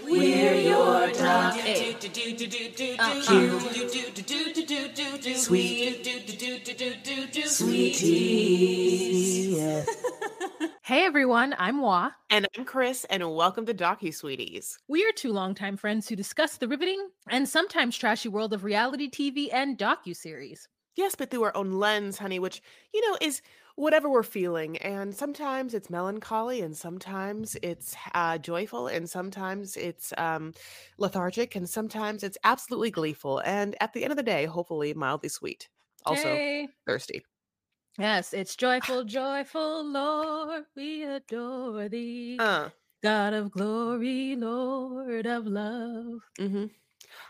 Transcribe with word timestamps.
We're 0.00 0.54
your 0.54 1.10
top 1.12 1.54
eight. 1.66 2.00
Sweeties. 7.46 8.26
Hey 10.82 11.04
everyone, 11.04 11.54
I'm 11.58 11.82
Wah. 11.82 12.12
And 12.30 12.48
I'm 12.56 12.64
Chris, 12.64 13.04
and 13.10 13.36
welcome 13.36 13.66
to 13.66 13.74
Docu 13.74 14.14
Sweeties. 14.14 14.78
We 14.88 15.04
are 15.04 15.12
two 15.12 15.30
longtime 15.30 15.76
friends 15.76 16.08
who 16.08 16.16
discuss 16.16 16.56
the 16.56 16.68
riveting 16.68 17.10
and 17.28 17.46
sometimes 17.46 17.98
trashy 17.98 18.30
world 18.30 18.54
of 18.54 18.64
reality 18.64 19.10
TV 19.10 19.48
and 19.52 19.76
docu-series. 19.76 20.68
Yes, 20.96 21.14
but 21.14 21.30
through 21.30 21.44
our 21.44 21.56
own 21.56 21.72
lens, 21.72 22.16
honey, 22.16 22.38
which, 22.38 22.62
you 22.94 23.10
know, 23.10 23.18
is 23.20 23.42
whatever 23.76 24.08
we're 24.08 24.22
feeling. 24.22 24.76
And 24.78 25.14
sometimes 25.14 25.74
it's 25.74 25.90
melancholy, 25.90 26.60
and 26.60 26.76
sometimes 26.76 27.56
it's 27.62 27.94
uh, 28.14 28.38
joyful, 28.38 28.86
and 28.88 29.08
sometimes 29.08 29.76
it's 29.76 30.12
um, 30.18 30.52
lethargic, 30.98 31.56
and 31.56 31.68
sometimes 31.68 32.22
it's 32.22 32.38
absolutely 32.44 32.90
gleeful. 32.90 33.40
And 33.40 33.76
at 33.80 33.92
the 33.92 34.04
end 34.04 34.12
of 34.12 34.16
the 34.16 34.22
day, 34.22 34.46
hopefully 34.46 34.94
mildly 34.94 35.28
sweet. 35.28 35.68
Also 36.04 36.28
Yay. 36.28 36.68
thirsty. 36.86 37.22
Yes, 37.98 38.32
it's 38.32 38.56
joyful, 38.56 39.04
joyful, 39.04 39.84
Lord, 39.84 40.64
we 40.74 41.04
adore 41.04 41.88
thee. 41.88 42.36
Uh, 42.38 42.70
God 43.02 43.34
of 43.34 43.50
glory, 43.50 44.36
Lord 44.36 45.26
of 45.26 45.46
love. 45.46 46.20
mm-hmm. 46.38 46.66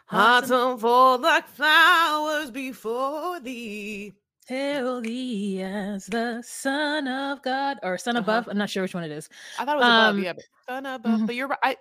Hearts 0.07 0.51
unfold 0.51 1.23
like 1.23 1.49
flowers 1.49 2.51
before 2.51 3.41
thee. 3.41 4.13
Hail 4.47 5.01
thee 5.01 5.63
as 5.63 6.07
the 6.07 6.43
Son 6.45 7.07
of 7.07 7.43
God, 7.43 7.79
or 7.83 7.97
Son 7.97 8.17
Uh-huh. 8.17 8.23
above. 8.25 8.49
I'm 8.49 8.59
not 8.59 8.71
sure 8.71 8.83
which 8.83 8.95
one 8.95 9.05
it 9.05 9.11
is. 9.13 9.29
I 9.59 9.65
thought 9.65 9.77
it 9.77 9.79
was 9.81 9.87
above, 9.87 10.15
Um, 10.17 10.23
yeah, 10.23 10.33
but 10.33 10.45
son 10.69 10.87
above. 10.87 11.21
mhm. 11.21 11.27
But 11.27 11.35
you're 11.37 11.49
right. 11.63 11.79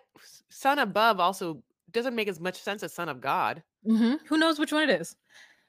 Son 0.50 0.80
above 0.80 1.20
also 1.20 1.64
doesn't 1.92 2.16
make 2.16 2.28
as 2.28 2.40
much 2.40 2.60
sense 2.62 2.84
as 2.84 2.94
son 2.94 3.10
of 3.10 3.20
God. 3.20 3.64
Mhm. 3.86 4.20
Who 4.28 4.38
knows 4.38 4.60
which 4.60 4.72
one 4.72 4.84
it 4.90 5.02
is? 5.02 5.16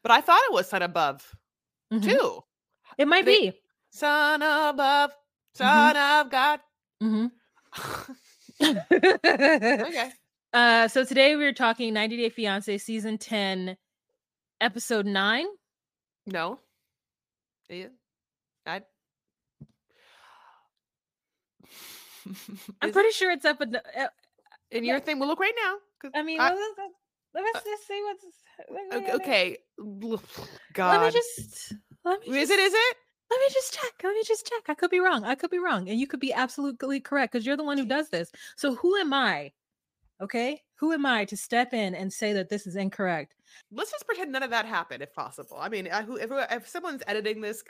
But 0.02 0.12
I 0.12 0.20
thought 0.20 0.40
it 0.44 0.52
was 0.52 0.68
son 0.68 0.82
above 0.82 1.34
Mhm. 1.92 2.02
too. 2.04 2.44
It 2.98 3.08
might 3.08 3.24
They- 3.24 3.50
be. 3.50 3.60
Son 3.90 4.42
above, 4.42 5.14
son 5.54 5.96
of 5.96 6.30
God. 6.30 6.60
Mhm. 7.02 7.30
okay. 8.62 10.12
Uh, 10.54 10.86
so 10.86 11.02
today 11.02 11.34
we 11.34 11.46
are 11.46 11.52
talking 11.54 11.94
90 11.94 12.14
Day 12.18 12.28
Fiance 12.28 12.76
season 12.76 13.16
10, 13.16 13.74
episode 14.60 15.06
9. 15.06 15.46
No. 16.26 16.60
Yeah. 17.72 17.86
I. 18.66 18.82
I'm 22.80 22.88
Is 22.90 22.92
pretty 22.92 23.10
sure 23.10 23.32
it's 23.32 23.44
up 23.44 23.60
in, 23.60 23.74
uh, 23.74 23.80
it 24.70 24.78
in 24.78 24.84
your 24.84 25.00
thing. 25.00 25.18
We'll 25.18 25.28
look 25.28 25.40
right 25.40 25.54
now. 25.64 26.10
I 26.14 26.22
mean, 26.22 26.40
I- 26.40 26.50
let 26.50 26.58
us, 26.58 26.68
let 27.34 27.56
us 27.56 27.62
just 27.64 27.86
see 27.86 28.00
what's. 28.02 28.24
okay, 28.94 29.12
okay. 29.12 29.58
God. 30.72 31.00
Let 31.00 31.06
me 31.06 31.10
just. 31.10 31.72
Let 32.04 32.20
me 32.20 32.38
is 32.38 32.48
just, 32.48 32.52
it? 32.52 32.62
Is 32.62 32.72
it? 32.74 32.96
Let 33.30 33.40
me 33.40 33.46
just 33.52 33.72
check. 33.72 33.92
Let 34.04 34.14
me 34.14 34.22
just 34.26 34.46
check. 34.46 34.62
I 34.68 34.74
could 34.74 34.90
be 34.90 35.00
wrong. 35.00 35.24
I 35.24 35.34
could 35.34 35.50
be 35.50 35.58
wrong, 35.58 35.88
and 35.88 35.98
you 35.98 36.06
could 36.06 36.20
be 36.20 36.32
absolutely 36.32 37.00
correct 37.00 37.32
because 37.32 37.46
you're 37.46 37.56
the 37.56 37.64
one 37.64 37.78
who 37.78 37.86
does 37.86 38.10
this. 38.10 38.30
So 38.56 38.74
who 38.74 38.96
am 38.96 39.14
I? 39.14 39.52
Okay, 40.20 40.60
who 40.82 40.92
am 40.92 41.06
I 41.06 41.24
to 41.26 41.36
step 41.36 41.72
in 41.72 41.94
and 41.94 42.12
say 42.12 42.32
that 42.32 42.48
this 42.48 42.66
is 42.66 42.74
incorrect? 42.74 43.36
Let's 43.70 43.92
just 43.92 44.04
pretend 44.04 44.32
none 44.32 44.42
of 44.42 44.50
that 44.50 44.66
happened, 44.66 45.00
if 45.00 45.14
possible. 45.14 45.56
I 45.60 45.68
mean, 45.68 45.86
I, 45.86 46.02
who, 46.02 46.16
if, 46.16 46.32
uh, 46.32 46.44
if 46.50 46.66
someone's 46.66 47.04
editing 47.06 47.40
this, 47.40 47.62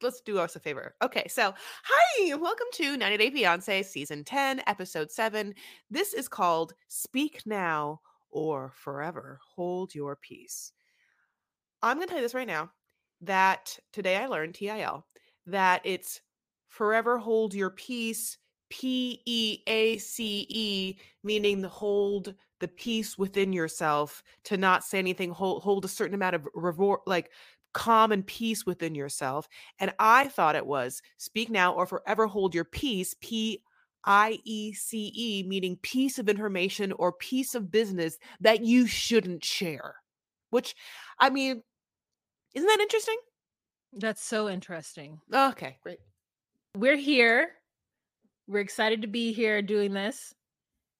let's 0.00 0.20
do 0.20 0.38
us 0.38 0.54
a 0.54 0.60
favor. 0.60 0.94
Okay, 1.02 1.26
so 1.26 1.52
hi, 1.82 2.34
welcome 2.36 2.68
to 2.74 2.96
90 2.96 3.16
Day 3.16 3.30
Fiance 3.30 3.82
season 3.82 4.22
10, 4.22 4.62
episode 4.68 5.10
7. 5.10 5.52
This 5.90 6.14
is 6.14 6.28
called 6.28 6.74
Speak 6.86 7.42
Now 7.44 8.02
or 8.30 8.70
Forever 8.76 9.40
Hold 9.56 9.92
Your 9.92 10.14
Peace. 10.14 10.70
I'm 11.82 11.96
going 11.96 12.06
to 12.06 12.12
tell 12.12 12.20
you 12.20 12.24
this 12.24 12.34
right 12.34 12.46
now 12.46 12.70
that 13.20 13.80
today 13.92 14.16
I 14.16 14.26
learned 14.28 14.54
TIL 14.54 15.04
that 15.46 15.80
it's 15.82 16.20
forever 16.68 17.18
hold 17.18 17.52
your 17.52 17.70
peace, 17.70 18.38
P 18.70 19.20
E 19.26 19.58
A 19.66 19.98
C 19.98 20.46
E, 20.48 20.98
meaning 21.22 21.60
the 21.60 21.68
hold 21.68 22.34
the 22.60 22.68
peace 22.68 23.18
within 23.18 23.52
yourself 23.52 24.22
to 24.44 24.56
not 24.56 24.84
say 24.84 24.98
anything 24.98 25.30
hold, 25.30 25.62
hold 25.62 25.84
a 25.84 25.88
certain 25.88 26.14
amount 26.14 26.36
of 26.36 26.48
revor- 26.54 27.00
like 27.06 27.30
calm 27.72 28.12
and 28.12 28.26
peace 28.26 28.66
within 28.66 28.94
yourself 28.96 29.48
and 29.78 29.92
i 30.00 30.26
thought 30.26 30.56
it 30.56 30.66
was 30.66 31.00
speak 31.18 31.48
now 31.50 31.72
or 31.72 31.86
forever 31.86 32.26
hold 32.26 32.52
your 32.52 32.64
peace 32.64 33.14
p 33.20 33.62
i 34.04 34.40
e 34.44 34.72
c 34.72 35.12
e 35.14 35.44
meaning 35.46 35.76
piece 35.82 36.18
of 36.18 36.28
information 36.28 36.90
or 36.92 37.12
piece 37.12 37.54
of 37.54 37.70
business 37.70 38.18
that 38.40 38.64
you 38.64 38.88
shouldn't 38.88 39.44
share 39.44 39.94
which 40.50 40.74
i 41.20 41.30
mean 41.30 41.62
isn't 42.54 42.66
that 42.66 42.80
interesting 42.80 43.16
That's 43.92 44.22
so 44.22 44.48
interesting. 44.48 45.20
okay 45.32 45.78
great 45.82 46.00
We're 46.76 46.96
here. 46.96 47.52
We're 48.50 48.58
excited 48.58 49.02
to 49.02 49.08
be 49.08 49.32
here 49.32 49.62
doing 49.62 49.94
this, 49.94 50.34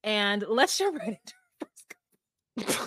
and 0.05 0.45
let's 0.49 0.79
jump 0.79 1.01
right 1.01 1.19
into. 2.57 2.67
Jump 2.67 2.79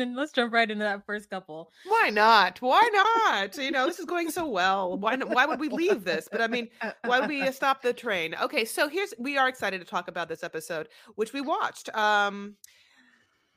right 0.00 0.16
let's 0.16 0.32
jump 0.32 0.52
right 0.52 0.70
into 0.70 0.84
that 0.84 1.06
first 1.06 1.30
couple. 1.30 1.70
why 1.86 2.10
not? 2.10 2.60
Why 2.60 2.88
not? 2.92 3.56
You 3.56 3.70
know 3.70 3.86
this 3.86 3.98
is 3.98 4.04
going 4.04 4.30
so 4.30 4.48
well. 4.48 4.98
Why 4.98 5.16
not, 5.16 5.30
why 5.30 5.46
would 5.46 5.60
we 5.60 5.68
leave 5.68 6.04
this? 6.04 6.28
But 6.30 6.40
i 6.40 6.46
mean 6.46 6.68
why 7.04 7.20
would 7.20 7.28
we 7.28 7.50
stop 7.52 7.82
the 7.82 7.92
train? 7.92 8.34
Okay 8.40 8.64
so 8.64 8.88
here's 8.88 9.14
we 9.18 9.38
are 9.38 9.48
excited 9.48 9.80
to 9.80 9.86
talk 9.86 10.08
about 10.08 10.28
this 10.28 10.42
episode 10.42 10.88
which 11.14 11.32
we 11.32 11.40
watched 11.40 11.94
um 11.94 12.56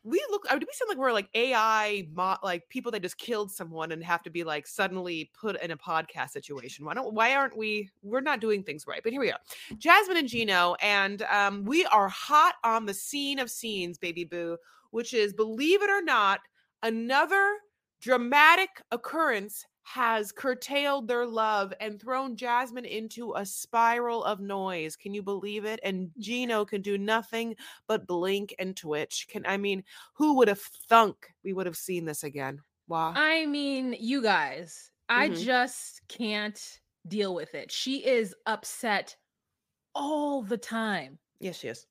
we 0.04 0.24
look 0.32 0.46
uh, 0.50 0.58
do 0.58 0.66
we 0.66 0.74
sound 0.74 0.90
like 0.90 0.98
we're 0.98 1.12
like 1.12 1.30
ai 1.34 2.08
mo- 2.14 2.38
like 2.42 2.68
people 2.70 2.92
that 2.92 3.02
just 3.02 3.18
killed 3.18 3.52
someone 3.52 3.92
and 3.92 4.04
have 4.04 4.24
to 4.24 4.30
be 4.30 4.44
like 4.44 4.66
suddenly 4.66 5.30
put 5.40 5.62
in 5.62 5.72
a 5.72 5.78
podcast 5.78 6.30
situation? 6.30 6.86
Why 6.86 6.94
don't 6.94 7.14
why 7.14 7.36
aren't 7.36 7.58
we 7.58 7.90
we're 8.02 8.22
not 8.22 8.40
doing 8.40 8.64
things 8.64 8.86
right 8.88 9.02
but 9.04 9.12
here 9.12 9.22
we 9.22 9.32
are. 9.32 9.40
Jasmine 9.78 10.18
and 10.18 10.28
gino 10.28 10.76
and 10.82 11.24
um 11.24 11.66
we 11.66 11.86
are 11.86 12.08
hot 12.08 12.56
on 12.64 12.86
the 12.86 12.94
scene 12.94 13.40
of 13.40 13.52
scenes 13.52 13.98
baby 13.98 14.24
boo 14.24 14.58
which 14.92 15.14
is 15.14 15.34
believe 15.34 15.84
it 15.84 15.90
or 15.90 16.02
not 16.02 16.40
another 16.84 17.56
dramatic 18.02 18.70
occurrence 18.92 19.66
has 19.94 20.32
curtailed 20.32 21.08
their 21.08 21.26
love 21.26 21.74
and 21.80 22.00
thrown 22.00 22.36
Jasmine 22.36 22.86
into 22.86 23.34
a 23.34 23.46
spiral 23.46 24.24
of 24.24 24.40
noise. 24.40 24.96
Can 24.96 25.14
you 25.16 25.24
believe 25.24 25.66
it? 25.66 25.80
And 25.84 26.12
Gino 26.20 26.64
can 26.66 26.82
do 26.82 26.98
nothing 26.98 27.56
but 27.88 28.06
blink 28.06 28.54
and 28.60 28.78
twitch. 28.78 29.28
Can 29.30 29.46
I 29.48 29.58
mean, 29.58 29.84
who 30.14 30.36
would 30.38 30.48
have 30.48 30.62
thunk 30.62 31.34
we 31.44 31.54
would 31.54 31.66
have 31.66 31.78
seen 31.78 32.06
this 32.06 32.24
again? 32.24 32.60
Wow. 32.88 33.14
I 33.16 33.46
mean, 33.48 33.96
you 34.00 34.22
guys, 34.22 34.92
I 35.10 35.30
Mhm. 35.30 35.44
just 35.44 36.08
can't 36.08 36.82
deal 37.08 37.34
with 37.34 37.56
it. 37.56 37.72
She 37.72 38.06
is 38.06 38.36
upset 38.46 39.16
all 39.96 40.44
the 40.44 40.58
time, 40.58 41.20
yes, 41.40 41.58
she 41.58 41.70
is. 41.70 41.88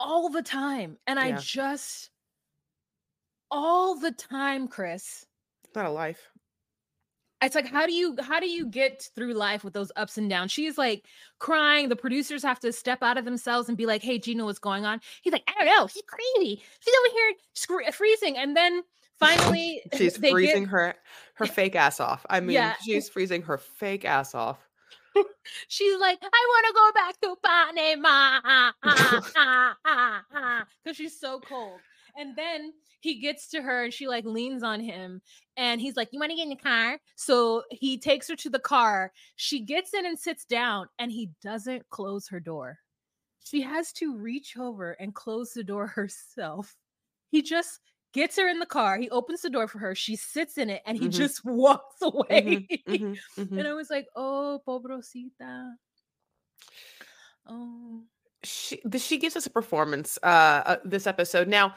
all 0.00 0.30
the 0.30 0.42
time, 0.42 0.98
and 1.06 1.20
I 1.20 1.32
just 1.32 2.10
all 3.50 3.94
the 3.96 4.10
time, 4.12 4.66
Chris. 4.68 5.26
It's 5.64 5.74
not 5.74 5.86
a 5.86 5.90
life. 5.90 6.30
It's 7.42 7.54
like 7.54 7.66
how 7.68 7.86
do 7.86 7.92
you 7.92 8.16
how 8.20 8.38
do 8.40 8.48
you 8.48 8.66
get 8.66 9.08
through 9.14 9.32
life 9.34 9.64
with 9.64 9.72
those 9.72 9.90
ups 9.96 10.18
and 10.18 10.28
downs? 10.28 10.52
She's 10.52 10.76
like 10.78 11.04
crying. 11.38 11.88
The 11.88 11.96
producers 11.96 12.42
have 12.42 12.60
to 12.60 12.72
step 12.72 13.02
out 13.02 13.16
of 13.18 13.24
themselves 13.24 13.68
and 13.68 13.78
be 13.78 13.86
like 13.86 14.02
hey 14.02 14.18
gino 14.18 14.44
what's 14.44 14.58
going 14.58 14.84
on? 14.84 15.00
He's 15.22 15.32
like 15.32 15.44
i 15.48 15.52
don't 15.54 15.66
know. 15.66 15.86
She's 15.86 16.02
crazy. 16.06 16.62
She's 16.80 16.94
over 17.00 17.14
here 17.14 17.32
scre- 17.54 17.92
freezing. 17.92 18.36
And 18.36 18.56
then 18.56 18.82
finally 19.18 19.82
she's 19.96 20.16
freezing 20.30 20.64
get- 20.64 20.70
her 20.70 20.94
her 21.34 21.46
fake 21.46 21.76
ass 21.76 22.00
off. 22.00 22.24
I 22.28 22.40
mean, 22.40 22.50
Yeah. 22.54 22.74
she's 22.82 23.08
freezing 23.08 23.42
her 23.42 23.58
fake 23.58 24.04
ass 24.04 24.34
off. 24.34 24.58
she's 25.68 25.98
like 25.98 26.18
i 26.22 26.46
want 26.48 26.66
to 26.66 26.72
go 26.74 26.92
back 26.94 27.20
to 27.20 27.36
Panama. 27.42 28.72
Because 30.84 30.96
she's 30.96 31.18
so 31.18 31.40
cold 31.40 31.80
and 32.20 32.36
then 32.36 32.72
he 33.00 33.18
gets 33.20 33.48
to 33.48 33.62
her 33.62 33.84
and 33.84 33.92
she 33.94 34.06
like 34.06 34.24
leans 34.26 34.62
on 34.62 34.80
him 34.80 35.22
and 35.56 35.80
he's 35.80 35.96
like 35.96 36.08
you 36.12 36.20
want 36.20 36.30
to 36.30 36.36
get 36.36 36.44
in 36.44 36.50
the 36.50 36.56
car? 36.56 36.98
So 37.16 37.64
he 37.70 37.98
takes 37.98 38.28
her 38.28 38.36
to 38.36 38.50
the 38.50 38.58
car. 38.58 39.12
She 39.36 39.60
gets 39.60 39.94
in 39.94 40.04
and 40.06 40.18
sits 40.18 40.44
down 40.44 40.88
and 40.98 41.10
he 41.10 41.30
doesn't 41.42 41.88
close 41.88 42.28
her 42.28 42.40
door. 42.40 42.78
She 43.42 43.62
has 43.62 43.92
to 43.94 44.16
reach 44.16 44.56
over 44.56 44.92
and 44.92 45.14
close 45.14 45.52
the 45.52 45.64
door 45.64 45.86
herself. 45.96 46.76
He 47.30 47.42
just 47.42 47.80
gets 48.12 48.36
her 48.36 48.48
in 48.48 48.58
the 48.58 48.66
car. 48.66 48.98
He 48.98 49.08
opens 49.10 49.42
the 49.42 49.50
door 49.50 49.68
for 49.68 49.78
her. 49.78 49.94
She 49.94 50.16
sits 50.16 50.58
in 50.58 50.68
it 50.68 50.82
and 50.84 50.98
he 50.98 51.06
Mhm. 51.08 51.12
just 51.12 51.44
walks 51.44 52.02
away. 52.02 52.66
Mhm, 52.86 53.18
mhm. 53.38 53.58
and 53.58 53.66
I 53.66 53.72
was 53.72 53.88
like, 53.88 54.06
oh, 54.14 54.60
pobrosita. 54.66 55.72
Oh, 57.46 58.04
she 58.42 58.80
she 58.98 59.18
gives 59.18 59.36
us 59.36 59.46
a 59.46 59.50
performance 59.50 60.18
uh, 60.22 60.62
uh 60.66 60.76
this 60.84 61.06
episode. 61.06 61.48
Now 61.48 61.74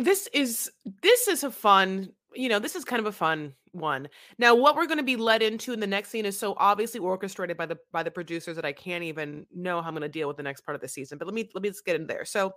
this 0.00 0.28
is 0.32 0.70
this 1.02 1.28
is 1.28 1.44
a 1.44 1.50
fun 1.50 2.10
you 2.34 2.48
know 2.48 2.58
this 2.58 2.76
is 2.76 2.84
kind 2.84 3.00
of 3.00 3.06
a 3.06 3.12
fun 3.12 3.52
one. 3.72 4.08
Now 4.38 4.54
what 4.54 4.76
we're 4.76 4.86
going 4.86 4.98
to 4.98 5.04
be 5.04 5.16
led 5.16 5.42
into 5.42 5.72
in 5.72 5.80
the 5.80 5.86
next 5.86 6.10
scene 6.10 6.24
is 6.24 6.38
so 6.38 6.54
obviously 6.58 7.00
orchestrated 7.00 7.56
by 7.56 7.66
the 7.66 7.78
by 7.92 8.02
the 8.02 8.10
producers 8.10 8.56
that 8.56 8.64
i 8.64 8.72
can't 8.72 9.04
even 9.04 9.46
know 9.54 9.82
how 9.82 9.88
i'm 9.88 9.94
going 9.94 10.02
to 10.02 10.08
deal 10.08 10.28
with 10.28 10.36
the 10.36 10.42
next 10.42 10.62
part 10.62 10.74
of 10.74 10.80
the 10.80 10.88
season 10.88 11.18
but 11.18 11.26
let 11.26 11.34
me 11.34 11.48
let 11.54 11.62
me 11.62 11.68
just 11.68 11.84
get 11.84 11.96
in 11.96 12.06
there. 12.06 12.24
So 12.24 12.52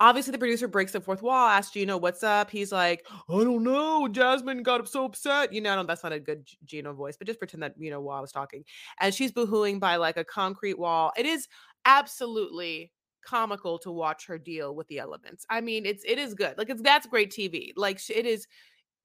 obviously 0.00 0.32
the 0.32 0.38
producer 0.38 0.66
breaks 0.66 0.92
the 0.92 1.00
fourth 1.00 1.22
wall 1.22 1.48
asks 1.48 1.72
gino 1.72 1.96
what's 1.96 2.22
up? 2.22 2.50
He's 2.50 2.72
like 2.72 3.06
i 3.28 3.32
don't 3.32 3.62
know 3.62 4.08
jasmine 4.08 4.62
got 4.62 4.88
so 4.88 5.04
upset. 5.04 5.52
You 5.52 5.60
know 5.60 5.76
no, 5.76 5.84
that's 5.84 6.02
not 6.02 6.12
a 6.12 6.20
good 6.20 6.48
gino 6.64 6.92
voice 6.92 7.16
but 7.16 7.26
just 7.26 7.38
pretend 7.38 7.62
that 7.62 7.74
you 7.78 7.90
know 7.90 8.00
while 8.00 8.18
i 8.18 8.20
was 8.20 8.32
talking. 8.32 8.64
And 9.00 9.14
she's 9.14 9.32
boohooing 9.32 9.80
by 9.80 9.96
like 9.96 10.16
a 10.16 10.24
concrete 10.24 10.78
wall. 10.78 11.12
It 11.16 11.26
is 11.26 11.48
absolutely 11.84 12.92
comical 13.24 13.78
to 13.80 13.90
watch 13.90 14.26
her 14.26 14.38
deal 14.38 14.74
with 14.74 14.86
the 14.88 14.98
elements. 14.98 15.46
I 15.50 15.60
mean, 15.60 15.86
it's 15.86 16.04
it 16.06 16.18
is 16.18 16.34
good. 16.34 16.56
Like 16.58 16.70
it's 16.70 16.82
that's 16.82 17.06
great 17.06 17.30
TV. 17.30 17.72
Like 17.76 18.00
it 18.10 18.26
is 18.26 18.46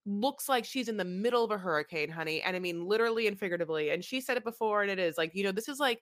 looks 0.05 0.49
like 0.49 0.65
she's 0.65 0.87
in 0.87 0.97
the 0.97 1.05
middle 1.05 1.43
of 1.43 1.51
a 1.51 1.57
hurricane, 1.57 2.09
honey. 2.09 2.41
And 2.41 2.55
I 2.55 2.59
mean 2.59 2.85
literally 2.85 3.27
and 3.27 3.37
figuratively. 3.37 3.91
And 3.91 4.03
she 4.03 4.21
said 4.21 4.37
it 4.37 4.43
before 4.43 4.81
and 4.81 4.91
it 4.91 4.99
is 4.99 5.17
like, 5.17 5.35
you 5.35 5.43
know, 5.43 5.51
this 5.51 5.69
is 5.69 5.79
like 5.79 6.01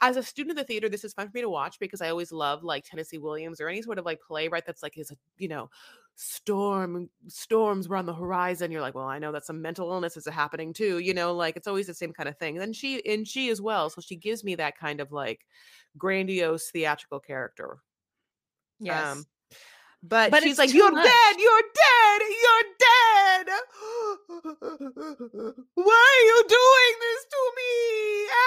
as 0.00 0.16
a 0.16 0.22
student 0.22 0.52
of 0.52 0.56
the 0.58 0.64
theater, 0.66 0.88
this 0.88 1.04
is 1.04 1.14
fun 1.14 1.28
for 1.28 1.36
me 1.36 1.40
to 1.40 1.48
watch 1.48 1.78
because 1.78 2.00
I 2.02 2.10
always 2.10 2.32
love 2.32 2.62
like 2.64 2.84
Tennessee 2.84 3.18
Williams 3.18 3.60
or 3.60 3.68
any 3.68 3.82
sort 3.82 3.98
of 3.98 4.04
like 4.04 4.20
playwright 4.20 4.66
that's 4.66 4.82
like 4.82 4.94
his, 4.94 5.12
you 5.38 5.48
know, 5.48 5.70
storm 6.16 7.10
storms 7.28 7.88
were 7.88 7.96
on 7.96 8.06
the 8.06 8.14
horizon. 8.14 8.70
You're 8.70 8.80
like, 8.82 8.94
well, 8.94 9.06
I 9.06 9.18
know 9.18 9.32
that 9.32 9.44
some 9.46 9.62
mental 9.62 9.90
illness 9.90 10.16
is 10.16 10.26
happening 10.26 10.72
too, 10.72 10.98
you 10.98 11.14
know, 11.14 11.34
like 11.34 11.56
it's 11.56 11.66
always 11.66 11.86
the 11.86 11.94
same 11.94 12.12
kind 12.12 12.28
of 12.28 12.38
thing. 12.38 12.58
And 12.58 12.74
she 12.76 13.04
and 13.06 13.26
she 13.26 13.48
as 13.50 13.60
well. 13.60 13.90
So 13.90 14.00
she 14.00 14.16
gives 14.16 14.44
me 14.44 14.54
that 14.56 14.76
kind 14.78 15.00
of 15.00 15.12
like 15.12 15.46
grandiose 15.98 16.70
theatrical 16.70 17.20
character. 17.20 17.78
yes. 18.78 19.16
Um, 19.16 19.26
but, 20.08 20.30
But 20.30 20.42
she's 20.42 20.58
like, 20.58 20.72
You're 20.72 20.92
much." 20.92 21.04
dead, 21.04 21.36
you're 21.38 21.62
dead, 21.74 22.20
you're 22.44 22.64
dead. 22.78 23.46
Why 25.74 26.06
are 26.16 26.24
you 26.30 26.44
doing 26.48 26.94
this 27.00 27.22
to 27.34 27.42
me? 27.56 27.72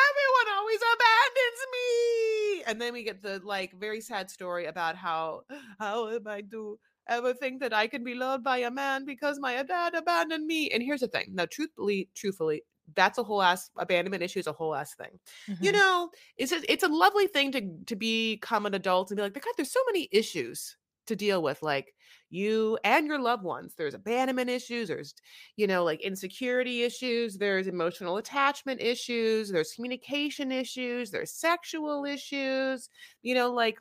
Everyone 0.10 0.48
always 0.58 0.80
abandons 0.94 1.62
me. 1.74 2.64
And 2.68 2.82
then 2.82 2.94
we 2.94 3.04
get 3.04 3.22
the 3.22 3.42
like 3.44 3.74
very 3.80 4.02
sad 4.02 4.30
story 4.30 4.66
about 4.66 4.96
how 4.96 5.42
how 5.80 6.10
am 6.10 6.28
I 6.28 6.42
do 6.42 6.78
ever 7.08 7.34
think 7.34 7.60
that 7.62 7.74
I 7.74 7.88
can 7.88 8.04
be 8.04 8.14
loved 8.16 8.44
by 8.44 8.58
a 8.60 8.72
man 8.72 9.06
because 9.06 9.40
my 9.40 9.62
dad 9.64 9.96
abandoned 9.96 10.46
me? 10.46 10.70
And 10.72 10.84
here's 10.84 11.02
the 11.02 11.08
thing. 11.08 11.30
Now, 11.34 11.46
truthfully, 11.50 12.10
truthfully, 12.16 12.64
that's 12.96 13.18
a 13.20 13.24
whole 13.24 13.42
ass 13.42 13.70
abandonment 13.78 14.24
issue 14.24 14.40
is 14.40 14.48
a 14.48 14.52
whole 14.52 14.74
ass 14.74 14.96
thing 14.96 15.20
you 15.62 15.70
Mhm. 15.72 15.76
know 15.76 16.10
it's 16.38 16.52
a, 16.52 16.60
it's 16.72 16.84
a 16.84 16.88
lovely 16.88 17.28
thing 17.28 17.52
to 17.52 17.62
to 17.86 17.96
become 17.96 18.66
an 18.66 18.74
adult 18.74 19.12
and 19.12 19.18
be 19.18 19.22
like 19.22 19.34
god 19.36 19.44
there's 19.58 19.72
so 19.72 19.80
many 19.86 20.10
issues 20.12 20.76
to 21.10 21.16
deal 21.16 21.44
with 21.44 21.62
like 21.62 21.94
you 22.30 22.78
and 22.84 23.08
your 23.08 23.20
loved 23.20 23.44
ones. 23.44 23.74
There's 23.76 23.94
abandonment 23.94 24.50
issues 24.50 24.88
there's 24.88 25.14
you 25.56 25.68
know 25.68 25.84
like 25.84 26.02
insecurity 26.02 26.84
issues 26.84 27.38
there's 27.38 27.68
emotional 27.68 28.18
attachment 28.18 28.82
issues 28.82 29.50
there's 29.50 29.74
communication 29.74 30.52
issues 30.52 31.12
there's 31.12 31.32
sexual 31.32 32.06
issues 32.06 32.90
you 33.22 33.36
know 33.36 33.52
like 33.52 33.78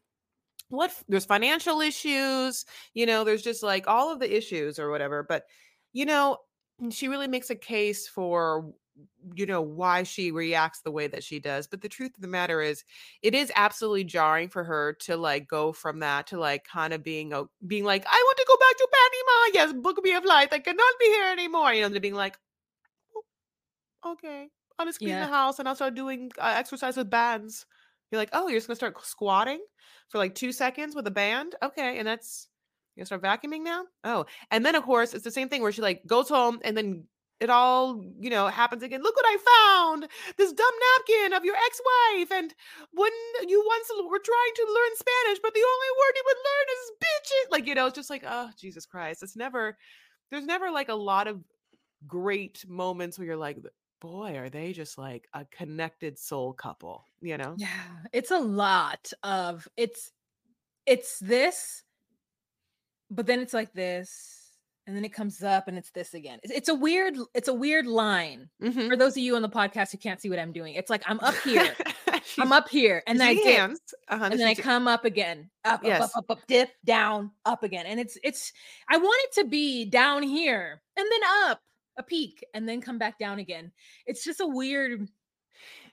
what 0.68 0.94
there's 1.08 1.24
financial 1.24 1.80
issues 1.80 2.66
you 2.94 3.06
know 3.06 3.24
there's 3.24 3.42
just 3.42 3.62
like 3.62 3.88
all 3.88 4.12
of 4.12 4.20
the 4.20 4.36
issues 4.36 4.78
or 4.78 4.90
whatever 4.90 5.22
but 5.22 5.44
you 5.92 6.04
know 6.04 6.36
she 6.90 7.08
really 7.08 7.28
makes 7.28 7.50
a 7.50 7.56
case 7.56 8.06
for 8.06 8.72
you 9.34 9.46
know 9.46 9.60
why 9.62 10.02
she 10.02 10.30
reacts 10.30 10.80
the 10.80 10.90
way 10.90 11.06
that 11.06 11.22
she 11.22 11.38
does 11.38 11.66
but 11.66 11.80
the 11.80 11.88
truth 11.88 12.12
of 12.16 12.20
the 12.22 12.28
matter 12.28 12.60
is 12.60 12.84
it 13.22 13.34
is 13.34 13.52
absolutely 13.54 14.04
jarring 14.04 14.48
for 14.48 14.64
her 14.64 14.92
to 14.94 15.16
like 15.16 15.46
go 15.48 15.72
from 15.72 15.98
that 16.00 16.26
to 16.26 16.38
like 16.38 16.64
kind 16.64 16.92
of 16.92 17.02
being 17.02 17.32
a 17.32 17.44
being 17.66 17.84
like 17.84 18.04
i 18.10 18.22
want 18.26 18.36
to 18.38 18.44
go 18.48 18.56
back 18.56 18.76
to 18.76 18.88
panama! 18.92 19.50
Yes 19.54 19.72
book 19.82 20.02
me 20.02 20.12
a 20.12 20.20
flight 20.20 20.52
i 20.52 20.58
cannot 20.58 20.92
be 20.98 21.06
here 21.06 21.28
anymore! 21.30 21.72
You 21.72 21.82
know 21.82 21.94
to 21.94 22.00
being 22.00 22.14
like 22.14 22.38
"Oh, 24.04 24.12
okay 24.12 24.48
i'll 24.78 24.86
just 24.86 24.98
clean 24.98 25.10
Yeah. 25.10 25.26
the 25.26 25.32
house 25.32 25.58
and 25.58 25.68
i'll 25.68 25.74
start 25.76 25.94
doing 25.94 26.30
uh, 26.38 26.54
exercise 26.56 26.96
with 26.96 27.10
bands. 27.10 27.66
You're 28.10 28.20
like 28.20 28.30
oh 28.32 28.48
you're 28.48 28.56
just 28.58 28.66
gonna 28.68 28.76
start 28.76 29.04
squatting 29.04 29.60
for 30.08 30.18
like 30.18 30.34
two 30.34 30.52
seconds 30.52 30.94
with 30.94 31.06
a 31.06 31.10
band? 31.12 31.54
Okay 31.62 31.98
and 31.98 32.08
that's 32.08 32.48
you 32.96 33.00
gonna 33.04 33.06
start 33.20 33.22
vacuuming 33.22 33.62
now? 33.62 33.84
Oh 34.04 34.26
and 34.50 34.64
then 34.64 34.74
of 34.74 34.82
course 34.84 35.14
it's 35.14 35.24
the 35.24 35.30
same 35.30 35.48
thing 35.48 35.62
where 35.62 35.72
she 35.72 35.82
like 35.82 36.06
goes 36.06 36.28
home 36.28 36.58
and 36.64 36.76
then 36.76 37.04
it 37.40 37.50
all 37.50 38.04
you 38.18 38.30
know 38.30 38.48
happens 38.48 38.82
again. 38.82 39.02
Look 39.02 39.16
what 39.16 39.24
i 39.26 39.36
found 39.36 40.08
this 40.36 40.52
dumb 40.52 40.74
napkin 40.98 41.32
of 41.34 41.44
your 41.44 41.54
ex-wife 41.54 42.32
and 42.32 42.54
when 42.92 43.12
you 43.46 43.64
once 43.66 43.88
were 44.10 44.18
trying 44.18 44.54
to 44.56 44.66
learn 44.66 44.96
spanish 44.96 45.38
but 45.42 45.54
the 45.54 45.60
only 45.60 45.90
word 45.98 46.14
you 46.16 46.22
would 46.26 46.36
learn 46.36 46.66
is 46.72 46.90
bitches 47.02 47.52
like 47.52 47.66
you 47.66 47.74
know 47.74 47.86
it's 47.86 47.96
just 47.96 48.10
like 48.10 48.24
oh 48.26 48.50
jesus 48.58 48.86
christ. 48.86 49.22
It's 49.22 49.36
never 49.36 49.76
there's 50.30 50.46
never 50.46 50.70
like 50.70 50.88
a 50.88 50.94
lot 50.94 51.26
of 51.28 51.42
great 52.06 52.64
moments 52.68 53.18
where 53.18 53.26
you're 53.26 53.36
like 53.36 53.58
boy 54.00 54.36
are 54.36 54.48
they 54.48 54.72
just 54.72 54.98
like 54.98 55.28
a 55.34 55.44
connected 55.46 56.18
soul 56.18 56.52
couple 56.52 57.04
you 57.20 57.36
know? 57.36 57.54
Yeah, 57.56 57.68
it's 58.12 58.30
a 58.30 58.38
lot 58.38 59.12
of 59.22 59.66
it's 59.76 60.12
it's 60.86 61.18
this, 61.18 61.82
but 63.10 63.26
then 63.26 63.40
it's 63.40 63.52
like 63.52 63.72
this, 63.74 64.47
and 64.88 64.96
then 64.96 65.04
it 65.04 65.12
comes 65.12 65.42
up 65.42 65.68
and 65.68 65.76
it's 65.76 65.90
this 65.90 66.14
again. 66.14 66.40
It's, 66.42 66.70
a 66.70 66.74
weird, 66.74 67.14
it's 67.34 67.48
a 67.48 67.52
weird 67.52 67.86
line. 67.86 68.48
Mhm. 68.62 68.88
For 68.88 68.96
those 68.96 69.12
of 69.12 69.18
you 69.18 69.36
on 69.36 69.42
the 69.42 69.48
podcast 69.48 69.92
who 69.92 69.98
can't 69.98 70.18
see 70.18 70.30
what 70.30 70.38
I'm 70.38 70.50
doing, 70.50 70.74
it's 70.74 70.88
like 70.88 71.02
I'm 71.06 71.20
up 71.20 71.34
here, 71.44 71.76
I'm 72.38 72.52
up 72.52 72.70
here, 72.70 73.02
and 73.06 73.20
then 73.20 73.28
I 73.28 73.34
dip. 73.34 73.76
Uh-huh, 74.08 74.28
and 74.30 74.40
then 74.40 74.48
I 74.48 74.54
come 74.54 74.88
up 74.88 75.04
again, 75.04 75.50
up, 75.66 75.74
up, 75.80 75.84
Yes. 75.84 76.02
up, 76.02 76.10
up, 76.16 76.30
up, 76.30 76.38
dip, 76.48 76.70
down, 76.86 77.30
up 77.44 77.62
again, 77.62 77.84
and 77.84 78.00
it's 78.00 78.16
it's. 78.24 78.52
I 78.88 78.96
want 78.96 79.20
it 79.24 79.42
to 79.42 79.44
be 79.46 79.84
down 79.84 80.22
here 80.22 80.80
and 80.96 81.06
then 81.12 81.20
up, 81.50 81.60
a 81.98 82.02
peak, 82.02 82.42
and 82.54 82.66
then 82.66 82.80
come 82.80 82.98
back 82.98 83.18
down 83.18 83.38
again. 83.38 83.70
It's 84.06 84.24
just 84.24 84.40
a 84.40 84.46
weird 84.46 85.06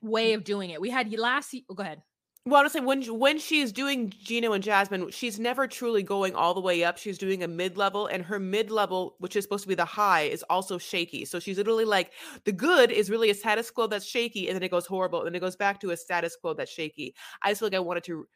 way 0.01 0.33
of 0.33 0.45
doing 0.45 0.69
it. 0.69 0.79
We 0.79 0.89
had 0.89 1.11
last. 1.19 1.53
Oh, 1.69 1.73
go 1.73 1.83
ahead. 1.83 2.01
Well, 2.47 2.69
saying 2.69 2.85
when 2.85 3.01
when 3.17 3.39
she's 3.39 3.71
doing 3.71 4.13
Gino 4.23 4.53
and 4.53 4.63
Jasmine, 4.63 5.09
she's 5.09 5.39
never 5.39 5.65
truly 5.65 6.03
going 6.03 6.35
all 6.35 6.53
the 6.53 6.61
way 6.61 6.83
up. 6.83 6.99
She's 6.99 7.17
doing 7.17 7.41
a 7.41 7.47
mid 7.47 7.75
level, 7.75 8.05
and 8.05 8.23
her 8.23 8.37
mid 8.37 8.69
level, 8.69 9.15
which 9.17 9.35
is 9.35 9.43
supposed 9.43 9.63
to 9.63 9.67
be 9.67 9.73
the 9.73 9.83
high, 9.83 10.21
is 10.21 10.43
also 10.43 10.77
shaky. 10.77 11.25
So 11.25 11.39
she's 11.39 11.57
literally 11.57 11.85
like 11.85 12.11
the 12.43 12.51
good 12.51 12.91
is 12.91 13.09
really 13.09 13.31
a 13.31 13.33
status 13.33 13.71
quo 13.71 13.87
that's 13.87 14.05
shaky, 14.05 14.47
and 14.47 14.55
then 14.55 14.61
it 14.61 14.69
goes 14.69 14.85
horrible, 14.85 15.19
and 15.19 15.27
then 15.27 15.33
it 15.33 15.39
goes 15.39 15.55
back 15.55 15.79
to 15.81 15.89
a 15.89 15.97
status 15.97 16.37
quo 16.39 16.53
that's 16.53 16.71
shaky. 16.71 17.15
I 17.41 17.49
just 17.49 17.61
feel 17.61 17.67
like 17.67 17.75
I 17.75 17.79
wanted 17.79 18.03
to, 18.03 18.27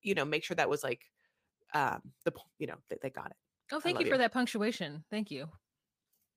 you 0.00 0.14
know, 0.14 0.24
make 0.24 0.44
sure 0.44 0.54
that 0.54 0.70
was 0.70 0.84
like, 0.84 1.00
um, 1.74 2.02
the 2.24 2.32
you 2.60 2.68
know 2.68 2.76
they, 2.88 2.98
they 3.02 3.10
got 3.10 3.32
it. 3.32 3.36
Oh, 3.72 3.80
thank 3.80 3.98
you 3.98 4.06
for 4.06 4.12
you. 4.12 4.18
that 4.18 4.32
punctuation. 4.32 5.02
Thank 5.10 5.32
you. 5.32 5.48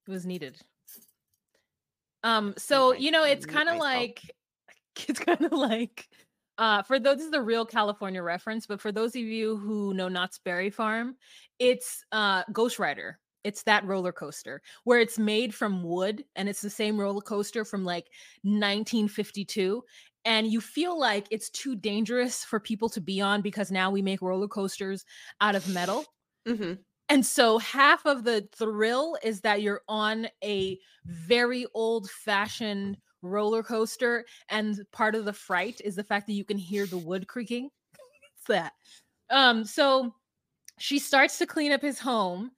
It 0.08 0.12
was 0.12 0.26
needed. 0.26 0.60
Um, 2.24 2.56
so 2.58 2.94
you 2.94 3.12
know, 3.12 3.24
it's 3.24 3.46
kind 3.46 3.70
of 3.70 3.78
like 3.78 4.20
it's 5.08 5.20
kind 5.20 5.44
of 5.44 5.52
like 5.52 6.10
uh 6.60 6.84
for 6.84 7.00
those 7.00 7.18
this 7.18 7.26
is 7.26 7.32
the 7.32 7.42
real 7.42 7.66
California 7.66 8.22
reference, 8.24 8.68
but 8.68 8.82
for 8.82 8.92
those 8.92 9.16
of 9.16 9.22
you 9.24 9.58
who 9.58 9.94
know 9.96 10.10
Knott's 10.10 10.40
Berry 10.40 10.70
Farm, 10.70 11.18
it's 11.60 12.04
uh 12.12 12.44
Ghost 12.54 12.80
Rider. 12.80 13.20
It's 13.46 13.64
that 13.64 13.86
roller 13.86 14.12
coaster 14.12 14.62
where 14.84 15.00
it's 15.00 15.18
made 15.18 15.56
from 15.56 15.84
wood 15.84 16.26
and 16.36 16.50
it's 16.50 16.62
the 16.62 16.70
same 16.70 17.00
roller 17.00 17.22
coaster 17.22 17.66
from 17.66 17.86
like 17.86 18.10
1952 18.44 19.84
and 20.26 20.48
you 20.52 20.62
feel 20.62 21.00
like 21.00 21.28
it's 21.32 21.50
too 21.50 21.76
dangerous 21.76 22.44
for 22.44 22.60
people 22.60 22.90
to 22.90 23.02
be 23.02 23.22
on 23.22 23.42
because 23.42 23.72
now 23.72 23.90
we 23.92 24.02
make 24.02 24.22
roller 24.22 24.50
coasters 24.50 25.06
out 25.42 25.56
of 25.56 25.68
metal 25.68 26.06
hmm 26.46 26.74
And 27.10 27.26
so 27.26 27.58
half 27.58 28.06
of 28.06 28.24
the 28.24 28.48
thrill 28.56 29.18
is 29.24 29.42
that 29.42 29.62
you're 29.64 29.82
on 29.88 30.28
a 30.44 30.78
very 31.06 31.66
old 31.74 32.10
fashioned 32.10 32.98
roller 33.22 33.64
coaster. 33.64 34.26
And 34.50 34.80
part 34.92 35.16
of 35.16 35.26
the 35.26 35.34
fright 35.34 35.82
is 35.84 35.96
the 35.96 36.04
fact 36.04 36.28
that 36.28 36.34
you 36.34 36.46
can 36.46 36.58
hear 36.58 36.86
the 36.86 36.98
wood 36.98 37.28
creaking. 37.28 37.70
it's 38.36 38.48
that. 38.48 38.74
Um, 39.30 39.64
so 39.64 40.14
she 40.78 41.00
starts 41.00 41.38
to 41.40 41.46
clean 41.46 41.72
up 41.72 41.82
his 41.82 42.00
home 42.00 42.52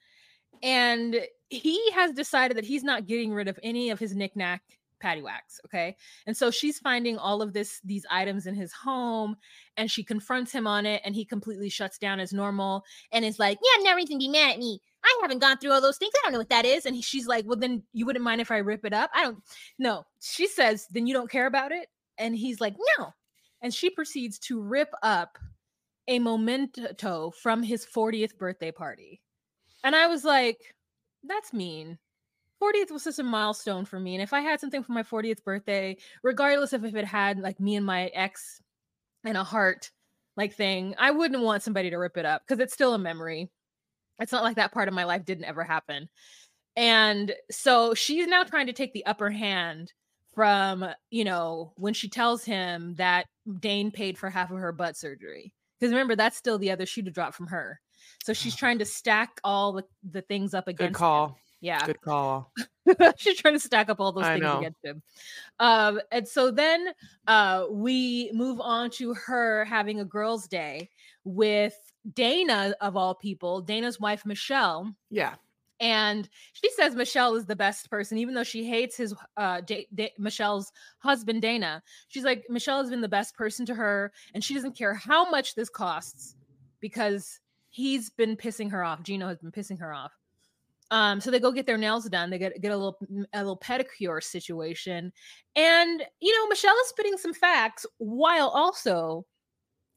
and 0.64 1.20
he 1.50 1.92
has 1.92 2.14
decided 2.14 2.56
that 2.58 2.66
he's 2.66 2.84
not 2.84 3.08
getting 3.08 3.34
rid 3.34 3.48
of 3.48 3.60
any 3.64 3.90
of 3.90 4.00
his 4.00 4.16
knickknack 4.16 4.62
patty 5.02 5.22
wax 5.22 5.60
okay? 5.66 5.96
And 6.28 6.38
so 6.38 6.52
she's 6.52 6.80
finding 6.80 7.18
all 7.18 7.42
of 7.42 7.54
this 7.54 7.82
these 7.84 8.06
items 8.10 8.46
in 8.46 8.56
his 8.56 8.72
home 8.72 9.36
and 9.78 9.90
she 9.90 10.04
confronts 10.04 10.52
him 10.52 10.68
on 10.68 10.86
it 10.86 11.02
and 11.04 11.16
he 11.16 11.26
completely 11.26 11.70
shuts 11.70 11.98
down 11.98 12.20
as 12.20 12.32
normal 12.32 12.86
and 13.12 13.26
is 13.26 13.40
like 13.40 13.60
yeah 13.62 13.84
no 13.84 13.96
reason 13.96 14.16
to 14.16 14.20
be 14.20 14.30
mad 14.30 14.52
at 14.52 14.60
me. 14.60 14.80
I 15.04 15.20
haven't 15.22 15.40
gone 15.40 15.58
through 15.58 15.72
all 15.72 15.82
those 15.82 15.98
things. 15.98 16.14
I 16.16 16.20
don't 16.24 16.34
know 16.34 16.40
what 16.40 16.50
that 16.50 16.66
is. 16.66 16.86
And 16.86 16.96
he, 16.96 17.02
she's 17.02 17.28
like 17.28 17.46
well 17.46 17.58
then 17.58 17.84
you 17.94 18.06
wouldn't 18.06 18.24
mind 18.24 18.42
if 18.42 18.52
i 18.52 18.58
rip 18.58 18.86
it 18.86 18.94
up? 18.94 19.10
I 19.14 19.24
don't 19.24 19.40
no. 19.80 20.06
She 20.22 20.48
says 20.48 20.88
then 20.92 21.08
you 21.08 21.14
don't 21.14 21.32
care 21.32 21.48
about 21.48 21.72
it? 21.72 21.88
And 22.18 22.36
he's 22.36 22.62
like 22.62 22.76
no. 22.98 23.14
And 23.62 23.74
she 23.74 23.90
proceeds 23.90 24.40
to 24.40 24.62
rip 24.62 24.94
up 25.04 25.38
a 26.08 26.20
memento 26.20 27.32
from 27.32 27.62
his 27.62 27.86
40th 27.86 28.38
birthday 28.38 28.72
party. 28.72 29.22
And 29.84 29.96
i 29.96 30.08
was 30.08 30.24
like 30.24 30.76
that's 31.24 31.54
mean 31.54 31.98
40th 32.62 32.92
was 32.92 33.04
just 33.04 33.20
a 33.20 33.24
milestone 33.24 33.86
for 33.86 34.00
me. 34.00 34.16
And 34.16 34.22
if 34.22 34.34
I 34.34 34.42
had 34.42 34.60
something 34.60 34.84
for 34.84 34.92
my 34.92 35.04
40th 35.04 35.44
birthday, 35.44 35.98
regardless 36.24 36.74
of 36.74 36.86
if 36.86 36.96
it 36.96 37.06
had 37.06 37.40
like 37.40 37.60
me 37.60 37.76
and 37.76 37.86
my 37.86 38.08
ex 38.08 38.62
and 39.24 39.38
a 39.38 39.44
heart 39.44 39.92
like 40.38 40.54
thing, 40.54 40.96
I 40.98 41.12
wouldn't 41.12 41.44
want 41.44 41.64
somebody 41.64 41.90
to 41.90 41.98
rip 41.98 42.18
it 42.18 42.26
up 42.26 42.44
because 42.46 42.62
it's 42.62 42.74
still 42.74 42.94
a 42.94 43.00
memory. 43.00 43.50
It's 44.20 44.32
not 44.32 44.44
like 44.44 44.58
that 44.58 44.72
part 44.72 44.88
of 44.88 44.94
my 44.94 45.06
life 45.06 45.26
didn't 45.26 45.46
ever 45.46 45.64
happen. 45.64 46.10
And 46.76 47.34
so 47.50 47.94
she's 47.94 48.28
now 48.28 48.44
trying 48.44 48.68
to 48.68 48.74
take 48.74 48.94
the 48.94 49.06
upper 49.06 49.30
hand 49.30 49.92
from, 50.34 50.86
you 51.10 51.24
know, 51.24 51.74
when 51.76 51.94
she 51.94 52.08
tells 52.08 52.44
him 52.44 52.96
that 52.96 53.26
Dane 53.60 53.92
paid 53.92 54.18
for 54.18 54.30
half 54.30 54.52
of 54.52 54.58
her 54.58 54.72
butt 54.72 54.96
surgery. 54.96 55.54
Because 55.80 55.92
remember, 55.92 56.16
that's 56.16 56.38
still 56.38 56.60
the 56.60 56.72
other 56.72 56.86
shoe 56.86 57.02
to 57.02 57.12
drop 57.12 57.34
from 57.34 57.48
her. 57.48 57.82
So 58.24 58.34
she's 58.34 58.54
ah. 58.54 58.58
trying 58.58 58.80
to 58.80 58.86
stack 58.86 59.42
all 59.44 59.74
the, 59.74 59.84
the 60.10 60.22
things 60.22 60.54
up 60.54 60.68
against 60.68 60.94
Good 60.94 60.98
call. 60.98 61.28
him. 61.28 61.36
Yeah. 61.62 61.86
Good 61.86 62.02
call. 62.02 62.52
She's 63.18 63.38
trying 63.38 63.54
to 63.54 63.60
stack 63.60 63.90
up 63.90 64.02
all 64.02 64.12
those 64.12 64.24
I 64.24 64.34
things 64.34 64.44
know. 64.44 64.60
against 64.60 64.84
him. 64.84 65.02
Um, 65.60 66.02
and 66.12 66.28
so 66.28 66.52
then 66.52 66.88
uh, 67.28 67.66
we 67.70 68.32
move 68.34 68.60
on 68.60 68.90
to 68.92 69.14
her 69.14 69.64
having 69.66 70.00
a 70.00 70.06
girls' 70.06 70.48
day 70.48 70.90
with 71.24 71.76
Dana, 72.14 72.74
of 72.82 72.98
all 72.98 73.14
people, 73.14 73.62
Dana's 73.62 74.00
wife, 74.00 74.26
Michelle. 74.26 74.94
Yeah. 75.12 75.36
And 75.80 76.30
she 76.54 76.70
says 76.72 76.96
Michelle 76.96 77.36
is 77.36 77.46
the 77.46 77.56
best 77.56 77.90
person, 77.90 78.18
even 78.18 78.34
though 78.36 78.44
she 78.44 78.64
hates 78.64 78.96
his 78.96 79.16
uh, 79.38 79.62
Da- 79.62 79.88
Da- 79.94 80.14
Michelle's 80.20 80.72
husband, 81.00 81.42
Dana. 81.42 81.82
She's 82.08 82.24
like, 82.24 82.46
Michelle 82.50 82.80
has 82.80 82.90
been 82.90 83.02
the 83.02 83.08
best 83.08 83.36
person 83.36 83.66
to 83.68 83.76
her, 83.76 84.12
and 84.34 84.44
she 84.44 84.54
doesn't 84.54 84.78
care 84.78 84.94
how 84.94 85.30
much 85.30 85.56
this 85.56 85.70
costs 85.70 86.36
because 86.80 87.40
he's 87.70 88.10
been 88.12 88.36
pissing 88.36 88.70
her 88.72 88.84
off. 88.84 89.02
Gino 89.02 89.28
has 89.28 89.40
been 89.40 89.52
pissing 89.52 89.80
her 89.80 89.92
off. 89.94 90.12
Um, 90.92 91.22
so 91.22 91.32
they 91.32 91.40
go 91.40 91.52
get 91.54 91.66
their 91.66 91.78
nails 91.78 92.08
done. 92.10 92.30
They 92.30 92.38
get 92.38 92.62
get 92.62 92.72
a 92.72 92.78
little 92.78 92.98
a 93.34 93.40
little 93.40 93.58
pedicure 93.58 94.22
situation, 94.22 95.12
and 95.56 96.04
you 96.20 96.38
know 96.38 96.48
Michelle 96.48 96.76
is 96.84 96.90
spitting 96.90 97.18
some 97.18 97.34
facts 97.34 97.86
while 97.98 98.50
also 98.50 99.26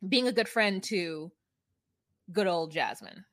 being 0.09 0.29
a 0.29 0.33
good 0.33 0.49
friend 0.49 0.83
to 0.85 1.33
good 2.33 2.47
old 2.47 2.73
Jasmine. 2.73 3.25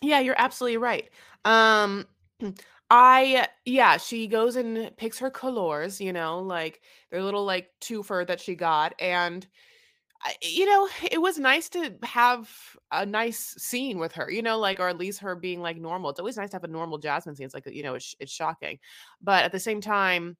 Yeah, 0.00 0.20
you're 0.20 0.38
absolutely 0.38 0.78
right. 0.78 1.08
Um 1.44 2.06
I 2.90 3.46
yeah, 3.64 3.98
she 3.98 4.26
goes 4.26 4.56
and 4.56 4.96
picks 4.96 5.18
her 5.20 5.30
colors, 5.30 6.00
you 6.00 6.12
know, 6.12 6.40
like 6.40 6.80
their 7.10 7.22
little 7.22 7.44
like 7.44 7.70
twofer 7.80 8.26
that 8.26 8.40
she 8.40 8.54
got 8.54 8.94
and 9.00 9.46
you 10.42 10.66
know, 10.66 10.88
it 11.10 11.20
was 11.20 11.38
nice 11.38 11.68
to 11.70 11.94
have 12.02 12.50
a 12.92 13.06
nice 13.06 13.54
scene 13.58 13.98
with 13.98 14.12
her, 14.12 14.30
you 14.30 14.42
know, 14.42 14.58
like, 14.58 14.78
or 14.78 14.88
at 14.88 14.98
least 14.98 15.20
her 15.20 15.34
being 15.34 15.60
like 15.60 15.78
normal. 15.78 16.10
It's 16.10 16.20
always 16.20 16.36
nice 16.36 16.50
to 16.50 16.56
have 16.56 16.64
a 16.64 16.68
normal 16.68 16.98
Jasmine 16.98 17.36
scene. 17.36 17.46
It's 17.46 17.54
like, 17.54 17.66
you 17.66 17.82
know, 17.82 17.94
it's, 17.94 18.14
it's 18.20 18.32
shocking. 18.32 18.78
But 19.22 19.44
at 19.44 19.52
the 19.52 19.60
same 19.60 19.80
time, 19.80 20.36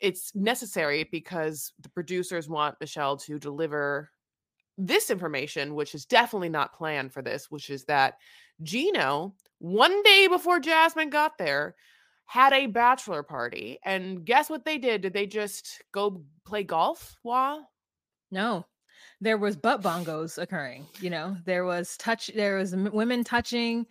it's 0.00 0.34
necessary 0.34 1.06
because 1.10 1.72
the 1.80 1.90
producers 1.90 2.48
want 2.48 2.80
Michelle 2.80 3.18
to 3.18 3.38
deliver 3.38 4.10
this 4.78 5.10
information, 5.10 5.74
which 5.74 5.94
is 5.94 6.06
definitely 6.06 6.48
not 6.48 6.72
planned 6.72 7.12
for 7.12 7.20
this, 7.20 7.50
which 7.50 7.68
is 7.68 7.84
that 7.84 8.14
Gino, 8.62 9.34
one 9.58 10.02
day 10.02 10.26
before 10.26 10.60
Jasmine 10.60 11.10
got 11.10 11.36
there, 11.36 11.74
had 12.24 12.54
a 12.54 12.66
bachelor 12.66 13.22
party. 13.22 13.78
And 13.84 14.24
guess 14.24 14.48
what 14.48 14.64
they 14.64 14.78
did? 14.78 15.02
Did 15.02 15.12
they 15.12 15.26
just 15.26 15.82
go 15.92 16.22
play 16.46 16.64
golf? 16.64 17.16
Wah? 17.22 17.58
No, 18.30 18.66
there 19.20 19.38
was 19.38 19.56
butt 19.56 19.82
bongos 19.82 20.40
occurring. 20.40 20.86
You 21.00 21.10
know, 21.10 21.36
there 21.44 21.64
was 21.64 21.96
touch. 21.96 22.30
There 22.34 22.56
was 22.56 22.74
women 22.74 23.24
touching 23.24 23.86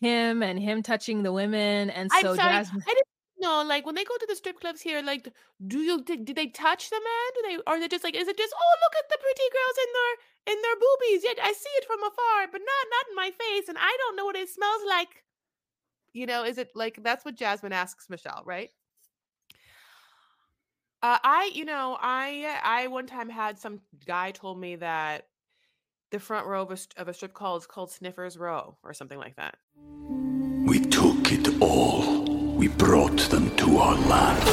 him 0.00 0.42
and 0.42 0.58
him 0.58 0.82
touching 0.82 1.22
the 1.22 1.32
women, 1.32 1.90
and 1.90 2.10
so 2.10 2.30
I'm 2.30 2.36
sorry. 2.36 2.52
Jasmine. 2.52 2.82
I 2.86 2.94
didn't 2.94 3.40
know. 3.40 3.64
Like 3.66 3.86
when 3.86 3.94
they 3.94 4.04
go 4.04 4.16
to 4.18 4.26
the 4.28 4.36
strip 4.36 4.60
clubs 4.60 4.80
here, 4.80 5.02
like, 5.02 5.32
do 5.66 5.78
you 5.78 6.02
did, 6.02 6.24
did 6.24 6.36
they 6.36 6.48
touch 6.48 6.90
the 6.90 7.00
man? 7.00 7.28
Do 7.34 7.42
they 7.48 7.62
are 7.66 7.80
they 7.80 7.88
just 7.88 8.04
like 8.04 8.14
is 8.14 8.28
it 8.28 8.36
just 8.36 8.54
oh 8.54 8.76
look 8.82 8.94
at 8.98 9.08
the 9.08 9.18
pretty 9.20 9.48
girls 9.52 9.78
in 9.84 9.90
their 9.94 10.56
in 10.56 10.62
their 10.62 10.76
boobies? 10.76 11.24
Yeah, 11.24 11.44
I 11.44 11.52
see 11.52 11.70
it 11.76 11.86
from 11.86 12.02
afar, 12.02 12.48
but 12.52 12.60
not 12.60 12.86
not 12.90 13.08
in 13.10 13.16
my 13.16 13.30
face, 13.30 13.68
and 13.68 13.78
I 13.78 13.96
don't 14.00 14.16
know 14.16 14.24
what 14.24 14.36
it 14.36 14.48
smells 14.48 14.82
like. 14.88 15.24
You 16.12 16.26
know, 16.26 16.44
is 16.44 16.58
it 16.58 16.70
like 16.74 17.02
that's 17.02 17.24
what 17.24 17.36
Jasmine 17.36 17.72
asks 17.72 18.10
Michelle, 18.10 18.42
right? 18.44 18.70
Uh, 21.04 21.18
I, 21.22 21.50
you 21.52 21.66
know, 21.66 21.98
I, 22.00 22.58
I 22.62 22.86
one 22.86 23.06
time 23.06 23.28
had 23.28 23.58
some 23.58 23.82
guy 24.06 24.30
told 24.30 24.58
me 24.58 24.76
that 24.76 25.26
the 26.10 26.18
front 26.18 26.46
row 26.46 26.62
of 26.62 26.70
a, 26.70 26.78
of 26.98 27.08
a 27.08 27.12
strip 27.12 27.34
club 27.34 27.60
is 27.60 27.66
called 27.66 27.90
Sniffers 27.90 28.38
Row 28.38 28.78
or 28.82 28.94
something 28.94 29.18
like 29.18 29.36
that. 29.36 29.58
We 30.66 30.80
took 30.80 31.30
it 31.30 31.60
all. 31.60 32.24
We 32.54 32.68
brought 32.68 33.18
them 33.28 33.54
to 33.56 33.76
our 33.76 33.96
land. 33.96 34.48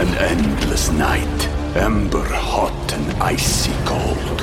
An 0.00 0.12
endless 0.18 0.90
night, 0.90 1.48
ember 1.76 2.24
hot 2.24 2.92
and 2.92 3.22
icy 3.22 3.70
cold. 3.84 4.40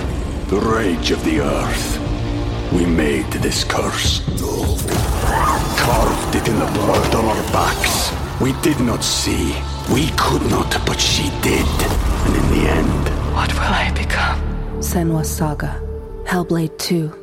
The 0.47 0.65
rage 0.65 1.11
of 1.11 1.21
the 1.25 1.41
earth. 1.41 2.71
We 2.71 2.85
made 2.85 3.29
this 3.43 3.65
curse. 3.65 4.21
Carved 5.77 6.35
it 6.35 6.47
in 6.47 6.57
the 6.57 6.71
blood 6.71 7.15
on 7.15 7.25
our 7.25 7.43
backs. 7.51 8.13
We 8.39 8.53
did 8.61 8.79
not 8.79 9.03
see. 9.03 9.61
We 9.93 10.09
could 10.17 10.41
not, 10.49 10.71
but 10.85 10.99
she 10.99 11.29
did. 11.41 11.65
And 12.25 12.35
in 12.35 12.49
the 12.59 12.69
end, 12.69 13.33
What 13.33 13.53
will 13.53 13.61
I 13.61 13.91
become? 13.95 14.39
Senua's 14.79 15.29
Saga. 15.29 15.81
Hellblade 16.25 16.77
2. 16.79 17.13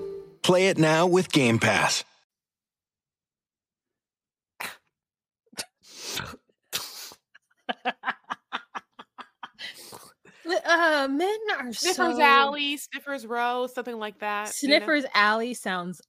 Play 0.43 0.69
it 0.69 0.79
now 0.79 1.07
with 1.07 1.31
Game 1.33 1.59
Pass. 1.59 2.05
Uh, 10.45 11.09
men 11.09 11.39
are 11.59 11.73
Sniffers 11.73 12.17
so 12.17 12.21
Alley, 12.21 12.77
Sniffers 12.77 13.27
Row, 13.27 13.69
something 13.73 13.99
like 13.99 14.19
that. 14.19 14.53
you 14.63 14.69
know? 14.69 14.77
Sniffers 14.79 15.05
Alley 15.15 15.55
sounds 15.55 16.01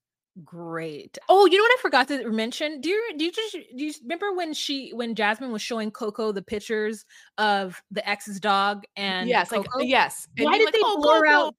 great. 0.43 1.17
Oh, 1.29 1.45
you 1.45 1.57
know 1.57 1.63
what 1.63 1.79
I 1.79 1.81
forgot 1.81 2.07
to 2.09 2.29
mention? 2.31 2.81
Do 2.81 2.89
you 2.89 3.13
do 3.17 3.25
you 3.25 3.31
just 3.31 3.53
do 3.53 3.85
you 3.85 3.93
remember 4.03 4.33
when 4.33 4.53
she 4.53 4.91
when 4.93 5.15
Jasmine 5.15 5.51
was 5.51 5.61
showing 5.61 5.91
Coco 5.91 6.31
the 6.31 6.41
pictures 6.41 7.05
of 7.37 7.81
the 7.91 8.07
ex's 8.09 8.39
dog 8.39 8.83
and 8.95 9.29
Yes, 9.29 9.51
like 9.51 9.61
uh, 9.61 9.63
Coco? 9.63 9.83
yes. 9.83 10.27
And 10.37 10.45
Why 10.45 10.57
did 10.57 10.65
like, 10.65 10.73
they 10.73 10.79
"Oh, 10.83 10.99
blur 11.01 11.25
Coco," 11.25 11.29
out? 11.47 11.55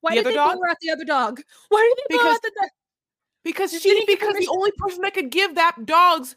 Why 0.00 0.10
The 0.10 0.22
did 0.22 0.26
they 0.26 0.34
dog? 0.34 0.56
blur 0.56 0.68
out 0.70 0.76
the 0.80 0.90
other 0.90 1.04
dog? 1.04 1.40
Why 1.68 1.92
did 1.94 2.04
they 2.08 2.16
blur 2.16 2.22
Because- 2.24 2.36
out 2.36 2.42
the 2.42 2.52
dog? 2.60 2.70
because 3.44 3.70
Did 3.70 3.82
she 3.82 4.04
because 4.06 4.34
the 4.34 4.48
only 4.50 4.72
person 4.78 5.02
that 5.02 5.14
could 5.14 5.30
give 5.30 5.54
that 5.54 5.76
dog's, 5.86 6.34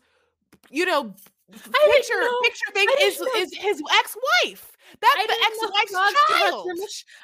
you 0.70 0.86
know, 0.86 1.16
picture 1.52 2.20
know. 2.22 2.40
picture 2.44 2.72
thing 2.72 2.88
is 3.02 3.20
know. 3.20 3.28
is 3.38 3.52
his 3.56 3.82
ex-wife. 3.98 4.78
That's 5.02 5.16
I 5.16 5.26
the 5.28 5.34
ex-wife's 5.46 5.92
child. 6.30 6.68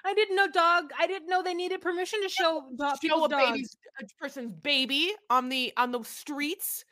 I 0.05 0.13
didn't 0.13 0.35
know 0.35 0.47
dog. 0.47 0.91
I 0.99 1.07
didn't 1.07 1.29
know 1.29 1.41
they 1.41 1.53
needed 1.53 1.81
permission 1.81 2.21
to 2.21 2.29
show 2.29 2.63
dog 2.77 2.97
show 3.03 3.25
a 3.25 3.29
dogs. 3.29 3.51
baby's 3.51 3.77
a 3.99 4.05
person's 4.19 4.51
baby 4.51 5.13
on 5.29 5.49
the 5.49 5.73
on 5.77 5.91
the 5.91 6.03
streets 6.03 6.85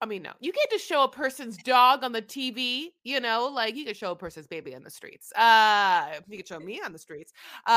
I 0.00 0.06
mean, 0.06 0.22
no, 0.22 0.32
you 0.40 0.52
can't 0.52 0.70
just 0.70 0.86
show 0.86 1.04
a 1.04 1.08
person's 1.08 1.56
dog 1.58 2.04
on 2.04 2.12
the 2.12 2.20
TV, 2.20 2.88
you 3.04 3.20
know, 3.20 3.46
like 3.46 3.74
you 3.74 3.86
could 3.86 3.96
show 3.96 4.10
a 4.10 4.16
person's 4.16 4.46
baby 4.46 4.74
on 4.74 4.82
the 4.82 4.90
streets. 4.90 5.32
Uh, 5.32 6.20
you 6.28 6.36
could 6.36 6.48
show 6.48 6.58
me 6.60 6.80
on 6.84 6.92
the 6.92 6.98
streets. 6.98 7.32
Uh, 7.66 7.70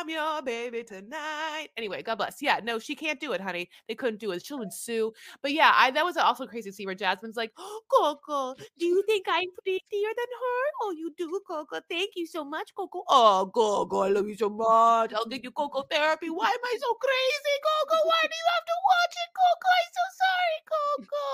I'm 0.00 0.08
your 0.08 0.40
baby 0.40 0.82
tonight. 0.82 1.68
Anyway, 1.76 2.02
God 2.02 2.14
bless. 2.16 2.40
Yeah, 2.40 2.60
no, 2.62 2.78
she 2.78 2.94
can't 2.94 3.20
do 3.20 3.32
it, 3.32 3.40
honey. 3.40 3.68
They 3.86 3.94
couldn't 3.94 4.18
do 4.20 4.30
it. 4.32 4.44
She'll 4.46 4.64
sue. 4.70 5.12
But 5.42 5.52
yeah, 5.52 5.72
I 5.74 5.90
that 5.90 6.04
was 6.04 6.16
also 6.16 6.46
crazy 6.46 6.70
to 6.70 6.74
see 6.74 6.86
where 6.86 6.94
Jasmine's 6.94 7.36
like, 7.36 7.52
Coco, 7.92 8.54
do 8.78 8.86
you 8.86 9.02
think 9.06 9.26
I'm 9.28 9.48
prettier 9.62 9.80
than 10.16 10.30
her? 10.40 10.62
Oh, 10.82 10.94
you 10.96 11.12
do, 11.18 11.40
Coco. 11.46 11.80
Thank 11.90 12.12
you 12.16 12.26
so 12.26 12.44
much, 12.44 12.74
Coco. 12.74 13.02
Oh, 13.08 13.50
Coco, 13.52 14.00
I 14.00 14.08
love 14.08 14.26
you 14.28 14.36
so 14.36 14.48
much. 14.48 15.12
I'll 15.12 15.26
give 15.26 15.44
you 15.44 15.50
Coco 15.50 15.82
therapy. 15.90 16.30
Why 16.30 16.46
am 16.48 16.64
I 16.64 16.76
so 16.80 16.94
crazy, 16.94 17.56
Coco? 17.60 17.96
Why 18.08 18.22
do 18.22 18.34
you 18.40 18.48
have 18.56 18.64
to 18.64 18.76
watch 18.88 19.14
it, 19.20 19.30
Coco? 19.36 19.68
I'm 19.68 19.90
so 19.92 20.06
sorry, 20.22 20.58
Coco 20.72 21.31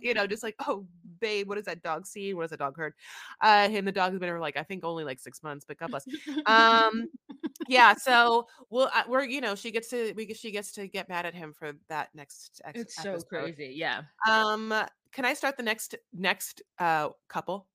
you 0.00 0.14
know, 0.14 0.26
just 0.26 0.42
like, 0.42 0.56
oh, 0.66 0.86
babe, 1.20 1.48
what 1.48 1.58
is 1.58 1.64
that 1.64 1.82
dog 1.82 2.06
see? 2.06 2.34
What 2.34 2.44
is 2.44 2.50
that 2.50 2.58
dog 2.58 2.76
heard? 2.76 2.94
Uh, 3.40 3.68
and 3.70 3.86
the 3.86 3.92
dog 3.92 4.12
has 4.12 4.20
been 4.20 4.28
for 4.28 4.40
like, 4.40 4.56
I 4.56 4.62
think 4.62 4.84
only 4.84 5.04
like 5.04 5.20
six 5.20 5.42
months, 5.42 5.64
but 5.66 5.78
God 5.78 5.90
bless. 5.90 6.06
Um, 6.46 7.08
yeah. 7.68 7.94
So 7.94 8.46
we'll, 8.70 8.90
uh, 8.94 9.04
we're, 9.08 9.24
you 9.24 9.40
know, 9.40 9.54
she 9.54 9.70
gets 9.70 9.88
to, 9.90 10.12
we, 10.14 10.32
she 10.34 10.50
gets 10.50 10.72
to 10.72 10.88
get 10.88 11.08
mad 11.08 11.26
at 11.26 11.34
him 11.34 11.52
for 11.52 11.72
that 11.88 12.08
next. 12.14 12.60
Ex- 12.64 12.80
It's 12.80 13.02
so 13.02 13.18
crazy. 13.20 13.72
Yeah. 13.76 14.02
Um, 14.28 14.74
can 15.12 15.24
I 15.24 15.34
start 15.34 15.56
the 15.56 15.62
next, 15.62 15.94
next, 16.12 16.62
uh, 16.78 17.10
couple? 17.28 17.66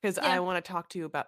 Because 0.00 0.18
Yeah. 0.20 0.34
I 0.34 0.40
want 0.40 0.62
to 0.62 0.72
talk 0.72 0.88
to 0.90 0.98
you 0.98 1.04
about 1.04 1.26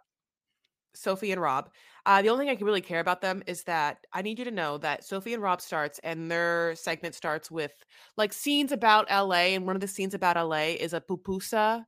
Sophie 0.95 1.33
and 1.33 1.41
Rob. 1.41 1.71
Uh, 2.07 2.23
the 2.23 2.29
only 2.29 2.45
thing 2.45 2.51
I 2.51 2.57
can 2.57 2.67
really 2.67 2.81
care 2.81 3.01
about 3.01 3.21
them 3.21 3.43
is 3.47 3.65
that 3.65 4.07
I 4.13 4.23
need 4.23 4.39
you 4.39 4.45
to 4.47 4.51
know 4.51 4.79
that 4.79 5.05
Sophie 5.05 5.35
and 5.35 5.43
Rob 5.43 5.61
starts 5.61 5.99
and 6.01 6.31
their 6.31 6.75
segment 6.77 7.15
starts 7.15 7.51
with 7.51 7.73
like 8.17 8.33
scenes 8.33 8.73
about 8.73 9.07
LA. 9.09 9.55
And 9.55 9.67
one 9.67 9.77
of 9.77 9.81
the 9.81 9.89
scenes 9.89 10.15
about 10.15 10.37
LA 10.37 10.75
is 10.77 10.93
a 10.93 11.01
pupusa 11.01 11.87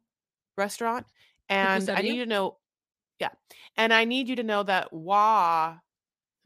restaurant. 0.59 1.07
And 1.49 1.91
I 1.95 2.03
need 2.03 2.15
you 2.17 2.25
to 2.25 2.31
know, 2.31 2.59
yeah. 3.21 3.31
And 3.77 3.95
I 3.95 4.05
need 4.07 4.29
you 4.29 4.37
to 4.37 4.45
know 4.45 4.63
that 4.65 4.93
Wah 4.93 5.79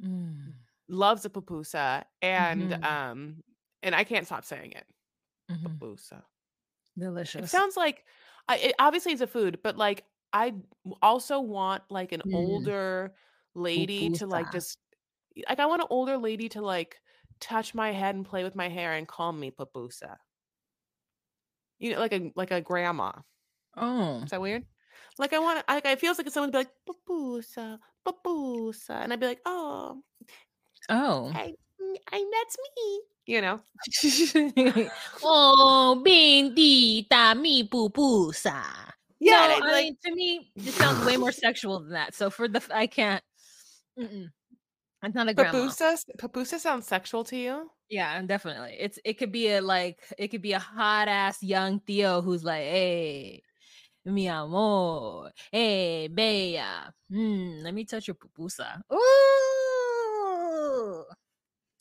Mm, 0.00 0.58
loves 0.88 1.24
a 1.24 1.30
pupusa 1.30 2.04
and 2.22 2.76
Mhm. 2.76 2.82
um 2.82 3.42
and 3.82 3.94
I 3.94 4.04
can't 4.04 4.26
stop 4.26 4.44
saying 4.44 4.72
it. 4.72 4.86
mhm. 5.48 5.78
Pupusa. 5.80 6.24
Delicious. 6.98 7.46
It 7.46 7.48
sounds 7.48 7.76
like 7.76 8.04
I 8.48 8.56
it 8.58 8.74
obviously 8.78 9.12
it's 9.12 9.20
a 9.20 9.26
food, 9.26 9.60
but 9.62 9.76
like 9.76 10.04
I 10.32 10.54
also 11.02 11.40
want 11.40 11.82
like 11.90 12.12
an 12.12 12.22
Mm. 12.26 12.34
older 12.34 13.14
lady 13.54 14.10
to 14.10 14.26
like 14.26 14.46
Pupusa. 14.46 14.52
just 14.52 14.78
like 15.48 15.60
I 15.60 15.66
want 15.66 15.82
an 15.82 15.88
older 15.90 16.16
lady 16.16 16.48
to 16.50 16.60
like 16.62 17.00
touch 17.40 17.74
my 17.74 17.92
head 17.92 18.14
and 18.14 18.24
play 18.26 18.44
with 18.44 18.54
my 18.54 18.68
hair 18.68 18.92
and 18.94 19.06
call 19.06 19.32
me 19.32 19.50
papusa. 19.50 20.16
You 21.78 21.92
know, 21.94 22.00
like 22.00 22.12
a 22.12 22.32
like 22.34 22.50
a 22.50 22.60
grandma. 22.60 23.12
Oh. 23.76 24.22
Is 24.24 24.30
that 24.30 24.40
weird? 24.40 24.64
Like 25.18 25.32
I 25.32 25.38
want 25.38 25.62
like 25.68 25.84
it 25.86 26.00
feels 26.00 26.18
like 26.18 26.28
someone 26.30 26.50
would 26.50 26.58
be 26.58 26.58
like 26.66 26.74
papusa, 26.88 27.78
papusa, 28.06 29.02
and 29.02 29.12
I'd 29.12 29.20
be 29.20 29.26
like, 29.26 29.40
oh, 29.46 30.02
Oh. 30.88 31.30
I, 31.34 31.54
I 32.12 32.30
that's 32.32 32.56
me. 32.76 33.00
You 33.26 33.40
know. 33.42 33.60
oh, 35.22 36.02
bendita 36.04 37.38
mi 37.38 37.68
pupusa. 37.68 38.64
Yeah, 39.20 39.48
no, 39.48 39.56
and 39.56 39.64
I 39.64 39.72
like, 39.72 39.84
mean, 39.84 39.96
to 40.04 40.14
me, 40.14 40.52
this 40.56 40.74
sounds 40.74 41.04
way 41.04 41.16
more 41.16 41.32
sexual 41.32 41.80
than 41.80 41.90
that. 41.90 42.14
So 42.14 42.30
for 42.30 42.46
the, 42.48 42.62
I 42.72 42.86
can't. 42.86 43.22
Mm-mm. 43.98 44.28
It's 45.02 45.14
not 45.14 45.28
a 45.28 45.34
grandma. 45.34 45.58
papusa. 45.58 46.04
Papusa 46.18 46.58
sounds 46.58 46.86
sexual 46.86 47.24
to 47.24 47.36
you. 47.36 47.70
Yeah, 47.88 48.20
definitely. 48.22 48.76
It's 48.78 48.98
it 49.04 49.14
could 49.14 49.32
be 49.32 49.48
a 49.52 49.60
like 49.60 49.98
it 50.18 50.28
could 50.28 50.42
be 50.42 50.52
a 50.52 50.58
hot 50.58 51.08
ass 51.08 51.42
young 51.42 51.80
Theo 51.80 52.20
who's 52.20 52.44
like, 52.44 52.62
hey, 52.64 53.42
mi 54.04 54.28
amor, 54.28 55.30
hey, 55.52 56.08
bella, 56.08 56.92
hmm, 57.10 57.60
let 57.62 57.74
me 57.74 57.84
touch 57.84 58.08
your 58.08 58.16
pupusa. 58.16 58.80
Ooh. 58.92 58.98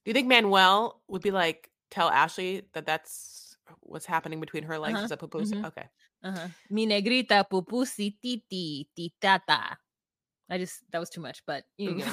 Do 0.06 0.10
you 0.10 0.14
think 0.14 0.28
Manuel 0.28 1.02
would 1.08 1.22
be 1.22 1.32
like 1.32 1.70
tell 1.92 2.10
Ashley 2.10 2.64
that 2.74 2.86
that's 2.86 3.47
what's 3.82 4.06
happening 4.06 4.40
between 4.40 4.64
her 4.64 4.78
legs 4.80 4.96
Uh-huh, 4.96 5.06
is 5.06 5.12
a 5.12 5.18
papoose? 5.18 5.52
mhm. 5.52 5.66
Okay. 5.66 5.88
Uh-huh. 6.24 6.48
Mi 6.70 6.86
negrita 6.88 7.44
pupusi 7.50 8.16
titi 8.22 8.90
titata. 8.98 9.78
I 10.50 10.58
just 10.58 10.80
that 10.92 11.00
was 11.00 11.10
too 11.10 11.20
much, 11.22 11.44
but 11.46 11.66
you 11.78 11.96
know. 11.96 12.06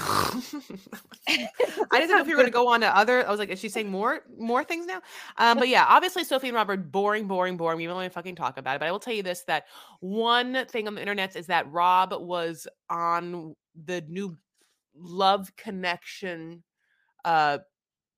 I 1.29 1.99
didn't 2.01 2.11
know 2.11 2.21
if 2.21 2.27
you 2.27 2.33
were 2.37 2.43
going 2.43 2.47
to 2.47 2.53
go 2.53 2.69
on 2.69 2.81
to 2.81 2.97
other. 2.97 3.27
I 3.27 3.31
was 3.31 3.39
like, 3.39 3.49
is 3.49 3.61
she 3.61 3.69
saying 3.69 3.91
more 3.91 4.21
more 4.39 4.65
things 4.65 4.87
now? 4.87 5.01
Um, 5.39 5.59
but 5.59 5.69
yeah, 5.69 5.85
obviously 5.89 6.25
Sophie 6.25 6.49
and 6.49 6.55
Robert, 6.57 6.91
boring, 6.91 7.27
boring, 7.27 7.57
boring. 7.57 7.79
We 7.79 7.87
don't 7.87 7.99
even 7.99 8.11
fucking 8.11 8.37
talk 8.37 8.59
about 8.59 8.77
it. 8.77 8.81
But 8.81 8.89
I 8.89 8.93
will 8.93 8.99
tell 9.01 9.15
you 9.15 9.23
this: 9.23 9.45
that 9.45 9.67
one 10.01 10.67
thing 10.67 10.89
on 10.89 10.95
the 10.95 11.01
internet 11.01 11.37
is 11.37 11.47
that 11.47 11.71
Rob 11.71 12.13
was 12.19 12.67
on 12.91 13.55
the 13.85 14.03
new 14.09 14.37
Love 14.95 15.55
Connection. 15.57 16.63
Uh, 17.25 17.59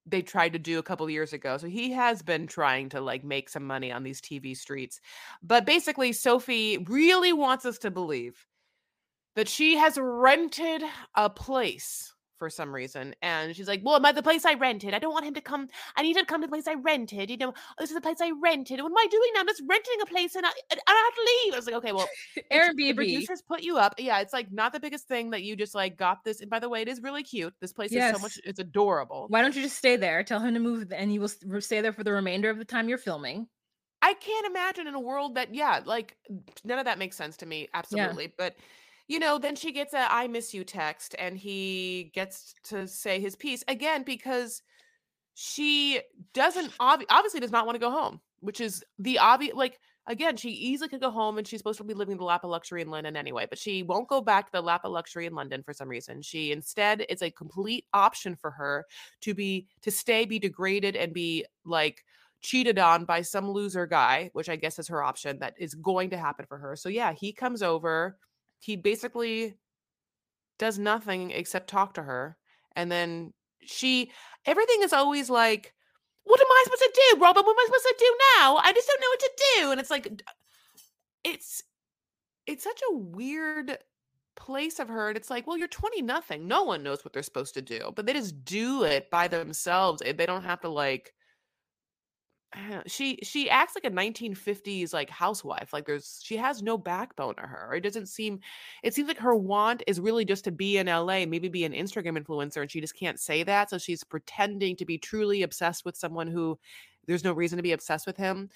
they 0.09 0.21
tried 0.21 0.53
to 0.53 0.59
do 0.59 0.79
a 0.79 0.83
couple 0.83 1.09
years 1.09 1.33
ago. 1.33 1.57
So 1.57 1.67
he 1.67 1.91
has 1.91 2.21
been 2.21 2.47
trying 2.47 2.89
to 2.89 3.01
like 3.01 3.23
make 3.23 3.49
some 3.49 3.65
money 3.65 3.91
on 3.91 4.03
these 4.03 4.21
TV 4.21 4.55
streets. 4.55 5.01
But 5.43 5.65
basically, 5.65 6.13
Sophie 6.13 6.77
really 6.87 7.33
wants 7.33 7.65
us 7.65 7.77
to 7.79 7.91
believe 7.91 8.45
that 9.35 9.47
she 9.47 9.77
has 9.77 9.97
rented 10.01 10.83
a 11.15 11.29
place 11.29 12.13
for 12.37 12.49
some 12.49 12.73
reason. 12.73 13.15
And 13.21 13.55
she's 13.55 13.67
like, 13.67 13.81
Well, 13.83 13.95
am 13.95 14.05
I 14.05 14.11
the 14.11 14.23
place 14.23 14.45
I 14.45 14.53
rented. 14.53 14.93
I 14.93 14.99
don't 14.99 15.13
want 15.13 15.25
him 15.25 15.33
to 15.33 15.41
come. 15.41 15.67
I 15.95 16.01
need 16.03 16.15
him 16.15 16.23
to 16.23 16.27
come 16.27 16.41
to 16.41 16.47
the 16.47 16.51
place 16.51 16.67
I 16.67 16.75
rented. 16.75 17.29
You 17.29 17.37
know, 17.37 17.53
oh, 17.55 17.73
this 17.79 17.89
is 17.89 17.95
the 17.95 18.01
place 18.01 18.21
I 18.21 18.31
rented. 18.41 18.79
What 18.81 18.91
am 18.91 18.97
I 18.97 19.07
doing 19.09 19.31
now? 19.33 19.41
I'm 19.41 19.47
just 19.47 19.63
renting 19.67 19.95
a 20.01 20.05
place 20.05 20.35
and 20.35 20.45
I, 20.45 20.51
and 20.71 20.79
I 20.87 20.91
have 20.91 21.15
to 21.15 21.21
leave. 21.45 21.53
I 21.53 21.57
was 21.57 21.65
like, 21.65 21.75
Okay, 21.75 21.91
well, 21.91 22.09
the 22.35 22.43
Airbnb. 22.51 22.95
producers 22.95 23.41
put 23.41 23.63
you 23.63 23.77
up. 23.77 23.95
Yeah, 23.97 24.19
it's 24.19 24.33
like 24.33 24.51
not 24.51 24.73
the 24.73 24.79
biggest 24.79 25.07
thing 25.07 25.31
that 25.31 25.43
you 25.43 25.55
just 25.55 25.75
like 25.75 25.97
got 25.97 26.23
this. 26.23 26.41
And 26.41 26.49
by 26.49 26.59
the 26.59 26.69
way, 26.69 26.81
it 26.81 26.87
is 26.87 27.01
really 27.01 27.23
cute. 27.23 27.53
This 27.61 27.73
place 27.73 27.91
is 27.91 28.15
so 28.15 28.21
much, 28.21 28.39
it's 28.43 28.59
adorable. 28.59 29.25
Why 29.29 29.41
don't 29.41 29.55
you 29.55 29.61
just 29.61 29.77
stay 29.77 29.95
there? 29.95 30.23
Tell 30.23 30.39
him 30.39 30.53
to 30.53 30.59
move, 30.59 30.91
and 30.91 31.13
you 31.13 31.21
will 31.21 31.61
stay 31.61 31.81
there 31.81 31.93
for 31.93 32.03
the 32.03 32.11
remainder 32.11 32.49
of 32.49 32.57
the 32.57 32.65
time 32.65 32.89
you're 32.89 32.97
filming. 32.97 33.47
I 34.01 34.13
can't 34.13 34.45
imagine 34.45 34.87
in 34.87 34.93
a 34.93 34.99
world 34.99 35.35
that, 35.35 35.53
yeah, 35.53 35.81
like 35.83 36.15
none 36.63 36.79
of 36.79 36.85
that 36.85 36.99
makes 36.99 37.17
sense 37.17 37.37
to 37.37 37.45
me. 37.45 37.67
Absolutely. 37.73 38.31
But, 38.37 38.55
you 39.07 39.19
know, 39.19 39.37
then 39.37 39.55
she 39.55 39.71
gets 39.71 39.93
a 39.93 40.11
I 40.11 40.27
miss 40.27 40.53
you 40.53 40.63
text 40.63 41.15
and 41.17 41.37
he 41.37 42.11
gets 42.13 42.53
to 42.65 42.87
say 42.87 43.19
his 43.19 43.35
piece 43.35 43.63
again 43.67 44.03
because 44.03 44.61
she 45.33 46.01
doesn't 46.33 46.71
obvi- 46.79 47.05
obviously 47.09 47.39
does 47.39 47.51
not 47.51 47.65
want 47.65 47.75
to 47.75 47.79
go 47.79 47.91
home, 47.91 48.19
which 48.39 48.59
is 48.59 48.83
the 48.99 49.19
obvious. 49.19 49.55
Like, 49.55 49.79
again, 50.07 50.35
she 50.35 50.49
easily 50.49 50.89
could 50.89 50.99
go 50.99 51.11
home 51.11 51.37
and 51.37 51.47
she's 51.47 51.59
supposed 51.59 51.77
to 51.77 51.83
be 51.83 51.93
living 51.93 52.17
the 52.17 52.23
lap 52.23 52.43
of 52.43 52.49
luxury 52.49 52.81
in 52.81 52.89
London 52.89 53.15
anyway, 53.15 53.45
but 53.49 53.59
she 53.59 53.83
won't 53.83 54.09
go 54.09 54.19
back 54.19 54.47
to 54.47 54.51
the 54.51 54.61
lap 54.61 54.81
of 54.83 54.91
luxury 54.91 55.25
in 55.25 55.35
London 55.35 55.63
for 55.63 55.73
some 55.73 55.87
reason. 55.87 56.21
She 56.21 56.51
instead, 56.51 57.05
it's 57.07 57.21
a 57.21 57.31
complete 57.31 57.85
option 57.93 58.35
for 58.35 58.51
her 58.51 58.85
to 59.21 59.33
be, 59.33 59.67
to 59.83 59.91
stay, 59.91 60.25
be 60.25 60.39
degraded, 60.39 60.95
and 60.95 61.13
be 61.13 61.45
like, 61.65 62.03
cheated 62.41 62.77
on 62.77 63.05
by 63.05 63.21
some 63.21 63.49
loser 63.49 63.85
guy, 63.85 64.29
which 64.33 64.49
I 64.49 64.55
guess 64.55 64.79
is 64.79 64.87
her 64.87 65.03
option 65.03 65.39
that 65.39 65.55
is 65.57 65.73
going 65.75 66.09
to 66.11 66.17
happen 66.17 66.45
for 66.47 66.57
her. 66.57 66.75
So 66.75 66.89
yeah, 66.89 67.13
he 67.13 67.31
comes 67.31 67.61
over. 67.63 68.17
He 68.59 68.75
basically 68.75 69.55
does 70.59 70.79
nothing 70.79 71.31
except 71.31 71.69
talk 71.69 71.93
to 71.95 72.03
her. 72.03 72.37
And 72.75 72.91
then 72.91 73.33
she 73.61 74.11
everything 74.45 74.81
is 74.81 74.93
always 74.93 75.29
like, 75.29 75.73
what 76.23 76.39
am 76.39 76.47
I 76.47 76.61
supposed 76.65 76.81
to 76.81 77.01
do, 77.11 77.19
Robin? 77.21 77.43
What 77.43 77.51
am 77.51 77.59
I 77.59 77.65
supposed 77.65 77.85
to 77.85 77.95
do 77.99 78.17
now? 78.37 78.55
I 78.57 78.71
just 78.73 78.87
don't 78.87 79.01
know 79.01 79.07
what 79.09 79.19
to 79.19 79.31
do. 79.55 79.71
And 79.71 79.79
it's 79.79 79.91
like 79.91 80.23
it's 81.23 81.63
it's 82.45 82.63
such 82.63 82.81
a 82.91 82.97
weird 82.97 83.77
place 84.35 84.79
of 84.79 84.87
her. 84.87 85.09
And 85.09 85.17
it's 85.17 85.29
like, 85.29 85.47
well, 85.47 85.57
you're 85.57 85.67
20 85.67 86.01
nothing. 86.01 86.47
No 86.47 86.63
one 86.63 86.83
knows 86.83 87.03
what 87.03 87.13
they're 87.13 87.23
supposed 87.23 87.55
to 87.55 87.61
do, 87.61 87.91
but 87.95 88.05
they 88.05 88.13
just 88.13 88.45
do 88.45 88.83
it 88.83 89.09
by 89.09 89.27
themselves. 89.27 90.01
They 90.01 90.25
don't 90.25 90.43
have 90.43 90.61
to 90.61 90.69
like 90.69 91.13
Uh, 92.55 92.81
she 92.87 93.19
she 93.23 93.49
acts 93.49 93.75
like 93.75 93.83
a 93.83 93.93
1950s 93.93 94.93
like 94.93 95.09
housewife 95.09 95.73
like 95.73 95.85
there's 95.85 96.21
she 96.23 96.37
has 96.37 96.63
no 96.63 96.77
backbone 96.77 97.35
to 97.35 97.41
her 97.41 97.75
it 97.75 97.81
doesn't 97.81 98.05
seem 98.05 98.39
it 98.83 98.93
seems 98.93 99.09
like 99.09 99.17
her 99.17 99.35
want 99.35 99.83
is 99.85 99.99
really 99.99 100.23
just 100.23 100.45
to 100.45 100.51
be 100.51 100.77
in 100.77 100.87
la 100.87 101.25
maybe 101.25 101.49
be 101.49 101.65
an 101.65 101.73
instagram 101.73 102.17
influencer 102.17 102.61
and 102.61 102.71
she 102.71 102.79
just 102.79 102.95
can't 102.95 103.19
say 103.19 103.43
that 103.43 103.69
so 103.69 103.77
she's 103.77 104.01
pretending 104.01 104.77
to 104.77 104.85
be 104.85 104.97
truly 104.97 105.41
obsessed 105.41 105.83
with 105.83 105.97
someone 105.97 106.27
who 106.27 106.57
there's 107.05 107.25
no 107.25 107.33
reason 107.33 107.57
to 107.57 107.63
be 107.63 107.73
obsessed 107.73 108.07
with 108.07 108.15
him 108.15 108.49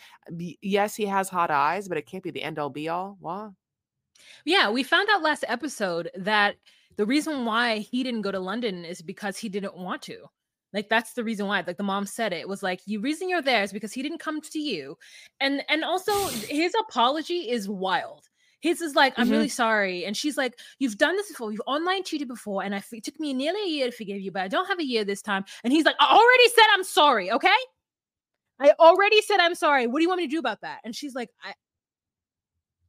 yes 0.61 0.95
he 0.95 1.05
has 1.05 1.27
hot 1.27 1.51
eyes 1.51 1.89
but 1.89 1.97
it 1.97 2.05
can't 2.05 2.23
be 2.23 2.31
the 2.31 2.43
end 2.43 2.59
all 2.59 2.69
be 2.69 2.87
all 2.87 3.17
wow 3.19 3.53
Yeah, 4.45 4.69
we 4.69 4.83
found 4.83 5.09
out 5.09 5.21
last 5.21 5.43
episode 5.47 6.09
that 6.15 6.55
the 6.97 7.05
reason 7.05 7.45
why 7.45 7.79
he 7.79 8.03
didn't 8.03 8.21
go 8.21 8.31
to 8.31 8.39
London 8.39 8.85
is 8.85 9.01
because 9.01 9.37
he 9.37 9.49
didn't 9.49 9.77
want 9.77 10.01
to. 10.03 10.29
Like 10.73 10.89
that's 10.89 11.13
the 11.13 11.23
reason 11.23 11.47
why. 11.47 11.63
Like 11.65 11.77
the 11.77 11.83
mom 11.83 12.05
said 12.05 12.33
it, 12.33 12.41
it 12.41 12.49
was 12.49 12.63
like 12.63 12.83
the 12.85 12.97
reason 12.97 13.29
you're 13.29 13.41
there 13.41 13.63
is 13.63 13.73
because 13.73 13.93
he 13.93 14.01
didn't 14.01 14.19
come 14.19 14.41
to 14.41 14.59
you. 14.59 14.97
And 15.39 15.63
and 15.69 15.83
also 15.83 16.27
his 16.27 16.73
apology 16.79 17.49
is 17.49 17.67
wild. 17.67 18.27
His 18.61 18.79
is 18.79 18.93
like, 18.95 19.13
I'm 19.17 19.29
really 19.29 19.45
mm-hmm. 19.45 19.51
sorry. 19.51 20.05
And 20.05 20.15
she's 20.15 20.37
like, 20.37 20.59
You've 20.79 20.97
done 20.97 21.15
this 21.17 21.29
before. 21.29 21.51
You've 21.51 21.61
online 21.65 22.03
cheated 22.03 22.27
before. 22.27 22.63
And 22.63 22.75
I 22.75 22.77
f- 22.77 22.93
it 22.93 23.03
took 23.03 23.19
me 23.19 23.33
nearly 23.33 23.61
a 23.63 23.67
year 23.67 23.85
to 23.87 23.95
forgive 23.95 24.21
you, 24.21 24.31
but 24.31 24.43
I 24.43 24.47
don't 24.47 24.67
have 24.67 24.79
a 24.79 24.85
year 24.85 25.03
this 25.03 25.21
time. 25.21 25.43
And 25.63 25.73
he's 25.73 25.85
like, 25.85 25.95
I 25.99 26.05
already 26.05 26.49
said 26.49 26.65
I'm 26.73 26.83
sorry, 26.83 27.31
okay? 27.31 27.49
I 28.59 28.73
already 28.79 29.21
said 29.23 29.39
I'm 29.39 29.55
sorry. 29.55 29.87
What 29.87 29.99
do 29.99 30.03
you 30.03 30.09
want 30.09 30.19
me 30.19 30.27
to 30.27 30.31
do 30.31 30.39
about 30.39 30.61
that? 30.61 30.79
And 30.85 30.95
she's 30.95 31.15
like, 31.15 31.29
I 31.43 31.53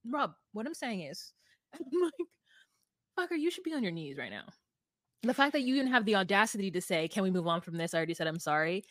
Rob, 0.09 0.33
what 0.53 0.67
I'm 0.67 0.75
saying 0.75 1.03
is, 1.03 1.33
I'm 1.75 2.03
like, 2.03 2.13
fucker, 3.19 3.39
you 3.39 3.51
should 3.51 3.65
be 3.65 3.73
on 3.73 3.83
your 3.83 3.93
knees 3.93 4.19
right 4.19 4.31
now. 4.31 4.45
The 5.23 5.35
fact 5.35 5.53
that 5.53 5.63
you 5.63 5.75
didn't 5.75 5.93
have 5.93 6.05
the 6.05 6.17
audacity 6.17 6.71
to 6.73 6.81
say, 6.81 7.07
Can 7.09 7.23
we 7.23 7.31
move 7.31 7.47
on 7.47 7.61
from 7.61 7.77
this? 7.77 7.95
I 7.95 7.99
already 7.99 8.15
said 8.15 8.27
I'm 8.27 8.39
sorry 8.39 8.85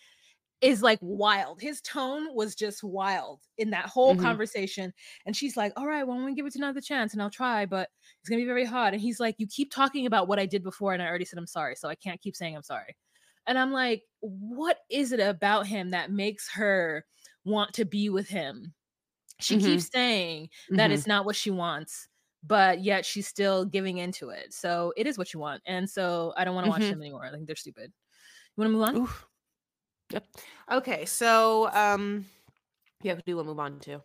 is 0.62 0.82
like 0.84 1.00
wild. 1.02 1.62
His 1.62 1.82
tone 1.82 2.36
was 2.36 2.56
just 2.56 2.84
wild 2.84 3.42
in 3.58 3.72
that 3.72 3.86
whole 3.88 4.14
Mhm. 4.14 4.16
conversation. 4.16 4.94
And 5.26 5.36
she's 5.38 5.58
like, 5.58 5.74
All 5.78 5.88
right, 5.88 6.04
well, 6.06 6.18
I'm 6.18 6.24
gonna 6.24 6.36
give 6.36 6.46
it 6.48 6.56
another 6.56 6.82
chance 6.82 7.14
and 7.14 7.22
I'll 7.22 7.30
try, 7.32 7.66
but 7.66 7.90
it's 8.22 8.30
gonna 8.30 8.42
be 8.42 8.48
very 8.48 8.66
hard. 8.66 8.94
And 8.94 9.02
he's 9.02 9.20
like, 9.20 9.36
You 9.40 9.48
keep 9.48 9.72
talking 9.72 10.06
about 10.08 10.28
what 10.28 10.40
I 10.40 10.46
did 10.48 10.64
before, 10.64 10.94
and 10.94 11.04
I 11.04 11.08
already 11.08 11.26
said 11.26 11.40
I'm 11.40 11.48
sorry, 11.48 11.76
so 11.78 11.90
I 11.90 11.96
can't 11.96 12.22
keep 12.22 12.36
saying 12.36 12.56
I'm 12.56 12.64
sorry. 12.64 12.98
And 13.48 13.58
I'm 13.60 13.72
like, 13.74 14.04
What 14.22 14.80
is 14.90 15.12
it 15.14 15.20
about 15.22 15.68
him 15.68 15.92
that 15.92 16.12
makes 16.12 16.52
her 16.54 17.06
want 17.46 17.74
to 17.76 17.86
be 17.86 18.10
with 18.10 18.30
him? 18.30 18.76
She 19.40 19.58
Mhm. 19.58 19.58
keeps 19.58 19.90
saying 19.92 20.50
that 20.76 20.92
Mhm. 20.92 20.92
it's 20.92 21.08
not 21.08 21.26
what 21.26 21.36
she 21.36 21.52
wants, 21.52 22.08
but 22.44 22.82
yet 22.84 23.06
she's 23.06 23.28
still 23.28 23.66
giving 23.66 23.98
into 24.00 24.30
it. 24.30 24.54
So 24.54 24.94
it 24.98 25.08
is 25.08 25.18
what 25.18 25.34
you 25.34 25.40
want. 25.40 25.62
And 25.66 25.90
so 25.90 26.34
I 26.38 26.44
don't 26.44 26.56
want 26.56 26.66
to 26.66 26.70
watch 26.72 26.82
Mhm. 26.82 26.90
them 26.90 27.02
anymore. 27.02 27.26
I 27.26 27.32
think 27.32 27.48
they're 27.48 27.56
stupid. 27.56 27.92
You 28.56 28.62
want 28.62 28.68
to 28.68 28.74
move 28.74 28.82
on? 28.84 28.96
Oof. 28.98 29.28
Yep. 30.12 30.28
Okay, 30.72 31.06
so 31.06 31.70
um 31.74 32.26
yeah, 33.02 33.16
who 33.16 33.22
do 33.22 33.36
we'll 33.36 33.46
move 33.46 33.60
on 33.60 33.80
to? 33.82 34.02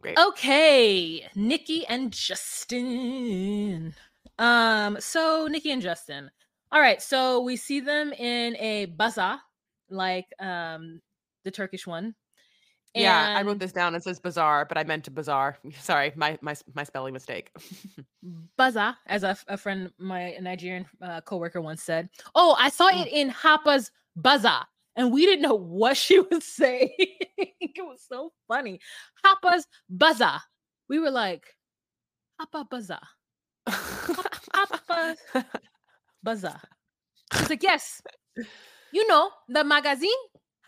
Great. 0.00 0.18
Okay, 0.18 1.28
Nikki 1.34 1.86
and 1.86 2.10
Justin. 2.12 3.94
Um, 4.38 4.96
so 4.98 5.46
Nikki 5.50 5.70
and 5.72 5.82
Justin. 5.82 6.30
All 6.72 6.80
right, 6.80 7.02
so 7.02 7.40
we 7.40 7.56
see 7.56 7.80
them 7.80 8.12
in 8.14 8.56
a 8.56 8.86
bazaar, 8.86 9.40
like 9.90 10.26
um 10.38 11.02
the 11.44 11.50
Turkish 11.50 11.86
one. 11.86 12.14
Yeah, 12.94 13.34
I 13.38 13.42
wrote 13.42 13.52
And 13.52 13.60
this 13.60 13.72
down. 13.72 13.94
It 13.94 14.02
says 14.02 14.18
bazaar, 14.20 14.64
but 14.66 14.76
I 14.78 14.84
meant 14.84 15.04
to 15.04 15.10
bazaar. 15.10 15.58
Sorry, 15.80 16.12
my 16.16 16.38
my 16.42 16.54
my 16.74 16.84
spelling 16.84 17.12
mistake. 17.14 17.50
bazaar, 18.58 18.96
as 19.06 19.22
a 19.22 19.56
friend, 19.56 19.90
my 19.98 20.36
Nigerian 20.40 20.86
uh, 21.02 21.20
coworker 21.20 21.60
once 21.60 21.82
said. 21.82 22.08
Oh, 22.34 22.56
I 22.58 22.68
saw 22.70 22.90
Mm. 22.90 23.02
it 23.06 23.12
in 23.12 23.28
Hapa's 23.30 23.90
bazaar, 24.16 24.66
and 24.96 25.12
we 25.12 25.24
didn't 25.26 25.42
know 25.42 25.54
what 25.54 25.96
she 26.04 26.18
was 26.20 26.44
saying. 26.44 26.90
it 26.98 27.84
was 27.84 28.04
so 28.08 28.32
funny. 28.48 28.80
Hapa's 29.24 29.66
bazaar. 29.88 30.40
We 30.88 30.98
were 30.98 31.10
like, 31.12 31.44
Hapa 32.40 32.68
bazaar. 32.68 33.06
Hapa 33.68 35.16
bazaar. 36.22 36.60
She's 37.34 37.50
like, 37.50 37.62
yes, 37.62 38.02
you 38.92 39.06
know 39.06 39.30
the 39.48 39.62
magazine, 39.62 40.10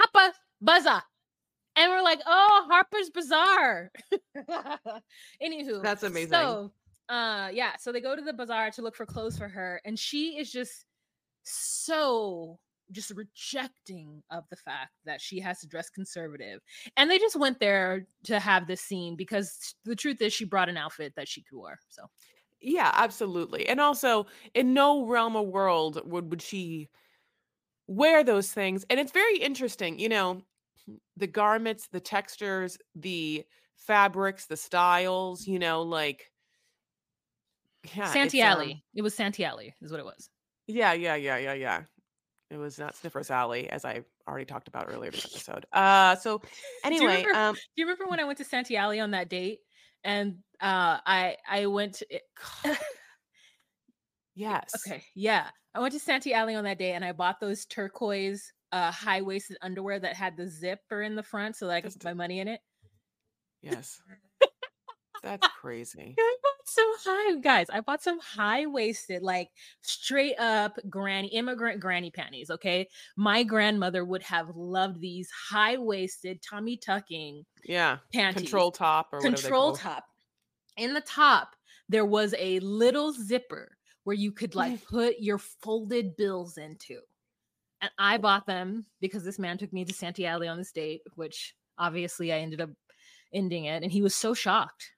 Harper's 0.01 0.37
Bazaar. 0.61 1.03
And 1.77 1.91
we're 1.91 2.03
like, 2.03 2.21
oh, 2.27 2.67
Harper's 2.71 3.11
Bazaar. 3.11 3.91
Anywho, 5.43 5.83
That's 5.83 6.03
amazing. 6.03 6.31
So, 6.31 6.73
uh, 7.09 7.51
yeah, 7.53 7.77
so 7.79 7.93
they 7.93 8.01
go 8.01 8.15
to 8.15 8.23
the 8.23 8.33
bazaar 8.33 8.71
to 8.73 8.83
look 8.83 8.97
for 8.97 9.07
clothes 9.07 9.39
for 9.39 9.49
her, 9.49 9.81
and 9.85 9.99
she 9.99 10.39
is 10.39 10.53
just 10.53 10.85
so 11.43 12.59
just 12.91 13.11
rejecting 13.11 14.23
of 14.31 14.45
the 14.51 14.57
fact 14.57 14.93
that 15.07 15.21
she 15.21 15.41
has 15.41 15.61
to 15.61 15.67
dress 15.67 15.89
conservative. 15.91 16.61
And 16.97 17.11
they 17.11 17.19
just 17.19 17.37
went 17.37 17.59
there 17.59 18.07
to 18.25 18.39
have 18.39 18.67
this 18.67 18.83
scene 18.83 19.17
because 19.17 19.75
the 19.85 19.97
truth 19.97 20.21
is 20.21 20.33
she 20.33 20.45
brought 20.45 20.69
an 20.69 20.77
outfit 20.77 21.15
that 21.17 21.29
she 21.29 21.43
could 21.43 21.59
wear. 21.59 21.79
So 21.89 22.03
Yeah, 22.61 22.91
absolutely. 22.95 23.67
And 23.69 23.81
also, 23.81 24.27
in 24.55 24.75
no 24.75 25.07
realm 25.07 25.37
of 25.37 25.49
world 25.49 26.03
would 26.05 26.31
would 26.31 26.43
she 26.43 26.91
wear 27.87 28.23
those 28.25 28.53
things. 28.53 28.85
And 28.91 29.01
it's 29.01 29.13
very 29.13 29.39
interesting, 29.39 29.99
you 29.99 30.09
know, 30.09 30.43
the 31.17 31.27
garments, 31.27 31.89
the 31.91 32.01
textures, 32.01 32.79
the 32.95 33.45
fabrics, 33.77 34.47
the 34.47 34.57
styles, 34.57 35.47
you 35.47 35.59
know, 35.59 35.83
like 35.83 36.31
yeah, 37.95 38.05
it's, 38.05 38.13
Santi 38.13 38.43
um, 38.43 38.53
Alley. 38.53 38.85
It 38.95 39.03
was 39.03 39.15
Santee 39.15 39.45
Alley, 39.45 39.75
is 39.83 39.91
what 39.91 40.01
it 40.01 40.07
was. 40.07 40.29
Yeah, 40.67 40.93
yeah, 40.93 41.17
yeah, 41.17 41.37
yeah, 41.37 41.55
yeah. 41.55 41.83
It 42.51 42.57
was 42.59 42.79
not 42.79 42.95
Sniffer's 42.97 43.31
Alley, 43.31 43.69
as 43.71 43.85
I 43.85 44.03
already 44.29 44.45
talked 44.45 44.69
about 44.69 44.87
earlier 44.89 45.11
in 45.11 45.17
the 45.17 45.29
episode. 45.31 45.67
Uh, 45.73 46.17
so 46.17 46.43
you 46.43 46.49
anyway, 46.85 47.25
remember- 47.25 47.35
um, 47.35 47.55
Do 47.55 47.61
you 47.77 47.87
remember 47.87 48.07
when 48.07 48.21
I 48.21 48.25
went 48.25 48.39
to 48.39 48.45
Santee 48.45 48.77
Alley 48.77 49.01
on 49.01 49.13
that 49.13 49.29
date? 49.29 49.61
And 50.05 50.39
uh 50.61 50.99
I 51.07 51.37
I 51.49 51.67
went 51.67 51.95
to 51.95 52.07
yes, 54.35 54.71
okay, 54.87 55.05
yeah. 55.15 55.47
I 55.75 55.81
went 55.81 55.93
to 55.95 56.01
Santee 56.01 56.35
Alley 56.35 56.55
on 56.55 56.65
that 56.65 56.79
day 56.79 56.93
and 56.93 57.05
I 57.05 57.13
bought 57.13 57.41
those 57.41 57.65
turquoise 57.67 58.53
uh 58.73 58.91
high-waisted 58.91 59.57
underwear 59.63 59.99
that 60.01 60.17
had 60.17 60.37
the 60.37 60.49
zipper 60.49 61.03
in 61.03 61.15
the 61.15 61.23
front 61.23 61.57
so 61.57 61.67
that 61.67 61.75
I 61.75 61.81
could 61.81 61.93
put 61.93 62.05
my 62.05 62.15
money 62.15 62.41
in 62.41 62.49
it. 62.49 62.61
yes, 63.61 64.01
that's 65.23 65.47
crazy. 65.61 66.15
I 66.19 66.37
bought 66.43 66.67
some 66.67 66.93
high 67.05 67.41
guys. 67.41 67.67
I 67.71 67.81
bought 67.81 68.03
some 68.03 68.19
high-waisted, 68.21 69.23
like 69.23 69.51
straight 69.83 70.37
up 70.39 70.79
granny 70.89 71.29
immigrant 71.29 71.81
granny 71.81 72.11
panties. 72.11 72.51
Okay. 72.51 72.89
My 73.17 73.43
grandmother 73.45 74.05
would 74.05 74.23
have 74.23 74.49
loved 74.57 75.01
these 75.01 75.31
high-waisted 75.31 76.43
tummy 76.43 76.77
tucking 76.77 77.45
Yeah, 77.65 77.99
panties. 78.13 78.43
control 78.43 78.73
top 78.73 79.11
or 79.13 79.21
control 79.21 79.73
top. 79.77 80.05
In 80.77 80.95
the 80.95 81.01
top, 81.03 81.55
there 81.89 82.07
was 82.07 82.35
a 82.39 82.59
little 82.61 83.13
zipper 83.13 83.77
where 84.05 84.17
you 84.17 84.33
could 84.33 84.55
like 84.55 84.83
put 84.85 85.17
your 85.21 85.39
folded 85.39 86.17
bills 86.17 86.59
into. 86.59 87.01
And 87.83 87.91
I 87.99 88.17
bought 88.17 88.47
them 88.47 88.87
because 89.01 89.25
this 89.25 89.39
man 89.41 89.59
took 89.59 89.73
me 89.73 89.85
to 89.85 89.93
Santee 89.93 90.25
Alley 90.25 90.49
on 90.49 90.57
this 90.57 90.73
date, 90.73 91.03
which 91.17 91.55
obviously 91.77 92.33
I 92.33 92.39
ended 92.39 92.61
up 92.61 92.71
ending 93.35 93.65
it. 93.65 93.83
And 93.83 93.91
he 93.91 94.01
was 94.01 94.15
so 94.15 94.33
shocked. 94.33 94.93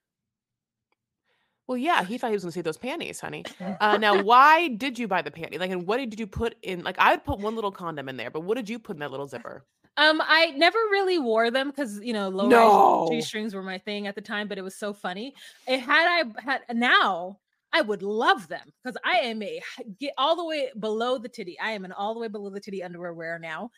Well, 1.67 1.79
yeah, 1.79 2.05
he 2.05 2.19
thought 2.19 2.27
he 2.27 2.35
was 2.35 2.43
going 2.43 2.51
to 2.51 2.55
see 2.55 2.61
those 2.61 2.77
panties, 2.77 3.21
honey. 3.21 3.45
Uh, 3.81 3.97
now, 3.97 4.23
why 4.23 4.69
did 4.69 4.99
you 4.99 5.09
buy 5.09 5.23
the 5.23 5.31
panty? 5.31 5.59
Like, 5.59 5.71
and 5.71 5.87
what 5.87 5.97
did 5.97 6.21
you 6.21 6.27
put 6.27 6.57
in? 6.63 6.83
Like, 6.85 6.99
I 6.99 7.13
would 7.13 7.25
put 7.25 7.39
one 7.39 7.55
little 7.55 7.73
condom 7.73 8.09
in 8.09 8.19
there, 8.19 8.31
but 8.31 8.41
what 8.41 8.57
did 8.57 8.69
you 8.69 8.79
put 8.79 8.97
in 8.97 9.01
that 9.01 9.11
little 9.11 9.27
zipper? 9.27 9.65
Um, 9.97 10.21
I 10.25 10.51
never 10.57 10.79
really 10.91 11.19
wore 11.19 11.51
them 11.51 11.71
because 11.71 12.01
you 12.01 12.13
know 12.13 12.29
low 12.29 12.49
No. 12.49 13.09
G 13.09 13.21
strings 13.21 13.55
were 13.55 13.63
my 13.63 13.79
thing 13.79 14.07
at 14.09 14.15
the 14.17 14.21
time, 14.21 14.49
but 14.49 14.59
it 14.59 14.63
was 14.63 14.75
so 14.75 14.93
funny. 14.93 15.35
It 15.69 15.79
had 15.81 16.07
I 16.07 16.43
had 16.43 16.63
now 16.77 17.39
I 17.75 17.81
would 17.81 18.03
love 18.03 18.47
them 18.47 18.73
because 18.83 18.97
I 19.05 19.19
am 19.19 19.43
a 19.43 19.61
get 19.99 20.15
all 20.17 20.37
the 20.37 20.45
way 20.45 20.71
below 20.79 21.19
the 21.19 21.29
titty. 21.29 21.59
I 21.59 21.73
am 21.73 21.85
an 21.85 21.91
all 21.91 22.15
the 22.15 22.21
way 22.21 22.29
below 22.29 22.49
the 22.49 22.61
titty 22.61 22.85
underwear 22.85 23.13
wearer 23.13 23.41
now, 23.41 23.71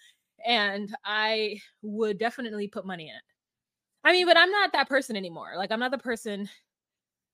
and 0.47 0.95
I 1.03 1.59
would 1.81 2.19
definitely 2.19 2.69
put 2.69 2.87
money 2.87 3.09
in 3.09 3.17
it. 3.17 3.23
I 4.05 4.13
mean, 4.13 4.27
but 4.27 4.37
I'm 4.37 4.51
not 4.51 4.73
that 4.75 4.89
person 4.89 5.17
anymore. 5.17 5.55
Like 5.57 5.73
I'm 5.73 5.81
not 5.81 5.93
the 5.93 5.99
person. 5.99 6.47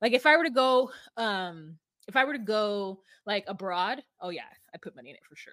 Like 0.01 0.13
if 0.13 0.25
I 0.25 0.37
were 0.37 0.45
to 0.45 0.51
go, 0.51 0.93
um, 1.17 1.79
if 2.07 2.15
I 2.15 2.25
were 2.25 2.33
to 2.35 2.39
go 2.39 3.01
like 3.27 3.45
abroad, 3.49 4.03
oh 4.21 4.31
yeah, 4.31 4.43
I 4.73 4.79
put 4.79 4.95
money 4.95 5.11
in 5.11 5.17
it 5.17 5.23
for 5.29 5.35
sure. 5.35 5.53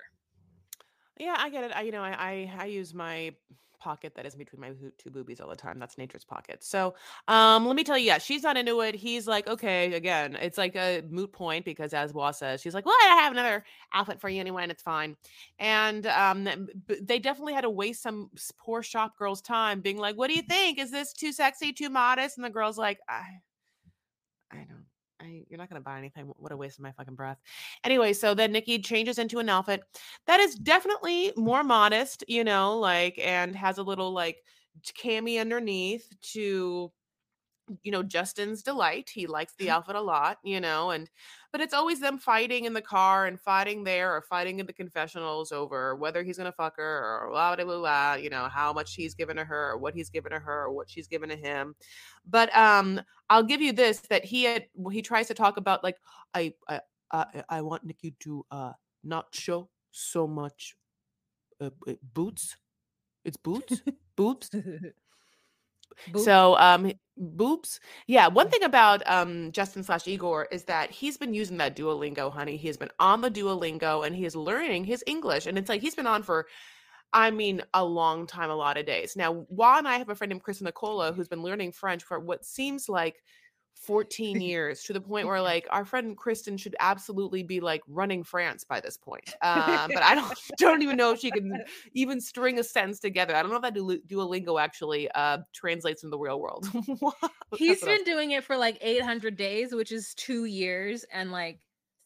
Yeah, 1.17 1.35
I 1.37 1.49
get 1.49 1.63
it. 1.63 1.71
I, 1.75 1.81
you 1.81 1.91
know, 1.91 2.03
I, 2.03 2.11
I 2.11 2.53
I 2.59 2.65
use 2.65 2.93
my 2.93 3.33
pocket 3.79 4.13
that 4.15 4.25
is 4.25 4.35
between 4.35 4.61
my 4.61 4.71
two 4.97 5.09
boobies 5.09 5.39
all 5.39 5.49
the 5.49 5.55
time. 5.55 5.79
That's 5.79 5.97
nature's 5.97 6.25
pocket. 6.25 6.63
So, 6.63 6.95
um, 7.27 7.65
let 7.65 7.75
me 7.75 7.83
tell 7.83 7.97
you, 7.97 8.05
yeah, 8.05 8.17
she's 8.17 8.43
not 8.43 8.57
into 8.57 8.81
it. 8.81 8.95
He's 8.95 9.27
like, 9.27 9.47
okay, 9.47 9.93
again, 9.93 10.35
it's 10.35 10.57
like 10.57 10.75
a 10.75 11.01
moot 11.09 11.31
point 11.31 11.65
because, 11.65 11.93
as 11.93 12.13
Wah 12.13 12.31
says, 12.31 12.61
she's 12.61 12.73
like, 12.73 12.85
well, 12.85 12.95
I 13.03 13.15
have 13.21 13.31
another 13.31 13.63
outfit 13.93 14.19
for 14.19 14.29
you 14.29 14.39
anyway, 14.39 14.63
and 14.63 14.71
it's 14.71 14.83
fine. 14.83 15.15
And 15.57 16.05
um, 16.07 16.67
they 16.87 17.19
definitely 17.19 17.53
had 17.53 17.61
to 17.61 17.69
waste 17.69 18.01
some 18.01 18.29
poor 18.57 18.83
shop 18.83 19.17
girl's 19.17 19.41
time 19.41 19.81
being 19.81 19.97
like, 19.97 20.17
what 20.17 20.27
do 20.27 20.35
you 20.35 20.43
think? 20.43 20.79
Is 20.79 20.91
this 20.91 21.13
too 21.13 21.31
sexy, 21.31 21.73
too 21.73 21.89
modest? 21.89 22.37
And 22.37 22.45
the 22.45 22.49
girl's 22.49 22.77
like, 22.77 22.99
I, 23.07 23.23
I 24.51 24.57
don't. 24.57 24.88
I, 25.21 25.43
you're 25.49 25.57
not 25.57 25.69
gonna 25.69 25.81
buy 25.81 25.97
anything. 25.97 26.31
What 26.37 26.51
a 26.51 26.57
waste 26.57 26.77
of 26.77 26.83
my 26.83 26.91
fucking 26.91 27.15
breath. 27.15 27.37
Anyway, 27.83 28.13
so 28.13 28.33
then 28.33 28.51
Nikki 28.51 28.79
changes 28.79 29.19
into 29.19 29.39
an 29.39 29.49
outfit 29.49 29.83
that 30.27 30.39
is 30.39 30.55
definitely 30.55 31.33
more 31.35 31.63
modest, 31.63 32.23
you 32.27 32.43
know, 32.43 32.77
like 32.77 33.19
and 33.19 33.55
has 33.55 33.77
a 33.77 33.83
little 33.83 34.11
like 34.11 34.37
cami 34.97 35.39
underneath 35.39 36.07
to 36.21 36.91
you 37.83 37.91
know 37.91 38.03
Justin's 38.03 38.63
delight. 38.63 39.09
He 39.13 39.27
likes 39.27 39.53
the 39.57 39.69
outfit 39.69 39.95
a 39.95 40.01
lot, 40.01 40.37
you 40.43 40.59
know, 40.59 40.91
and 40.91 41.09
but 41.51 41.61
it's 41.61 41.73
always 41.73 41.99
them 41.99 42.17
fighting 42.17 42.65
in 42.65 42.73
the 42.73 42.81
car 42.81 43.25
and 43.25 43.39
fighting 43.39 43.83
there 43.83 44.15
or 44.15 44.21
fighting 44.21 44.59
in 44.59 44.65
the 44.65 44.73
confessionals 44.73 45.51
over 45.51 45.95
whether 45.95 46.23
he's 46.23 46.37
gonna 46.37 46.51
fuck 46.51 46.77
her 46.77 46.83
or 47.23 47.29
blah 47.31 47.55
blah 47.55 47.65
blah, 47.65 47.79
blah 47.79 48.13
you 48.15 48.29
know, 48.29 48.47
how 48.49 48.73
much 48.73 48.95
he's 48.95 49.15
given 49.15 49.37
to 49.37 49.45
her 49.45 49.71
or 49.71 49.77
what 49.77 49.93
he's 49.93 50.09
given 50.09 50.31
to 50.31 50.39
her 50.39 50.63
or 50.65 50.71
what 50.71 50.89
she's 50.89 51.07
given 51.07 51.29
to 51.29 51.35
him. 51.35 51.75
But 52.27 52.55
um 52.55 53.01
I'll 53.29 53.43
give 53.43 53.61
you 53.61 53.73
this 53.73 53.99
that 54.09 54.25
he 54.25 54.43
had 54.43 54.65
he 54.91 55.01
tries 55.01 55.27
to 55.27 55.33
talk 55.33 55.57
about 55.57 55.83
like 55.83 55.97
I 56.33 56.53
I 56.67 56.81
I, 57.11 57.43
I 57.49 57.61
want 57.61 57.85
Nikki 57.85 58.15
to 58.21 58.45
uh 58.51 58.73
not 59.03 59.27
show 59.33 59.69
so 59.91 60.27
much 60.27 60.75
uh, 61.61 61.69
uh, 61.87 61.93
boots. 62.13 62.57
It's 63.25 63.37
boots, 63.37 63.81
boobs. 64.15 64.49
Boop. 66.11 66.23
So 66.23 66.57
um 66.57 66.91
boobs. 67.17 67.79
Yeah, 68.07 68.27
one 68.27 68.49
thing 68.49 68.63
about 68.63 69.01
um 69.05 69.51
Justin 69.51 69.83
slash 69.83 70.07
Igor 70.07 70.47
is 70.51 70.63
that 70.65 70.91
he's 70.91 71.17
been 71.17 71.33
using 71.33 71.57
that 71.57 71.75
Duolingo, 71.75 72.31
honey. 72.31 72.57
He 72.57 72.67
has 72.67 72.77
been 72.77 72.91
on 72.99 73.21
the 73.21 73.31
Duolingo 73.31 74.05
and 74.05 74.15
he 74.15 74.25
is 74.25 74.35
learning 74.35 74.85
his 74.85 75.03
English. 75.07 75.45
And 75.45 75.57
it's 75.57 75.69
like 75.69 75.81
he's 75.81 75.95
been 75.95 76.07
on 76.07 76.23
for 76.23 76.47
I 77.11 77.31
mean, 77.31 77.63
a 77.73 77.83
long 77.83 78.27
time, 78.27 78.51
a 78.51 78.55
lot 78.55 78.77
of 78.77 78.85
days. 78.85 79.15
Now, 79.15 79.33
Juan 79.49 79.79
and 79.79 79.87
I 79.87 79.97
have 79.97 80.09
a 80.09 80.15
friend 80.15 80.29
named 80.29 80.43
Chris 80.43 80.61
Nicola 80.61 81.11
who's 81.11 81.27
been 81.27 81.41
learning 81.41 81.71
French 81.71 82.03
for 82.03 82.19
what 82.19 82.45
seems 82.45 82.87
like 82.87 83.23
14 83.79 84.41
years 84.41 84.83
to 84.83 84.93
the 84.93 85.01
point 85.01 85.27
where 85.27 85.41
like 85.41 85.67
our 85.71 85.85
friend 85.85 86.15
Kristen 86.15 86.57
should 86.57 86.75
absolutely 86.79 87.43
be 87.43 87.59
like 87.59 87.81
running 87.87 88.23
France 88.23 88.63
by 88.63 88.79
this 88.79 88.97
point. 88.97 89.23
Uh, 89.41 89.87
but 89.87 90.03
I 90.03 90.15
don't 90.15 90.37
don't 90.57 90.81
even 90.83 90.97
know 90.97 91.11
if 91.13 91.19
she 91.19 91.31
can 91.31 91.63
even 91.93 92.21
string 92.21 92.59
a 92.59 92.63
sentence 92.63 92.99
together. 92.99 93.35
I 93.35 93.41
don't 93.41 93.49
know 93.49 93.57
if 93.57 93.63
that 93.63 93.73
Du- 93.73 94.01
Duolingo 94.07 94.61
actually 94.61 95.09
uh, 95.11 95.39
translates 95.53 96.03
in 96.03 96.09
the 96.09 96.17
real 96.17 96.39
world. 96.39 96.67
He's 97.55 97.81
been 97.81 98.03
doing 98.03 98.31
it 98.31 98.43
for 98.43 98.57
like 98.57 98.77
800 98.81 99.37
days, 99.37 99.73
which 99.73 99.91
is 99.91 100.13
two 100.15 100.45
years 100.45 101.05
and 101.11 101.31
like 101.31 101.61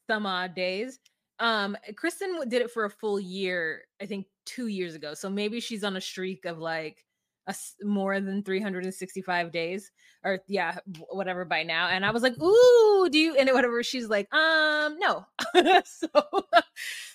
some 0.08 0.26
odd 0.26 0.56
days. 0.56 1.00
Um, 1.40 1.76
Kristen 1.96 2.48
did 2.48 2.62
it 2.62 2.72
for 2.72 2.86
a 2.86 2.90
full 2.90 3.20
year, 3.20 3.84
I 4.02 4.06
think 4.06 4.28
two 4.46 4.68
years 4.68 4.96
ago. 4.96 5.14
So 5.14 5.30
maybe 5.30 5.60
she's 5.60 5.84
on 5.84 5.96
a 5.96 6.02
streak 6.02 6.46
of 6.46 6.60
like 6.60 7.06
a 7.48 7.56
more 7.82 8.20
than 8.20 8.44
365 8.44 9.52
days 9.52 9.92
or 10.24 10.40
yeah, 10.48 10.78
whatever 11.10 11.46
by 11.46 11.64
now. 11.64 11.90
And 11.90 12.06
I 12.06 12.12
was 12.12 12.24
like, 12.24 12.40
ooh, 12.42 13.10
do 13.12 13.20
you 13.20 13.36
and 13.36 13.50
whatever? 13.52 13.84
She's 13.84 14.08
like, 14.08 14.34
um, 14.34 14.98
no. 15.00 15.26
so 15.86 16.08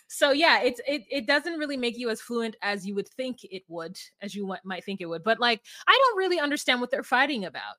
so 0.08 0.32
yeah, 0.32 0.60
it's 0.62 0.80
it 0.86 1.02
it 1.10 1.26
doesn't 1.26 1.58
really 1.58 1.76
make 1.76 1.98
you 1.98 2.10
as 2.10 2.20
fluent 2.20 2.56
as 2.62 2.86
you 2.86 2.94
would 2.94 3.08
think 3.08 3.44
it 3.44 3.62
would, 3.68 3.98
as 4.20 4.34
you 4.34 4.54
might 4.64 4.84
think 4.84 5.00
it 5.00 5.06
would. 5.06 5.24
But 5.24 5.40
like, 5.40 5.62
I 5.86 5.98
don't 5.98 6.18
really 6.18 6.40
understand 6.40 6.80
what 6.80 6.90
they're 6.90 7.02
fighting 7.02 7.44
about 7.44 7.76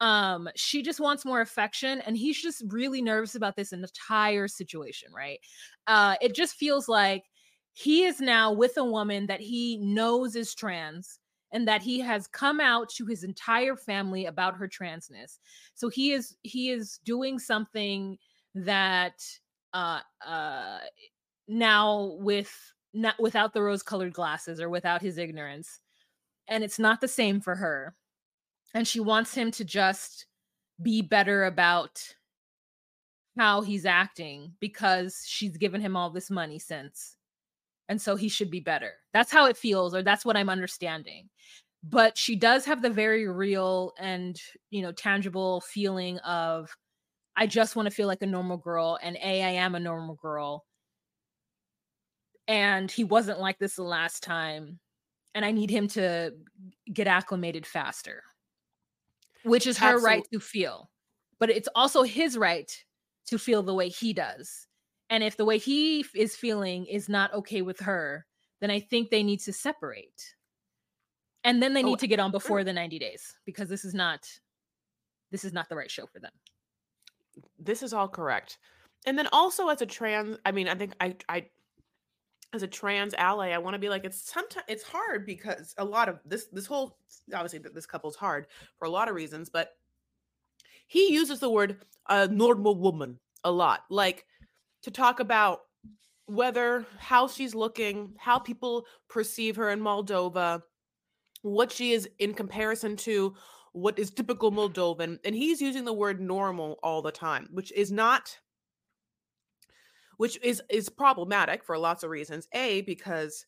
um 0.00 0.48
she 0.56 0.82
just 0.82 0.98
wants 0.98 1.24
more 1.26 1.42
affection 1.42 2.00
and 2.06 2.16
he's 2.16 2.40
just 2.40 2.62
really 2.68 3.02
nervous 3.02 3.34
about 3.34 3.54
this 3.54 3.72
entire 3.72 4.48
situation 4.48 5.10
right 5.14 5.40
uh 5.86 6.14
it 6.22 6.34
just 6.34 6.54
feels 6.54 6.88
like 6.88 7.24
he 7.72 8.04
is 8.04 8.20
now 8.20 8.52
with 8.52 8.76
a 8.78 8.84
woman 8.84 9.26
that 9.26 9.40
he 9.40 9.76
knows 9.76 10.36
is 10.36 10.54
trans 10.54 11.19
and 11.52 11.66
that 11.66 11.82
he 11.82 12.00
has 12.00 12.26
come 12.26 12.60
out 12.60 12.88
to 12.90 13.06
his 13.06 13.24
entire 13.24 13.76
family 13.76 14.26
about 14.26 14.56
her 14.56 14.68
transness. 14.68 15.38
So 15.74 15.88
he 15.88 16.12
is 16.12 16.36
he 16.42 16.70
is 16.70 17.00
doing 17.04 17.38
something 17.38 18.18
that 18.54 19.22
uh 19.72 20.00
uh 20.26 20.78
now 21.48 22.16
with 22.18 22.52
not 22.92 23.20
without 23.20 23.52
the 23.52 23.62
rose 23.62 23.82
colored 23.82 24.12
glasses 24.12 24.60
or 24.60 24.68
without 24.68 25.02
his 25.02 25.18
ignorance 25.18 25.80
and 26.50 26.64
it's 26.64 26.78
not 26.78 27.00
the 27.00 27.08
same 27.08 27.40
for 27.40 27.54
her. 27.54 27.94
And 28.74 28.86
she 28.86 29.00
wants 29.00 29.34
him 29.34 29.50
to 29.52 29.64
just 29.64 30.26
be 30.82 31.00
better 31.00 31.44
about 31.44 32.02
how 33.38 33.62
he's 33.62 33.86
acting 33.86 34.52
because 34.60 35.24
she's 35.26 35.56
given 35.56 35.80
him 35.80 35.96
all 35.96 36.10
this 36.10 36.30
money 36.30 36.58
since 36.58 37.16
and 37.90 38.00
so 38.00 38.14
he 38.14 38.28
should 38.28 38.50
be 38.52 38.60
better. 38.60 38.92
That's 39.12 39.32
how 39.32 39.46
it 39.46 39.56
feels 39.56 39.94
or 39.94 40.02
that's 40.02 40.24
what 40.24 40.36
i'm 40.36 40.48
understanding. 40.48 41.28
But 41.82 42.16
she 42.16 42.36
does 42.36 42.64
have 42.64 42.80
the 42.80 42.90
very 42.90 43.28
real 43.28 43.92
and 43.98 44.40
you 44.70 44.80
know 44.80 44.92
tangible 44.92 45.60
feeling 45.62 46.18
of 46.20 46.70
i 47.36 47.46
just 47.46 47.76
want 47.76 47.86
to 47.86 47.94
feel 47.94 48.06
like 48.06 48.22
a 48.22 48.26
normal 48.26 48.56
girl 48.56 48.98
and 49.02 49.16
a 49.16 49.42
i 49.42 49.50
am 49.50 49.74
a 49.74 49.80
normal 49.80 50.14
girl. 50.14 50.64
And 52.48 52.90
he 52.90 53.04
wasn't 53.04 53.40
like 53.40 53.58
this 53.58 53.76
the 53.76 53.82
last 53.82 54.22
time 54.22 54.78
and 55.34 55.44
i 55.44 55.50
need 55.50 55.70
him 55.70 55.88
to 55.88 56.32
get 56.92 57.08
acclimated 57.08 57.66
faster. 57.66 58.22
Which 59.42 59.66
is 59.66 59.78
her 59.78 59.98
right 59.98 60.22
to 60.32 60.38
feel 60.38 60.90
but 61.40 61.50
it's 61.50 61.68
also 61.74 62.02
his 62.02 62.38
right 62.38 62.70
to 63.26 63.38
feel 63.38 63.62
the 63.62 63.74
way 63.74 63.88
he 63.88 64.12
does 64.12 64.68
and 65.10 65.22
if 65.22 65.36
the 65.36 65.44
way 65.44 65.58
he 65.58 66.00
f- 66.00 66.14
is 66.14 66.34
feeling 66.34 66.86
is 66.86 67.08
not 67.08 67.34
okay 67.34 67.60
with 67.62 67.78
her 67.80 68.24
then 68.60 68.70
i 68.70 68.80
think 68.80 69.10
they 69.10 69.22
need 69.22 69.40
to 69.40 69.52
separate. 69.52 70.34
And 71.42 71.62
then 71.62 71.72
they 71.72 71.82
Oh, 71.82 71.86
need 71.86 71.98
to 72.00 72.06
get 72.06 72.20
on 72.20 72.30
before 72.30 72.64
the 72.64 72.72
90 72.72 72.98
days 72.98 73.34
because 73.46 73.68
this 73.68 73.84
is 73.86 73.94
not 73.94 74.28
this 75.30 75.44
is 75.44 75.52
not 75.54 75.68
the 75.70 75.76
right 75.76 75.90
show 75.90 76.04
for 76.06 76.18
them. 76.18 76.32
This 77.58 77.82
is 77.82 77.94
all 77.94 78.08
correct. 78.08 78.58
And 79.06 79.18
then 79.18 79.26
also 79.32 79.68
as 79.68 79.80
a 79.80 79.86
trans, 79.86 80.36
I 80.44 80.52
mean, 80.52 80.68
I 80.68 80.74
think 80.74 80.92
I 81.00 81.16
I 81.30 81.46
as 82.52 82.62
a 82.62 82.66
trans 82.66 83.14
ally, 83.14 83.52
I 83.52 83.58
want 83.58 83.72
to 83.74 83.78
be 83.78 83.88
like 83.88 84.04
it's 84.04 84.20
sometimes 84.30 84.66
it's 84.68 84.82
hard 84.82 85.24
because 85.24 85.74
a 85.78 85.84
lot 85.84 86.10
of 86.10 86.18
this 86.26 86.46
this 86.52 86.66
whole 86.66 86.98
obviously 87.32 87.60
th- 87.60 87.72
this 87.74 87.86
couple's 87.86 88.16
hard 88.16 88.46
for 88.78 88.84
a 88.84 88.90
lot 88.90 89.08
of 89.08 89.14
reasons, 89.14 89.48
but 89.48 89.78
he 90.86 91.10
uses 91.12 91.38
the 91.40 91.48
word 91.48 91.78
uh, 92.06 92.28
normal 92.30 92.74
woman 92.74 93.18
a 93.44 93.50
lot, 93.50 93.84
like 93.88 94.26
to 94.82 94.90
talk 94.90 95.20
about 95.20 95.60
whether 96.26 96.86
how 96.98 97.26
she's 97.26 97.54
looking, 97.54 98.14
how 98.18 98.38
people 98.38 98.86
perceive 99.08 99.56
her 99.56 99.70
in 99.70 99.80
Moldova, 99.80 100.62
what 101.42 101.72
she 101.72 101.92
is 101.92 102.08
in 102.18 102.34
comparison 102.34 102.96
to 102.96 103.34
what 103.72 103.98
is 103.98 104.10
typical 104.10 104.52
Moldovan. 104.52 105.18
And 105.24 105.34
he's 105.34 105.60
using 105.60 105.84
the 105.84 105.92
word 105.92 106.20
normal 106.20 106.78
all 106.82 107.02
the 107.02 107.12
time, 107.12 107.48
which 107.52 107.72
is 107.72 107.90
not 107.90 108.38
which 110.16 110.38
is 110.42 110.62
is 110.68 110.90
problematic 110.90 111.64
for 111.64 111.78
lots 111.78 112.02
of 112.02 112.10
reasons. 112.10 112.46
A, 112.52 112.82
because 112.82 113.46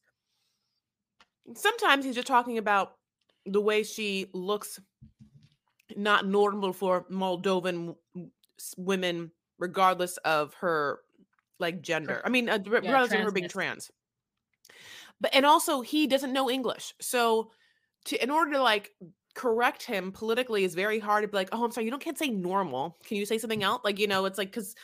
sometimes 1.54 2.04
he's 2.04 2.14
just 2.14 2.26
talking 2.26 2.56
about 2.56 2.94
the 3.44 3.60
way 3.60 3.82
she 3.82 4.30
looks 4.32 4.80
not 5.96 6.26
normal 6.26 6.72
for 6.72 7.04
Moldovan 7.10 7.94
women, 8.78 9.30
regardless 9.58 10.16
of 10.18 10.54
her 10.54 11.00
like 11.62 11.80
gender. 11.80 12.20
I 12.24 12.28
mean, 12.28 12.48
uh, 12.48 12.58
re- 12.58 12.80
yeah, 12.82 12.90
regardless 12.90 13.12
of 13.12 13.20
her 13.20 13.30
being 13.30 13.48
trans. 13.48 13.90
But 15.20 15.34
and 15.34 15.46
also 15.46 15.80
he 15.80 16.06
doesn't 16.06 16.32
know 16.32 16.50
English, 16.50 16.94
so 17.00 17.50
to 18.06 18.22
in 18.22 18.30
order 18.30 18.52
to 18.52 18.62
like 18.62 18.90
correct 19.34 19.82
him 19.82 20.12
politically 20.12 20.64
is 20.64 20.74
very 20.74 20.98
hard 20.98 21.22
to 21.22 21.28
be 21.28 21.36
like, 21.36 21.48
oh, 21.52 21.64
I'm 21.64 21.70
sorry, 21.70 21.86
you 21.86 21.90
don't 21.90 22.02
can't 22.02 22.18
say 22.18 22.28
normal. 22.28 22.98
Can 23.06 23.16
you 23.16 23.24
say 23.24 23.38
something 23.38 23.62
else? 23.62 23.80
Like 23.84 23.98
you 23.98 24.06
know, 24.06 24.26
it's 24.26 24.36
like 24.36 24.50
because 24.50 24.74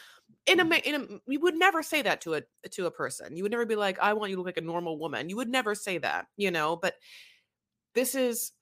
in 0.46 0.60
a 0.60 0.76
in 0.76 0.94
a 0.94 1.06
you 1.26 1.40
would 1.40 1.56
never 1.56 1.82
say 1.82 2.02
that 2.02 2.20
to 2.22 2.34
a 2.34 2.42
to 2.70 2.86
a 2.86 2.90
person. 2.90 3.36
You 3.36 3.42
would 3.42 3.52
never 3.52 3.66
be 3.66 3.76
like, 3.76 3.98
I 3.98 4.14
want 4.14 4.30
you 4.30 4.36
to 4.36 4.40
look 4.40 4.46
like 4.46 4.62
a 4.62 4.66
normal 4.66 4.98
woman. 4.98 5.28
You 5.28 5.36
would 5.36 5.48
never 5.48 5.74
say 5.74 5.98
that, 5.98 6.26
you 6.36 6.50
know. 6.50 6.76
But 6.76 6.94
this 7.94 8.14
is 8.14 8.52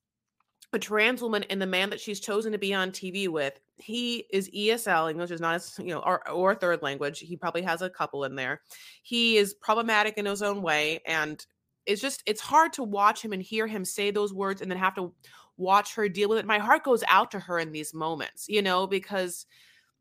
a 0.77 0.79
trans 0.79 1.23
woman 1.23 1.43
and 1.45 1.61
the 1.61 1.67
man 1.67 1.89
that 1.91 1.99
she's 1.99 2.21
chosen 2.21 2.53
to 2.53 2.59
be 2.59 2.75
on 2.75 2.93
TV 2.93 3.29
with, 3.29 3.59
he 3.79 4.27
is 4.31 4.51
ESL 4.51 5.11
English 5.11 5.31
is 5.31 5.41
not 5.41 5.55
as 5.55 5.75
you 5.79 5.89
know 5.89 6.01
or, 6.01 6.29
or 6.31 6.55
third 6.55 6.83
language. 6.83 7.19
He 7.19 7.35
probably 7.35 7.63
has 7.63 7.81
a 7.81 7.91
couple 7.91 8.25
in 8.25 8.37
there. 8.37 8.61
He 9.03 9.39
is 9.39 9.55
problematic 9.55 10.19
in 10.19 10.27
his 10.27 10.43
own 10.43 10.63
way, 10.63 11.01
and 11.07 11.45
it's 11.87 12.03
just 12.03 12.23
it's 12.27 12.43
hard 12.43 12.75
to 12.75 12.83
watch 12.83 13.23
him 13.23 13.33
and 13.33 13.43
hear 13.43 13.67
him 13.67 13.85
say 13.85 14.11
those 14.11 14.35
words 14.35 14.61
and 14.61 14.71
then 14.71 14.79
have 14.79 14.95
to 14.97 15.13
watch 15.57 15.95
her 15.95 16.09
deal 16.11 16.29
with 16.29 16.39
it. 16.39 16.47
My 16.47 16.59
heart 16.59 16.85
goes 16.85 17.03
out 17.09 17.31
to 17.31 17.41
her 17.41 17.59
in 17.59 17.73
these 17.73 17.95
moments, 17.95 18.47
you 18.47 18.61
know, 18.61 18.87
because 18.87 19.47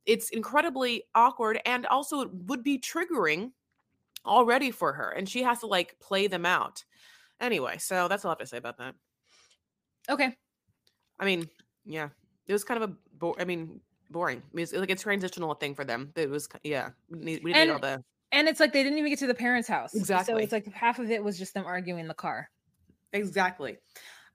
it's 0.06 0.30
incredibly 0.30 1.04
awkward 1.16 1.60
and 1.66 1.86
also 1.86 2.20
it 2.20 2.30
would 2.34 2.64
be 2.64 2.78
triggering 2.78 3.52
already 4.26 4.72
for 4.72 4.92
her, 4.92 5.10
and 5.12 5.28
she 5.28 5.42
has 5.44 5.60
to 5.62 5.68
like 5.68 5.98
play 6.02 6.28
them 6.28 6.46
out. 6.46 6.84
Anyway, 7.40 7.78
so 7.78 8.10
that's 8.10 8.26
all 8.26 8.32
I 8.32 8.34
have 8.34 8.40
to 8.40 8.46
say 8.46 8.58
about 8.58 8.78
that. 8.78 8.96
okay 10.10 10.36
I 11.20 11.26
mean, 11.26 11.48
yeah, 11.86 12.10
it 12.48 12.54
was 12.54 12.64
kind 12.64 12.82
of 12.84 12.90
a. 12.90 12.94
Bo- 13.18 13.36
I 13.40 13.46
mean, 13.46 13.80
boring. 14.12 14.40
I 14.40 14.56
mean, 14.56 14.64
it's 14.64 14.74
like 14.74 14.90
a 14.92 14.96
transitional 14.96 15.54
thing 15.56 15.74
for 15.76 15.86
them. 15.86 16.12
It 16.16 16.30
was, 16.30 16.48
yeah. 16.64 16.90
We 17.10 17.20
need, 17.20 17.44
we 17.44 17.54
need 17.54 17.70
all 17.70 17.76
And- 17.76 17.84
the. 17.84 18.04
and 18.32 18.48
it's 18.48 18.60
like 18.60 18.74
they 18.74 18.84
didn't 18.84 18.98
even 19.00 19.10
get 19.10 19.20
to 19.20 19.28
the 19.28 19.34
parents 19.34 19.68
house 19.70 19.94
Exactly. 19.96 20.34
so 20.34 20.38
it's 20.38 20.52
like 20.52 20.72
half 20.74 21.00
of 21.00 21.10
it 21.10 21.24
was 21.24 21.38
just 21.38 21.54
them 21.54 21.66
arguing 21.66 22.00
in 22.00 22.08
the 22.08 22.14
car 22.14 22.50
Exactly. 23.14 23.78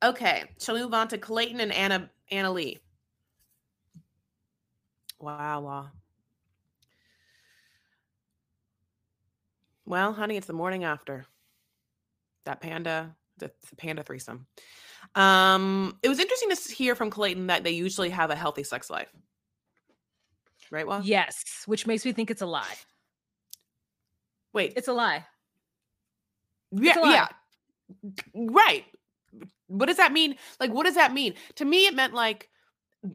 Okay, 0.02 0.44
shall 0.58 0.74
we 0.74 0.80
move 0.82 0.94
on 0.94 1.08
to 1.08 1.18
Clayton 1.18 1.60
and 1.60 1.70
Anna 1.72 2.08
Anna 2.30 2.50
Lee? 2.50 2.78
Wow. 5.20 5.90
Well, 9.84 10.12
honey, 10.14 10.36
it's 10.36 10.46
the 10.46 10.52
morning 10.54 10.84
after 10.84 11.26
that 12.44 12.60
panda, 12.60 13.14
the, 13.38 13.50
the 13.68 13.76
panda 13.76 14.02
threesome. 14.02 14.46
Um, 15.14 15.98
it 16.02 16.08
was 16.08 16.18
interesting 16.18 16.50
to 16.50 16.74
hear 16.74 16.94
from 16.94 17.10
Clayton 17.10 17.48
that 17.48 17.64
they 17.64 17.70
usually 17.70 18.10
have 18.10 18.30
a 18.30 18.36
healthy 18.36 18.62
sex 18.62 18.90
life. 18.90 19.12
Right? 20.70 20.86
Well, 20.86 21.04
yes 21.04 21.64
which 21.66 21.86
makes 21.86 22.04
me 22.04 22.12
think 22.12 22.30
it's 22.30 22.42
a 22.42 22.46
lie 22.46 22.76
wait, 24.52 24.72
it's 24.76 24.88
a 24.88 24.92
lie 24.92 25.26
yeah, 26.72 26.96
a 26.96 27.00
lie. 27.00 27.10
yeah, 27.10 27.28
right. 28.34 28.84
What 29.68 29.86
does 29.86 29.96
that 29.98 30.12
mean? 30.12 30.36
Like, 30.58 30.72
what 30.72 30.84
does 30.86 30.94
that 30.96 31.12
mean? 31.12 31.34
To 31.56 31.64
me, 31.64 31.86
it 31.86 31.94
meant 31.94 32.14
like, 32.14 32.48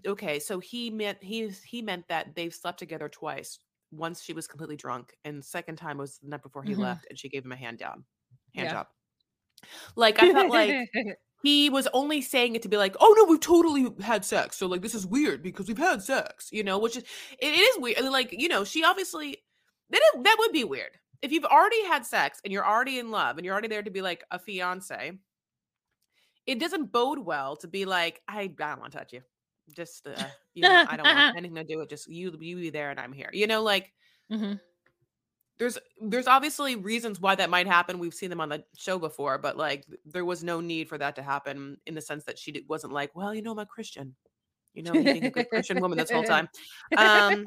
okay, 0.07 0.39
so 0.39 0.59
he 0.59 0.89
meant 0.89 1.23
he 1.23 1.49
he 1.65 1.81
meant 1.81 2.07
that 2.09 2.35
they've 2.35 2.53
slept 2.53 2.79
together 2.79 3.09
twice. 3.09 3.59
Once 3.91 4.21
she 4.23 4.33
was 4.33 4.47
completely 4.47 4.75
drunk, 4.77 5.15
and 5.25 5.43
second 5.43 5.77
time 5.77 5.97
was 5.97 6.19
the 6.19 6.29
night 6.29 6.43
before 6.43 6.63
he 6.63 6.75
Mhm. 6.75 6.81
left, 6.81 7.07
and 7.09 7.19
she 7.19 7.29
gave 7.29 7.45
him 7.45 7.51
a 7.51 7.55
hand 7.57 7.77
down. 7.79 8.05
hand 8.55 8.67
Yeah. 8.67 8.71
job. 8.71 8.87
Like 9.95 10.19
I 10.19 10.29
felt 10.29 10.49
like 10.49 10.77
he 11.43 11.69
was 11.69 11.87
only 11.93 12.21
saying 12.21 12.55
it 12.55 12.61
to 12.63 12.69
be 12.69 12.77
like, 12.77 12.95
oh 12.99 13.13
no, 13.17 13.25
we've 13.25 13.39
totally 13.39 13.87
had 14.01 14.25
sex. 14.25 14.57
So 14.57 14.67
like 14.67 14.81
this 14.81 14.95
is 14.95 15.05
weird 15.05 15.43
because 15.43 15.67
we've 15.67 15.77
had 15.77 16.01
sex, 16.01 16.49
you 16.51 16.63
know, 16.63 16.79
which 16.79 16.97
is 16.97 17.03
it 17.39 17.47
is 17.47 17.77
weird. 17.79 17.97
and, 17.97 18.09
Like, 18.11 18.31
you 18.31 18.47
know, 18.47 18.63
she 18.63 18.83
obviously 18.83 19.37
that 19.91 20.01
is, 20.15 20.23
that 20.23 20.35
would 20.39 20.51
be 20.51 20.63
weird. 20.63 20.91
if 21.21 21.31
you've 21.31 21.45
already 21.45 21.83
had 21.85 22.05
sex 22.05 22.39
and 22.43 22.51
you're 22.51 22.65
already 22.65 22.97
in 22.99 23.11
love 23.11 23.37
and 23.37 23.45
you're 23.45 23.53
already 23.53 23.67
there 23.67 23.83
to 23.83 23.91
be 23.91 24.01
like 24.01 24.23
a 24.31 24.39
fiance, 24.39 25.11
it 26.45 26.59
doesn't 26.59 26.91
bode 26.91 27.19
well 27.19 27.55
to 27.57 27.67
be 27.67 27.85
like, 27.85 28.21
I, 28.27 28.41
I 28.41 28.47
don't 28.47 28.79
want 28.79 28.91
to 28.93 28.97
touch 28.99 29.13
you. 29.13 29.21
Just, 29.75 30.05
uh, 30.07 30.13
you 30.53 30.61
know, 30.63 30.85
I 30.87 30.95
don't 30.97 31.05
want 31.05 31.37
anything 31.37 31.55
to 31.55 31.63
do 31.63 31.77
with 31.79 31.89
just 31.89 32.07
you, 32.07 32.35
you 32.39 32.55
be 32.57 32.69
there 32.69 32.91
and 32.91 32.99
I'm 32.99 33.13
here. 33.13 33.29
You 33.33 33.47
know, 33.47 33.61
like 33.63 33.91
Mhm. 34.31 34.59
There's 35.57 35.77
there's 36.01 36.27
obviously 36.27 36.75
reasons 36.75 37.19
why 37.21 37.35
that 37.35 37.49
might 37.49 37.67
happen. 37.67 37.99
We've 37.99 38.13
seen 38.13 38.29
them 38.29 38.41
on 38.41 38.49
the 38.49 38.63
show 38.77 38.99
before, 38.99 39.37
but 39.37 39.57
like 39.57 39.85
there 40.05 40.25
was 40.25 40.43
no 40.43 40.59
need 40.59 40.89
for 40.89 40.97
that 40.97 41.15
to 41.15 41.23
happen 41.23 41.77
in 41.85 41.95
the 41.95 42.01
sense 42.01 42.25
that 42.25 42.37
she 42.37 42.51
did, 42.51 42.67
wasn't 42.67 42.93
like, 42.93 43.15
well, 43.15 43.33
you 43.33 43.41
know, 43.41 43.51
I'm 43.51 43.59
a 43.59 43.65
Christian. 43.65 44.15
You 44.73 44.83
know, 44.83 44.91
being 44.91 45.23
a 45.23 45.29
good 45.29 45.47
Christian 45.49 45.79
woman 45.79 45.97
this 45.97 46.11
whole 46.11 46.23
time. 46.23 46.49
Um, 46.97 47.45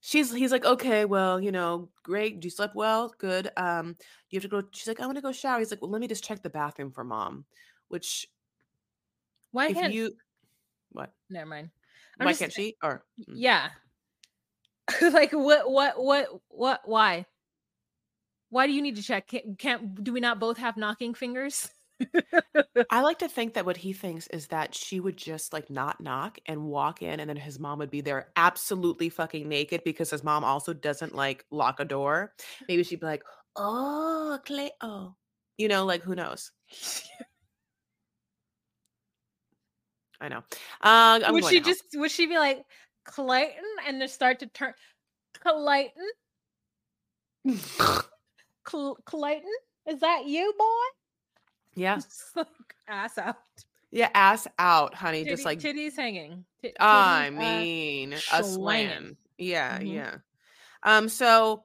she's 0.00 0.34
he's 0.34 0.50
like, 0.50 0.64
okay, 0.64 1.04
well, 1.04 1.40
you 1.40 1.52
know, 1.52 1.88
great. 2.02 2.40
Do 2.40 2.46
you 2.46 2.50
slept 2.50 2.74
well, 2.74 3.14
good. 3.18 3.50
Um, 3.56 3.96
you 4.30 4.38
have 4.38 4.42
to 4.42 4.48
go. 4.48 4.62
She's 4.72 4.88
like, 4.88 5.00
I 5.00 5.06
want 5.06 5.18
to 5.18 5.22
go 5.22 5.30
shower. 5.30 5.60
He's 5.60 5.70
like, 5.70 5.80
well, 5.80 5.90
let 5.90 6.00
me 6.00 6.08
just 6.08 6.24
check 6.24 6.42
the 6.42 6.50
bathroom 6.50 6.90
for 6.90 7.04
mom. 7.04 7.44
Which 7.86 8.26
Why 9.52 9.72
can't 9.72 9.92
you 9.94 10.12
what? 10.90 11.12
never 11.30 11.46
mind. 11.46 11.70
I'm 12.18 12.26
Why 12.26 12.32
just- 12.32 12.40
can't 12.40 12.52
she? 12.52 12.76
Or 12.82 13.04
mm. 13.20 13.34
Yeah. 13.36 13.68
like 15.02 15.32
what 15.32 15.70
what 15.70 16.02
what 16.02 16.28
what 16.48 16.80
why? 16.84 17.26
Why 18.50 18.66
do 18.66 18.72
you 18.72 18.80
need 18.80 18.96
to 18.96 19.02
check? 19.02 19.28
Can't, 19.28 19.58
can't 19.58 20.02
do 20.02 20.12
we 20.12 20.20
not 20.20 20.40
both 20.40 20.56
have 20.56 20.76
knocking 20.76 21.14
fingers? 21.14 21.68
I 22.90 23.02
like 23.02 23.18
to 23.18 23.28
think 23.28 23.54
that 23.54 23.66
what 23.66 23.76
he 23.76 23.92
thinks 23.92 24.26
is 24.28 24.46
that 24.46 24.74
she 24.74 25.00
would 25.00 25.16
just 25.16 25.52
like 25.52 25.68
not 25.68 26.00
knock 26.00 26.38
and 26.46 26.64
walk 26.64 27.02
in, 27.02 27.20
and 27.20 27.28
then 27.28 27.36
his 27.36 27.58
mom 27.58 27.78
would 27.80 27.90
be 27.90 28.00
there 28.00 28.28
absolutely 28.36 29.08
fucking 29.08 29.48
naked 29.48 29.82
because 29.84 30.10
his 30.10 30.24
mom 30.24 30.44
also 30.44 30.72
doesn't 30.72 31.14
like 31.14 31.44
lock 31.50 31.80
a 31.80 31.84
door. 31.84 32.32
Maybe 32.68 32.84
she'd 32.84 33.00
be 33.00 33.06
like, 33.06 33.22
"Oh, 33.56 34.38
Clay, 34.46 34.70
oh," 34.80 35.14
you 35.58 35.68
know, 35.68 35.84
like 35.84 36.02
who 36.02 36.14
knows? 36.14 36.52
I 40.20 40.28
know. 40.28 40.42
Uh, 40.80 41.20
would 41.30 41.44
she 41.44 41.60
just 41.60 41.84
would 41.94 42.10
she 42.10 42.26
be 42.26 42.38
like 42.38 42.64
Clayton 43.08 43.64
and 43.86 44.00
just 44.00 44.14
start 44.14 44.38
to 44.40 44.46
turn 44.46 44.74
Clayton? 45.42 46.08
Cl- 48.68 48.98
Clayton? 49.04 49.52
Is 49.88 50.00
that 50.00 50.26
you, 50.26 50.52
boy? 50.58 50.64
yeah, 51.74 52.00
ass 52.88 53.16
out. 53.18 53.36
yeah, 53.90 54.10
ass 54.14 54.46
out, 54.58 54.94
honey. 54.94 55.20
Titty, 55.24 55.30
just 55.30 55.44
like 55.44 55.58
titties 55.60 55.96
hanging. 55.96 56.44
Ti- 56.62 56.74
I 56.78 57.28
uh, 57.28 57.30
mean, 57.32 58.12
a 58.12 58.18
swinging. 58.20 58.52
swinging. 58.52 59.16
Yeah, 59.38 59.78
Mhm. 59.78 59.94
yeah. 59.94 60.16
Um, 60.82 61.08
so 61.08 61.64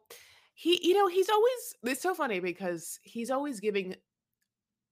he, 0.53 0.79
you 0.87 0.93
know, 0.93 1.07
he's 1.07 1.29
always 1.29 1.75
it's 1.83 2.01
so 2.01 2.13
funny 2.13 2.39
because 2.39 2.99
he's 3.03 3.29
always 3.31 3.59
giving 3.59 3.95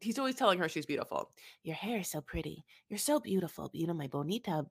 he's 0.02 0.18
always 0.20 0.36
telling 0.36 0.60
her 0.60 0.68
she's 0.68 0.86
beautiful. 0.88 1.32
Your 1.64 1.76
hair 1.76 2.00
is 2.00 2.10
so 2.10 2.22
pretty. 2.22 2.66
You're 2.90 3.00
so 3.00 3.20
beautiful. 3.20 3.70
You 3.74 3.88
know, 3.88 3.94
my 3.94 4.08
bonita, 4.08 4.66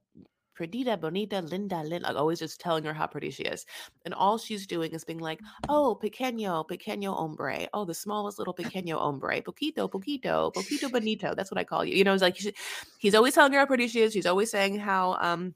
perdita, 0.60 0.98
bonita, 0.98 1.40
linda, 1.40 1.82
linda. 1.82 2.08
Like 2.08 2.16
always 2.16 2.38
just 2.38 2.60
telling 2.60 2.84
her 2.84 2.92
how 2.92 3.06
pretty 3.06 3.30
she 3.30 3.44
is. 3.44 3.64
And 4.04 4.12
all 4.12 4.36
she's 4.36 4.66
doing 4.66 4.92
is 4.92 5.04
being 5.04 5.18
like, 5.18 5.40
oh, 5.70 5.98
pequeño, 6.02 6.68
pequeño 6.68 7.16
hombre. 7.16 7.66
Oh, 7.72 7.86
the 7.86 7.94
smallest 7.94 8.38
little 8.38 8.52
pequeño 8.52 8.98
hombre. 8.98 9.40
Poquito, 9.40 9.88
poquito, 9.90 10.52
poquito 10.52 10.90
bonito. 10.92 11.34
That's 11.34 11.50
what 11.50 11.56
I 11.56 11.64
call 11.64 11.86
you. 11.86 11.96
You 11.96 12.04
know, 12.04 12.12
it's 12.12 12.22
like 12.22 12.36
she- 12.36 12.52
he's 12.98 13.14
always 13.14 13.34
telling 13.34 13.52
her 13.54 13.58
how 13.60 13.66
pretty 13.66 13.88
she 13.88 14.02
is. 14.02 14.12
She's 14.12 14.26
always 14.26 14.50
saying 14.50 14.78
how 14.78 15.16
um 15.20 15.54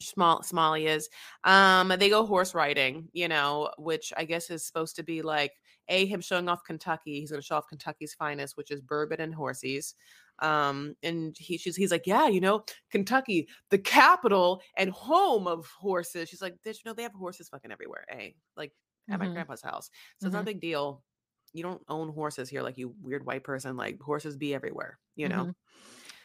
small 0.00 0.42
small 0.44 0.74
he 0.74 0.86
is. 0.86 1.08
Um, 1.42 1.88
they 1.98 2.08
go 2.10 2.24
horse 2.26 2.54
riding, 2.54 3.08
you 3.12 3.26
know, 3.28 3.70
which 3.78 4.12
I 4.16 4.24
guess 4.24 4.50
is 4.50 4.64
supposed 4.64 4.96
to 4.96 5.02
be 5.02 5.22
like 5.22 5.52
a 5.88 6.06
him 6.06 6.20
showing 6.20 6.48
off 6.48 6.64
Kentucky. 6.64 7.20
He's 7.20 7.30
going 7.30 7.40
to 7.40 7.46
show 7.46 7.56
off 7.56 7.68
Kentucky's 7.68 8.14
finest, 8.14 8.56
which 8.56 8.70
is 8.70 8.80
bourbon 8.80 9.20
and 9.20 9.34
horses. 9.34 9.94
Um, 10.40 10.96
and 11.02 11.36
he 11.38 11.58
she's 11.58 11.76
he's 11.76 11.90
like, 11.92 12.06
yeah, 12.06 12.26
you 12.28 12.40
know, 12.40 12.64
Kentucky, 12.90 13.48
the 13.70 13.78
capital 13.78 14.62
and 14.76 14.90
home 14.90 15.46
of 15.46 15.66
horses. 15.66 16.28
She's 16.28 16.42
like, 16.42 16.56
bitch, 16.66 16.84
no, 16.84 16.92
they 16.92 17.02
have 17.04 17.12
horses 17.12 17.48
fucking 17.48 17.70
everywhere. 17.72 18.04
A 18.12 18.36
like 18.56 18.72
at 19.10 19.20
my 19.20 19.26
Mhm. 19.26 19.28
grandpa's 19.28 19.62
house, 19.62 19.90
so 20.18 20.26
it's 20.26 20.34
not 20.34 20.40
a 20.42 20.44
Mhm. 20.44 20.46
big 20.46 20.60
deal. 20.60 21.04
You 21.52 21.62
don't 21.62 21.82
own 21.88 22.12
horses 22.12 22.48
here, 22.48 22.62
like 22.62 22.78
you 22.78 22.94
weird 23.00 23.24
white 23.26 23.44
person. 23.44 23.76
Like 23.76 24.00
horses 24.00 24.36
be 24.36 24.54
everywhere, 24.54 24.98
you 25.14 25.28
know. 25.28 25.46
Mhm. 25.46 25.54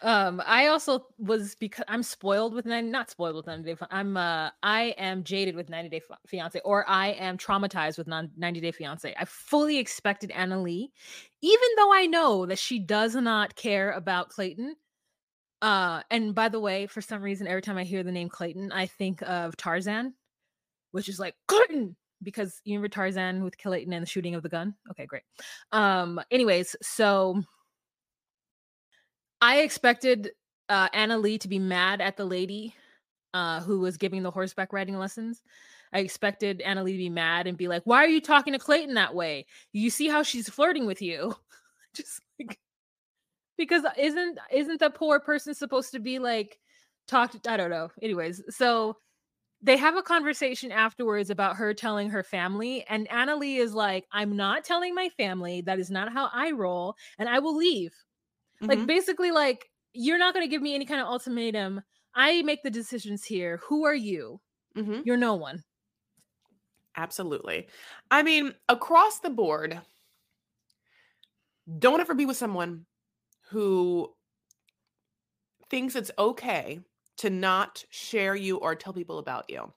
Um, 0.01 0.41
I 0.45 0.67
also 0.67 1.05
was 1.17 1.55
because 1.55 1.83
I'm 1.88 2.03
spoiled 2.03 2.53
with 2.53 2.65
90, 2.65 2.89
not 2.89 3.09
spoiled 3.09 3.35
with 3.35 3.47
90 3.47 3.63
Day. 3.63 3.75
I'm 3.91 4.15
uh, 4.15 4.49
I 4.63 4.95
am 4.97 5.23
jaded 5.23 5.55
with 5.55 5.69
90 5.69 5.89
Day 5.89 6.01
Fiance, 6.27 6.62
or 6.63 6.88
I 6.89 7.09
am 7.09 7.38
traumatized 7.38 7.97
with 7.97 8.07
non- 8.07 8.31
90 8.38 8.62
Day 8.62 8.71
Fiance. 8.71 9.13
I 9.17 9.25
fully 9.25 9.77
expected 9.77 10.31
Anali, 10.31 10.89
even 11.41 11.69
though 11.77 11.93
I 11.93 12.05
know 12.05 12.45
that 12.45 12.59
she 12.59 12.79
does 12.79 13.15
not 13.15 13.55
care 13.55 13.91
about 13.91 14.29
Clayton. 14.29 14.75
Uh, 15.62 16.01
and 16.09 16.33
by 16.33 16.47
the 16.47 16.59
way, 16.59 16.88
for 16.88 17.01
some 17.01 17.21
reason, 17.21 17.45
every 17.47 17.62
time 17.62 17.77
I 17.77 17.83
hear 17.83 18.03
the 18.03 18.12
name 18.12 18.29
Clayton, 18.29 18.71
I 18.71 18.85
think 18.85 19.21
of 19.23 19.57
Tarzan, 19.57 20.13
which 20.91 21.09
is 21.09 21.19
like 21.19 21.35
Clayton 21.47 21.97
because 22.23 22.62
you 22.63 22.73
remember 22.73 22.89
Tarzan 22.89 23.43
with 23.43 23.57
Clayton 23.57 23.93
and 23.93 24.01
the 24.01 24.09
shooting 24.09 24.35
of 24.35 24.43
the 24.43 24.49
gun. 24.49 24.75
Okay, 24.91 25.05
great. 25.05 25.23
Um, 25.71 26.21
anyways, 26.31 26.75
so 26.81 27.43
I 29.41 29.60
expected 29.62 30.32
uh, 30.67 30.89
Anali 30.89 31.39
to 31.39 31.47
be 31.47 31.60
mad 31.60 32.02
at 32.02 32.17
the 32.17 32.25
lady 32.25 32.75
uh, 33.34 33.62
who 33.62 33.80
was 33.80 33.97
giving 33.97 34.23
the 34.23 34.32
horseback 34.32 34.73
riding 34.73 34.97
lessons. 34.97 35.41
I 35.93 35.99
expected 35.99 36.62
Anali 36.65 36.91
to 36.91 36.97
be 36.97 37.10
mad 37.10 37.47
and 37.47 37.58
be 37.58 37.67
like, 37.67 37.84
"Why 37.86 38.04
are 38.04 38.08
you 38.08 38.21
talking 38.21 38.54
to 38.54 38.60
Clayton 38.60 38.95
that 38.95 39.15
way? 39.15 39.45
You 39.71 39.89
see 39.89 40.08
how 40.08 40.23
she's 40.23 40.49
flirting 40.49 40.86
with 40.86 41.02
you?" 41.02 41.36
Just 41.95 42.21
like 42.39 42.60
because 43.58 43.84
isn't 43.97 44.39
isn't 44.52 44.80
the 44.80 44.89
poor 44.89 45.19
person 45.19 45.54
supposed 45.54 45.91
to 45.91 45.99
be 45.99 46.19
like 46.19 46.60
talked? 47.08 47.47
I 47.47 47.58
don't 47.58 47.69
know. 47.71 47.89
Anyways, 48.02 48.43
so 48.56 48.97
they 49.62 49.78
have 49.78 49.97
a 49.97 50.04
conversation 50.04 50.71
afterwards 50.71 51.30
about 51.30 51.58
her 51.58 51.73
telling 51.73 52.10
her 52.12 52.23
family, 52.23 52.86
and 52.89 53.10
Anali 53.10 53.58
is 53.60 53.73
like, 53.73 54.06
"I'm 54.12 54.36
not 54.38 54.63
telling 54.65 54.95
my 54.95 55.10
family. 55.17 55.62
That 55.62 55.80
is 55.80 55.91
not 55.91 56.13
how 56.13 56.30
I 56.34 56.52
roll, 56.52 56.95
and 57.19 57.30
I 57.30 57.39
will 57.39 57.56
leave." 57.58 57.93
Like 58.67 58.86
Mhm. 58.86 58.88
basically 58.88 59.32
like 59.32 59.69
you're 59.93 60.17
not 60.17 60.34
going 60.34 60.45
to 60.45 60.50
give 60.50 60.62
me 60.62 60.76
any 60.76 60.86
kind 60.86 61.02
of 61.02 61.08
ultimatum 61.08 61.82
i 62.15 62.41
make 62.43 62.63
the 62.63 62.69
decisions 62.69 63.26
here 63.26 63.58
who 63.58 63.86
are 63.86 63.95
you 63.95 64.39
Mhm. 64.76 65.04
you're 65.04 65.17
no 65.17 65.36
one 65.36 65.63
Absolutely. 66.95 67.67
I 68.12 68.22
mean, 68.24 68.56
across 68.67 69.19
the 69.19 69.30
board, 69.30 69.82
don't 71.78 72.00
ever 72.02 72.13
be 72.13 72.26
with 72.26 72.38
someone 72.38 72.86
who 73.50 74.15
thinks 75.69 75.95
it's 75.95 76.12
okay 76.17 76.80
to 77.17 77.30
not 77.30 77.84
share 77.89 78.36
you 78.36 78.58
or 78.58 78.76
tell 78.76 78.93
people 78.93 79.19
about 79.19 79.50
you. 79.50 79.74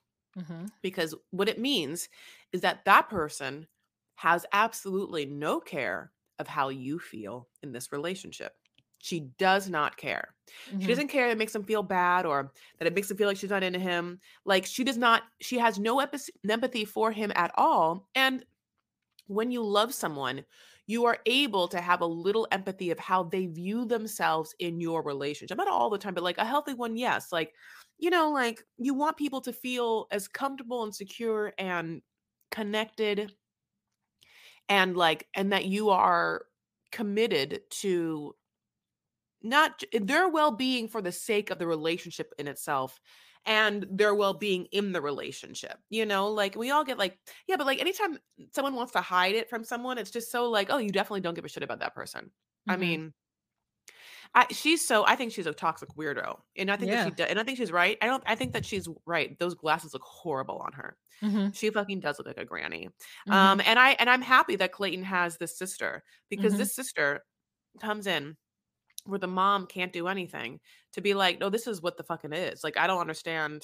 Because 0.81 1.15
what 1.31 1.49
it 1.49 1.59
means 1.59 2.09
is 2.53 2.61
that 2.61 2.85
that 2.85 3.09
person 3.09 3.67
has 4.17 4.45
absolutely 4.53 5.25
no 5.25 5.59
care 5.59 6.13
of 6.39 6.47
how 6.47 6.69
you 6.69 6.99
feel 6.99 7.49
in 7.63 7.73
this 7.73 7.91
relationship. 7.91 8.53
She 9.03 9.21
does 9.37 9.69
not 9.69 9.97
care. 9.97 10.35
She 10.79 10.91
Mhm. 10.91 10.93
doesn't 10.93 11.09
care 11.09 11.27
that 11.27 11.33
it 11.33 11.37
makes 11.37 11.53
him 11.55 11.63
feel 11.65 11.83
bad 11.83 12.25
or 12.25 12.53
that 12.79 12.87
it 12.87 12.93
makes 12.93 13.11
him 13.11 13.17
feel 13.17 13.27
like 13.27 13.37
she's 13.37 13.49
not 13.49 13.63
into 13.63 13.79
him. 13.79 14.19
Like 14.45 14.65
she 14.65 14.83
does 14.85 14.97
not, 14.97 15.23
she 15.41 15.57
has 15.59 15.77
no 15.79 15.99
epi- 15.99 16.31
empathy 16.49 16.85
for 16.85 17.11
him 17.11 17.31
at 17.35 17.51
all. 17.55 18.09
And 18.15 18.45
when 19.27 19.51
you 19.51 19.63
love 19.63 19.93
someone, 19.93 20.45
you 20.87 21.05
are 21.05 21.19
able 21.25 21.67
to 21.69 21.79
have 21.81 22.01
a 22.01 22.05
little 22.05 22.47
empathy 22.51 22.91
of 22.91 22.99
how 22.99 23.23
they 23.23 23.47
view 23.47 23.85
themselves 23.85 24.53
in 24.59 24.81
your 24.81 25.01
relationship. 25.03 25.57
Not 25.57 25.69
all 25.69 25.89
the 25.89 25.97
time, 25.97 26.13
but 26.13 26.23
like 26.23 26.37
a 26.37 26.45
healthy 26.45 26.73
one, 26.73 26.97
yes. 26.97 27.31
Like, 27.31 27.53
you 27.97 28.09
know, 28.09 28.31
like 28.31 28.63
you 28.77 28.93
want 28.93 29.17
people 29.17 29.41
to 29.41 29.53
feel 29.53 30.07
as 30.11 30.27
comfortable 30.27 30.83
and 30.83 30.93
secure 30.93 31.53
and 31.57 32.01
connected 32.51 33.33
and 34.69 34.95
like, 34.97 35.27
and 35.33 35.51
that 35.51 35.65
you 35.65 35.89
are 35.89 36.45
committed 36.91 37.61
to 37.69 38.35
not 39.43 39.83
their 39.91 40.27
well-being 40.29 40.87
for 40.87 41.01
the 41.01 41.11
sake 41.11 41.49
of 41.49 41.59
the 41.59 41.67
relationship 41.67 42.33
in 42.39 42.47
itself 42.47 42.99
and 43.45 43.85
their 43.91 44.15
well-being 44.15 44.65
in 44.71 44.93
the 44.93 45.01
relationship 45.01 45.77
you 45.89 46.05
know 46.05 46.29
like 46.29 46.55
we 46.55 46.71
all 46.71 46.83
get 46.85 46.97
like 46.97 47.19
yeah 47.47 47.57
but 47.57 47.65
like 47.67 47.79
anytime 47.79 48.17
someone 48.53 48.75
wants 48.75 48.93
to 48.93 49.01
hide 49.01 49.35
it 49.35 49.49
from 49.49 49.63
someone 49.65 49.97
it's 49.97 50.11
just 50.11 50.31
so 50.31 50.49
like 50.49 50.69
oh 50.69 50.77
you 50.77 50.89
definitely 50.91 51.21
don't 51.21 51.33
give 51.33 51.45
a 51.45 51.49
shit 51.49 51.63
about 51.63 51.79
that 51.79 51.93
person 51.93 52.31
i 52.69 52.75
Mhm. 52.75 52.77
mean 52.77 53.13
I, 54.35 54.47
she's 54.51 54.85
so 54.85 55.05
i 55.05 55.15
think 55.15 55.31
she's 55.31 55.47
a 55.47 55.53
toxic 55.53 55.89
weirdo 55.95 56.39
and 56.57 56.71
i 56.71 56.75
think 56.77 56.91
that 56.91 56.99
she 56.99 57.11
does 57.11 57.27
and 57.29 57.39
i 57.39 57.43
think 57.43 57.57
she's 57.57 57.71
right 57.71 57.97
i 58.01 58.05
don't 58.05 58.23
i 58.25 58.35
think 58.35 58.53
that 58.53 58.65
she's 58.65 58.87
right 59.05 59.37
those 59.39 59.55
glasses 59.55 59.93
look 59.93 60.03
horrible 60.03 60.57
on 60.59 60.73
her 60.73 60.97
Mhm. 61.21 61.53
she 61.53 61.69
fucking 61.69 61.99
does 61.99 62.17
look 62.17 62.27
like 62.27 62.37
a 62.37 62.45
granny 62.45 62.89
Mhm. 63.25 63.33
um 63.35 63.61
and 63.65 63.79
i 63.79 63.91
and 63.93 64.09
i'm 64.09 64.21
happy 64.21 64.55
that 64.57 64.71
clayton 64.71 65.03
has 65.03 65.37
this 65.37 65.57
sister 65.57 66.03
because 66.29 66.55
Mhm. 66.55 66.57
this 66.57 66.75
sister 66.75 67.25
comes 67.81 68.07
in 68.07 68.37
where 69.05 69.19
the 69.19 69.27
mom 69.27 69.67
can't 69.67 69.93
do 69.93 70.07
anything 70.07 70.59
to 70.93 71.01
be 71.01 71.13
like 71.13 71.39
no 71.39 71.49
this 71.49 71.67
is 71.67 71.81
what 71.81 71.97
the 71.97 72.03
fucking 72.03 72.33
is 72.33 72.63
like 72.63 72.77
i 72.77 72.87
don't 72.87 73.01
understand 73.01 73.63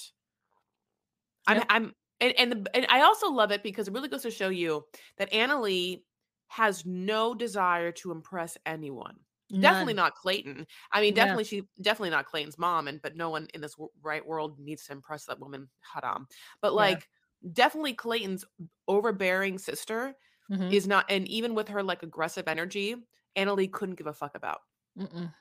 i'm 1.48 1.64
i'm 1.70 1.94
and 2.22 2.34
and 2.38 2.52
the, 2.52 2.76
and 2.76 2.86
I 2.90 3.02
also 3.04 3.32
love 3.32 3.50
it 3.54 3.64
because 3.64 3.88
it 3.88 3.94
really 3.94 4.10
goes 4.10 4.24
to 4.24 4.32
show 4.32 4.50
you 4.50 4.84
that 5.18 5.32
Anali 5.32 6.04
has 6.48 6.86
no 6.86 7.34
desire 7.34 7.94
to 7.94 8.12
impress 8.12 8.58
anyone. 8.66 9.22
Definitely 9.58 9.94
not 9.94 10.16
Clayton. 10.16 10.68
I 10.92 11.00
mean, 11.00 11.14
Yeah. 11.14 11.14
definitely 11.14 11.46
she 11.46 11.64
definitely 11.82 12.10
not 12.10 12.26
Clayton's 12.26 12.58
mom, 12.58 12.90
and 12.90 13.02
but 13.02 13.16
no 13.16 13.30
one 13.30 13.48
in 13.54 13.62
this 13.62 13.76
w- 13.76 13.90
right 14.02 14.26
world 14.26 14.60
needs 14.60 14.84
to 14.88 14.92
impress 14.92 15.24
that 15.28 15.40
woman. 15.40 15.70
Haram. 15.94 16.28
But 16.62 16.74
Yeah. 16.76 16.96
like, 16.96 17.08
definitely 17.54 17.94
Clayton's 17.94 18.44
overbearing 18.90 19.58
sister 19.60 20.14
Mhm. 20.50 20.74
is 20.74 20.88
not, 20.88 21.06
and 21.10 21.26
even 21.30 21.56
with 21.56 21.70
her 21.70 21.84
like 21.84 22.04
aggressive 22.04 22.50
energy, 22.50 22.98
Anali 23.38 23.72
couldn't 23.72 23.96
give 23.96 24.08
a 24.08 24.14
fuck 24.14 24.36
about. 24.36 24.60
Mm-mm. 24.98 25.34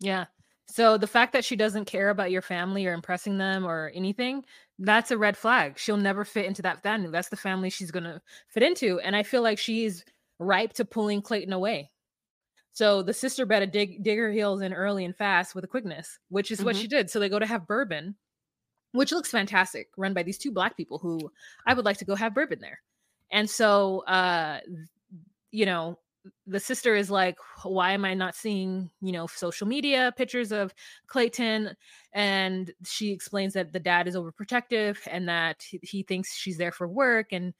Yeah. 0.00 0.26
So 0.66 0.96
the 0.96 1.06
fact 1.06 1.32
that 1.32 1.44
she 1.44 1.56
doesn't 1.56 1.86
care 1.86 2.10
about 2.10 2.30
your 2.30 2.42
family 2.42 2.86
or 2.86 2.92
impressing 2.92 3.38
them 3.38 3.66
or 3.66 3.90
anything, 3.94 4.44
that's 4.78 5.10
a 5.10 5.18
red 5.18 5.36
flag. 5.36 5.78
She'll 5.78 5.96
never 5.96 6.24
fit 6.24 6.46
into 6.46 6.62
that 6.62 6.82
family. 6.82 7.10
That's 7.10 7.28
the 7.28 7.36
family 7.36 7.70
she's 7.70 7.90
going 7.90 8.04
to 8.04 8.22
fit 8.48 8.62
into. 8.62 9.00
And 9.00 9.16
I 9.16 9.22
feel 9.24 9.42
like 9.42 9.58
she's 9.58 10.04
ripe 10.38 10.72
to 10.74 10.84
pulling 10.84 11.22
Clayton 11.22 11.52
away. 11.52 11.90
So 12.72 13.02
the 13.02 13.12
sister 13.12 13.44
better 13.46 13.66
dig, 13.66 14.04
dig 14.04 14.16
her 14.16 14.30
heels 14.30 14.62
in 14.62 14.72
early 14.72 15.04
and 15.04 15.14
fast 15.16 15.56
with 15.56 15.64
a 15.64 15.68
quickness, 15.68 16.18
which 16.28 16.52
is 16.52 16.62
what 16.62 16.76
Mhm. 16.76 16.82
she 16.82 16.88
did. 16.88 17.10
So 17.10 17.18
they 17.18 17.28
go 17.28 17.40
to 17.40 17.46
have 17.46 17.66
bourbon, 17.66 18.14
which 18.92 19.10
looks 19.10 19.30
fantastic, 19.30 19.90
run 19.96 20.14
by 20.14 20.22
these 20.22 20.38
two 20.38 20.52
black 20.52 20.76
people 20.76 20.98
who 20.98 21.32
I 21.66 21.74
would 21.74 21.84
like 21.84 21.98
to 21.98 22.04
go 22.04 22.14
have 22.14 22.32
bourbon 22.32 22.60
there. 22.60 22.80
And 23.32 23.50
so, 23.50 24.00
uh, 24.06 24.60
you 25.50 25.66
know, 25.66 25.98
the 26.46 26.60
sister 26.60 26.94
is 26.94 27.10
like, 27.10 27.36
why 27.62 27.92
am 27.92 28.04
I 28.04 28.14
not 28.14 28.34
seeing, 28.34 28.90
you 29.00 29.12
know, 29.12 29.26
social 29.26 29.66
media 29.66 30.12
pictures 30.16 30.52
of 30.52 30.74
Clayton? 31.06 31.74
And 32.12 32.72
she 32.84 33.10
explains 33.10 33.54
that 33.54 33.72
the 33.72 33.80
dad 33.80 34.06
is 34.06 34.16
overprotective 34.16 34.98
and 35.06 35.28
that 35.28 35.64
he, 35.82 36.02
thinks 36.02 36.34
she's 36.34 36.58
there 36.58 36.72
for 36.72 36.88
work. 36.88 37.28
And 37.32 37.54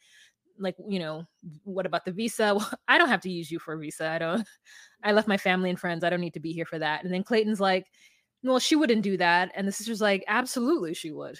like, 0.58 0.76
you 0.88 0.98
know, 0.98 1.24
what 1.64 1.86
about 1.86 2.04
the 2.04 2.12
visa? 2.12 2.54
Well, 2.54 2.70
I 2.88 2.98
don't 2.98 3.08
have 3.08 3.22
to 3.22 3.30
use 3.30 3.50
you 3.50 3.58
for 3.58 3.74
a 3.74 3.78
visa. 3.78 4.08
I 4.08 4.18
don't, 4.18 4.46
I 5.02 5.12
left 5.12 5.28
my 5.28 5.38
family 5.38 5.70
and 5.70 5.80
friends. 5.80 6.04
I 6.04 6.10
don't 6.10 6.20
need 6.20 6.34
to 6.34 6.40
be 6.40 6.52
here 6.52 6.66
for 6.66 6.78
that. 6.78 7.02
And 7.04 7.12
then 7.12 7.24
Clayton's 7.24 7.60
like, 7.60 7.86
well, 8.42 8.58
she 8.58 8.76
wouldn't 8.76 9.02
do 9.02 9.16
that. 9.18 9.52
And 9.54 9.66
the 9.66 9.72
sister's 9.72 10.00
like, 10.00 10.24
absolutely, 10.26 10.94
she 10.94 11.10
would. 11.10 11.38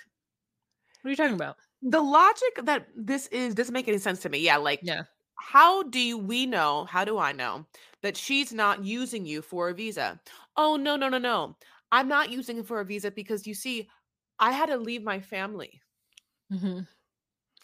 What 1.02 1.08
are 1.08 1.10
you 1.10 1.16
talking 1.16 1.34
about? 1.34 1.56
The 1.82 2.00
logic 2.00 2.60
that 2.64 2.88
this 2.94 3.26
is 3.28 3.54
doesn't 3.54 3.72
make 3.72 3.88
any 3.88 3.98
sense 3.98 4.20
to 4.20 4.28
me. 4.28 4.38
Yeah, 4.38 4.58
like 4.58 4.80
Yeah. 4.82 5.04
How 5.41 5.82
do 5.84 6.18
we 6.18 6.47
know, 6.47 6.84
how 6.84 7.05
do 7.05 7.18
I 7.18 7.32
know 7.32 7.66
that 8.03 8.16
she's 8.16 8.53
not 8.53 8.84
using 8.84 9.26
you 9.26 9.43
for 9.43 9.68
a 9.70 9.74
visa? 9.74 10.20
Oh, 10.57 10.76
no, 10.76 10.97
no, 10.97 11.09
no, 11.09 11.18
no. 11.18 11.57
I'm 11.93 12.09
not 12.09 12.30
using 12.30 12.59
it 12.59 12.66
for 12.66 12.80
a 12.80 12.84
visa 12.84 13.11
because 13.11 13.47
you 13.47 13.55
see, 13.55 13.88
I 14.38 14.53
had 14.53 14.66
to 14.66 14.76
leave 14.76 15.03
my 15.03 15.20
family. 15.20 15.80
hmm 16.51 16.80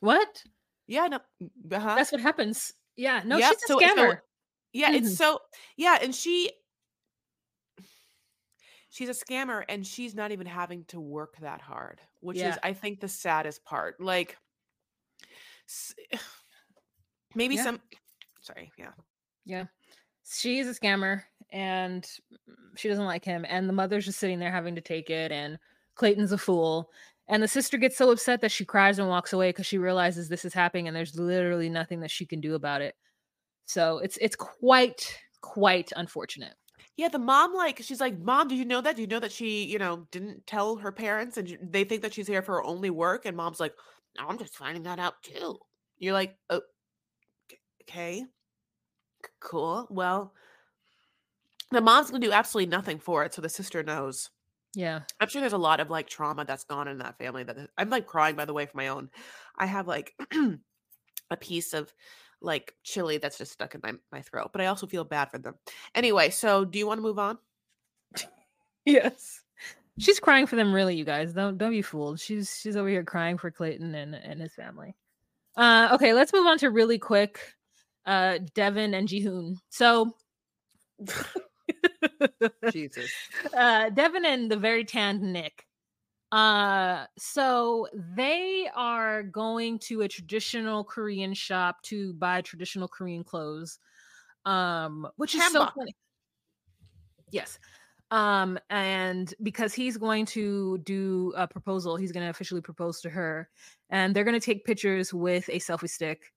What? 0.00 0.44
Yeah, 0.86 1.08
no, 1.08 1.16
uh-huh. 1.72 1.94
That's 1.96 2.12
what 2.12 2.20
happens. 2.20 2.72
Yeah. 2.96 3.22
No, 3.24 3.38
Yep, 3.38 3.52
she's 3.54 3.62
a 3.64 3.66
so- 3.66 3.78
so- 3.80 3.86
scammer. 3.86 4.20
yeah, 4.72 4.92
Mhm. 4.92 4.96
it's 4.96 5.16
so, 5.16 5.40
yeah, 5.76 5.98
and 6.00 6.14
she, 6.14 6.52
she's 8.88 9.08
a 9.08 9.12
scammer 9.12 9.64
and 9.68 9.86
she's 9.86 10.14
not 10.14 10.32
even 10.32 10.46
having 10.46 10.84
to 10.86 11.00
work 11.00 11.36
that 11.38 11.60
hard, 11.60 12.00
which 12.20 12.38
Yeah. 12.38 12.50
is, 12.50 12.58
I 12.62 12.72
think, 12.72 13.00
the 13.00 13.08
saddest 13.08 13.64
part. 13.64 14.00
Like, 14.00 14.36
s- 15.68 15.94
maybe 17.36 17.56
Yeah. 17.56 17.62
some, 17.64 17.80
sorry, 18.40 18.72
yeah. 18.78 18.92
Yeah. 19.44 19.66
She's 20.24 20.66
a 20.68 20.74
scammer 20.74 21.22
and 21.52 22.02
mm, 22.48 22.78
she 22.78 22.88
doesn't 22.88 23.04
like 23.04 23.24
him. 23.24 23.44
And 23.48 23.68
the 23.68 23.72
mother's 23.72 24.06
just 24.06 24.18
sitting 24.18 24.38
there 24.40 24.50
having 24.52 24.74
to 24.74 24.80
take 24.80 25.10
it. 25.10 25.32
And 25.32 25.58
Clayton's 25.94 26.32
a 26.32 26.38
fool. 26.38 26.90
And 27.28 27.42
the 27.42 27.48
sister 27.48 27.78
gets 27.78 27.96
so 27.96 28.10
upset 28.10 28.40
that 28.40 28.52
she 28.52 28.64
cries 28.64 28.98
and 28.98 29.08
walks 29.08 29.32
away 29.32 29.50
because 29.50 29.66
she 29.66 29.78
realizes 29.78 30.28
this 30.28 30.44
is 30.44 30.54
happening 30.54 30.88
and 30.88 30.96
there's 30.96 31.18
literally 31.18 31.68
nothing 31.68 32.00
that 32.00 32.10
she 32.10 32.26
can 32.26 32.40
do 32.40 32.54
about 32.54 32.82
it. 32.82 32.96
So 33.66 33.98
it's 33.98 34.16
it's 34.18 34.36
quite, 34.36 35.18
quite 35.42 35.92
unfortunate. 35.96 36.54
Yeah, 36.96 37.08
the 37.08 37.18
mom 37.18 37.54
like 37.54 37.78
she's 37.82 38.00
like, 38.00 38.18
"Mom, 38.18 38.48
do 38.48 38.54
you 38.54 38.64
know 38.64 38.80
that? 38.80 38.96
Do 38.96 39.02
you 39.02 39.08
know 39.08 39.20
that 39.20 39.32
she, 39.32 39.64
you 39.64 39.78
know, 39.78 40.06
didn't 40.10 40.46
tell 40.46 40.76
her 40.76 40.92
parents 40.92 41.36
and 41.36 41.58
they 41.62 41.84
think 41.84 42.02
that 42.02 42.14
she's 42.14 42.26
here 42.26 42.42
for 42.42 42.56
her 42.56 42.64
only 42.64 42.90
work?" 42.90 43.26
And 43.26 43.36
mom's 43.36 43.60
like, 43.60 43.74
I'm 44.18 44.38
just 44.38 44.56
finding 44.56 44.84
that 44.84 44.98
out 44.98 45.22
too." 45.22 45.58
You're 45.98 46.14
like, 46.14 46.38
"Oh, 46.50 46.62
okay, 47.88 48.24
cool. 49.40 49.86
Well, 49.90 50.32
the 51.70 51.80
mom's 51.80 52.10
gonna 52.10 52.24
do 52.24 52.32
absolutely 52.32 52.70
nothing 52.70 52.98
for 52.98 53.24
it, 53.24 53.34
so 53.34 53.42
the 53.42 53.48
sister 53.48 53.82
knows. 53.82 54.30
Yeah. 54.74 55.00
I'm 55.20 55.28
sure 55.28 55.40
there's 55.40 55.54
a 55.54 55.58
lot 55.58 55.80
of 55.80 55.88
like 55.88 56.06
trauma 56.06 56.44
that's 56.44 56.64
gone 56.64 56.86
in 56.86 56.98
that 56.98 57.18
family. 57.18 57.44
That 57.44 57.56
I'm 57.78 57.88
like 57.88 58.06
crying 58.06 58.36
by 58.36 58.44
the 58.44 58.52
way 58.52 58.66
for 58.66 58.76
my 58.76 58.88
own. 58.88 59.08
I 59.56 59.64
have 59.64 59.88
like 59.88 60.14
a 61.30 61.36
piece 61.36 61.72
of 61.72 61.92
like 62.42 62.74
chili 62.82 63.16
that's 63.16 63.38
just 63.38 63.52
stuck 63.52 63.74
in 63.74 63.80
my 63.82 63.94
my 64.12 64.20
throat, 64.20 64.50
but 64.52 64.60
I 64.60 64.66
also 64.66 64.86
feel 64.86 65.04
bad 65.04 65.30
for 65.30 65.38
them. 65.38 65.54
Anyway, 65.94 66.28
so 66.30 66.64
do 66.64 66.78
you 66.78 66.86
want 66.86 66.98
to 66.98 67.02
move 67.02 67.18
on? 67.18 67.38
Yes. 68.88 69.40
She's 69.98 70.20
crying 70.20 70.46
for 70.46 70.54
them 70.54 70.72
really, 70.72 70.94
you 70.94 71.04
guys. 71.04 71.32
Don't 71.32 71.58
don't 71.58 71.72
be 71.72 71.82
fooled. 71.82 72.20
She's 72.20 72.56
she's 72.60 72.76
over 72.76 72.88
here 72.88 73.02
crying 73.02 73.36
for 73.36 73.50
Clayton 73.50 73.96
and, 73.96 74.14
and 74.14 74.40
his 74.40 74.54
family. 74.54 74.94
Uh 75.56 75.88
okay, 75.94 76.12
let's 76.12 76.32
move 76.32 76.46
on 76.46 76.56
to 76.58 76.70
really 76.70 76.96
quick. 76.96 77.40
Uh 78.06 78.38
Devin 78.54 78.94
and 78.94 79.08
Jihoon. 79.08 79.56
So 79.68 80.14
Jesus. 82.70 83.10
uh 83.56 83.90
Devin 83.90 84.24
and 84.24 84.50
the 84.50 84.56
very 84.56 84.84
tanned 84.84 85.20
Nick. 85.20 85.66
Uh 86.32 87.06
so 87.18 87.88
they 88.14 88.68
are 88.74 89.22
going 89.24 89.78
to 89.80 90.02
a 90.02 90.08
traditional 90.08 90.84
Korean 90.84 91.34
shop 91.34 91.82
to 91.82 92.14
buy 92.14 92.40
traditional 92.42 92.88
Korean 92.88 93.24
clothes. 93.24 93.78
Um 94.44 95.08
which 95.16 95.34
is 95.34 95.42
so 95.52 95.66
funny. 95.76 95.94
Yes. 97.32 97.58
Um 98.12 98.56
and 98.70 99.34
because 99.42 99.74
he's 99.74 99.96
going 99.96 100.26
to 100.26 100.78
do 100.78 101.34
a 101.36 101.48
proposal, 101.48 101.96
he's 101.96 102.12
going 102.12 102.24
to 102.24 102.30
officially 102.30 102.60
propose 102.60 103.00
to 103.00 103.10
her 103.10 103.48
and 103.90 104.14
they're 104.14 104.24
going 104.24 104.38
to 104.38 104.44
take 104.44 104.64
pictures 104.64 105.12
with 105.12 105.48
a 105.48 105.58
selfie 105.58 105.90
stick 105.90 106.32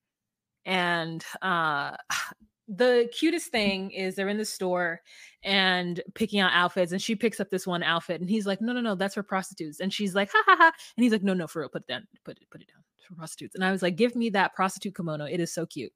and 0.65 1.23
uh 1.41 1.95
the 2.71 3.09
cutest 3.11 3.47
thing 3.47 3.89
is 3.89 4.13
they're 4.13 4.29
in 4.29 4.37
the 4.37 4.45
store 4.45 5.01
and 5.43 6.01
picking 6.13 6.39
out 6.39 6.51
outfits 6.53 6.91
and 6.91 7.01
she 7.01 7.15
picks 7.15 7.39
up 7.39 7.49
this 7.49 7.65
one 7.65 7.81
outfit 7.81 8.21
and 8.21 8.29
he's 8.29 8.45
like 8.45 8.61
no 8.61 8.71
no 8.71 8.79
no 8.79 8.93
that's 8.93 9.15
for 9.15 9.23
prostitutes 9.23 9.79
and 9.79 9.91
she's 9.91 10.13
like 10.13 10.29
ha 10.31 10.43
ha 10.45 10.55
ha 10.55 10.71
and 10.95 11.03
he's 11.03 11.11
like 11.11 11.23
no 11.23 11.33
no 11.33 11.47
for 11.47 11.61
real 11.61 11.69
put 11.69 11.81
it 11.81 11.87
down 11.87 12.05
put 12.23 12.37
it 12.37 12.43
put 12.51 12.61
it 12.61 12.67
down 12.67 12.83
it's 12.95 13.07
for 13.07 13.15
prostitutes 13.15 13.55
and 13.55 13.65
i 13.65 13.71
was 13.71 13.81
like 13.81 13.95
give 13.95 14.15
me 14.15 14.29
that 14.29 14.53
prostitute 14.53 14.95
kimono 14.95 15.25
it 15.25 15.39
is 15.39 15.51
so 15.51 15.65
cute 15.65 15.91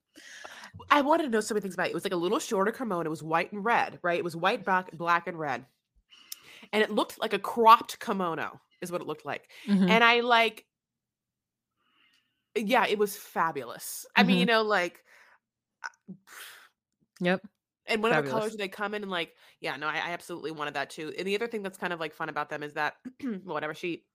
I 0.89 1.01
wanted 1.01 1.23
to 1.23 1.29
know 1.29 1.39
so 1.39 1.53
many 1.53 1.61
things 1.61 1.75
about 1.75 1.87
it. 1.87 1.91
It 1.91 1.95
was 1.95 2.03
like 2.03 2.13
a 2.13 2.17
little 2.17 2.39
shorter 2.39 2.71
kimono. 2.71 3.05
It 3.05 3.09
was 3.09 3.23
white 3.23 3.51
and 3.51 3.63
red, 3.63 3.99
right? 4.01 4.17
It 4.17 4.23
was 4.23 4.35
white, 4.35 4.65
black, 4.65 4.91
black 4.93 5.27
and 5.27 5.37
red. 5.37 5.65
And 6.71 6.81
it 6.81 6.91
looked 6.91 7.19
like 7.19 7.33
a 7.33 7.39
cropped 7.39 7.99
kimono, 7.99 8.59
is 8.81 8.91
what 8.91 9.01
it 9.01 9.07
looked 9.07 9.25
like. 9.25 9.49
Mhm. 9.67 9.89
And 9.89 10.03
I 10.03 10.21
like, 10.21 10.65
yeah, 12.55 12.85
it 12.87 12.97
was 12.97 13.15
fabulous. 13.17 14.05
I 14.15 14.23
mean, 14.23 14.37
Mhm. 14.37 14.39
you 14.39 14.45
know, 14.45 14.61
like, 14.63 15.03
yep 17.19 17.41
and 17.85 18.01
whatever 18.01 18.21
Fabulous. 18.21 18.23
colors 18.23 18.55
they 18.55 18.67
come 18.69 18.93
in, 18.93 19.01
and 19.03 19.11
like, 19.11 19.35
yeah, 19.59 19.75
no, 19.75 19.87
I, 19.87 19.95
I 19.95 20.11
absolutely 20.11 20.51
wanted 20.51 20.73
that 20.75 20.89
too. 20.89 21.13
And 21.17 21.27
the 21.27 21.35
other 21.35 21.47
thing 21.47 21.63
that's 21.63 21.77
kind 21.77 21.91
of 21.91 21.99
like 21.99 22.13
fun 22.13 22.29
about 22.29 22.49
them 22.49 22.63
is 22.63 22.73
that 22.73 22.95
whatever 23.43 23.73
she 23.73 24.05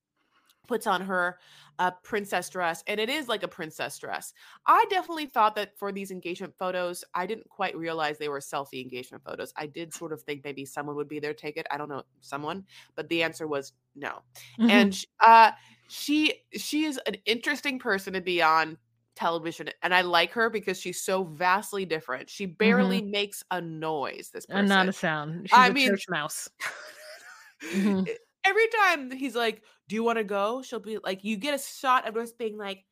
puts 0.67 0.87
on 0.87 1.01
her 1.01 1.39
uh, 1.79 1.91
princess 2.03 2.49
dress, 2.49 2.83
and 2.87 2.99
it 2.99 3.09
is 3.09 3.27
like 3.29 3.43
a 3.43 3.47
princess 3.49 3.99
dress. 3.99 4.33
I 4.67 4.85
definitely 4.89 5.27
thought 5.27 5.55
that 5.55 5.77
for 5.77 5.91
these 5.91 6.11
engagement 6.11 6.55
photos, 6.57 7.03
I 7.15 7.27
didn't 7.27 7.49
quite 7.49 7.77
realize 7.77 8.17
they 8.19 8.29
were 8.29 8.39
selfie 8.39 8.81
engagement 8.81 9.23
photos. 9.25 9.53
I 9.57 9.67
did 9.67 9.93
sort 9.93 10.13
of 10.13 10.23
think 10.23 10.43
maybe 10.45 10.65
someone 10.65 10.95
would 10.97 11.09
be 11.09 11.19
there 11.19 11.33
to 11.33 11.39
take 11.41 11.57
it. 11.57 11.67
I 11.71 11.77
don't 11.77 11.89
know 11.89 12.03
someone, 12.21 12.65
but 12.95 13.09
the 13.09 13.23
answer 13.23 13.47
was 13.47 13.73
no. 13.95 14.23
Mhm. 14.57 14.69
And 14.69 14.97
uh, 15.21 15.53
she 15.89 16.33
she 16.53 16.85
is 16.85 16.99
an 17.07 17.15
interesting 17.25 17.79
person 17.79 18.13
to 18.13 18.21
be 18.21 18.41
on 18.41 18.77
television, 19.15 19.69
and 19.83 19.93
I 19.93 20.01
like 20.01 20.31
her 20.31 20.49
because 20.49 20.79
she's 20.79 21.01
so 21.01 21.23
vastly 21.25 21.83
different. 21.85 22.29
She 22.29 22.45
barely 22.45 23.01
makes 23.01 23.43
a 23.51 23.59
noise. 23.59 24.29
This 24.33 24.45
person, 24.45 24.59
and 24.59 24.69
not 24.69 24.87
a 24.87 24.93
sound 24.93 25.49
she's 25.49 25.57
I 25.57 25.67
a 25.67 25.73
mean- 25.73 25.89
church 25.89 26.05
mouse 26.09 26.49
Mhm. 27.73 28.07
E- 28.07 28.17
Every 28.45 28.67
time 28.81 29.11
he's 29.11 29.35
like, 29.35 29.63
"Do 29.89 29.95
you 29.95 30.03
want 30.03 30.17
to 30.17 30.23
go?" 30.23 30.61
She'll 30.61 30.79
be 30.79 30.97
like, 31.03 31.23
"You 31.25 31.35
get 31.35 31.53
a 31.53 31.61
shot 31.61 32.07
of 32.07 32.15
us 32.15 32.31
being 32.31 32.57
like," 32.57 32.85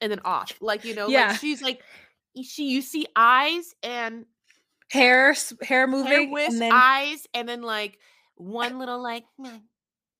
and 0.00 0.12
then 0.12 0.20
off. 0.24 0.52
Like 0.60 0.84
you 0.84 0.94
know, 0.94 1.08
Yeah. 1.08 1.28
like 1.30 1.40
she's 1.40 1.60
like, 1.60 1.82
she 2.42 2.68
you 2.70 2.82
see 2.82 3.06
eyes 3.16 3.74
and 3.82 4.24
hair 4.90 5.34
hair 5.62 5.86
moving 5.88 6.06
hair 6.12 6.30
wisp, 6.30 6.52
and 6.52 6.62
then 6.62 6.70
eyes, 6.72 7.26
and 7.34 7.48
then 7.48 7.62
like 7.62 7.98
one 8.36 8.78
little 8.78 9.02
like. 9.02 9.24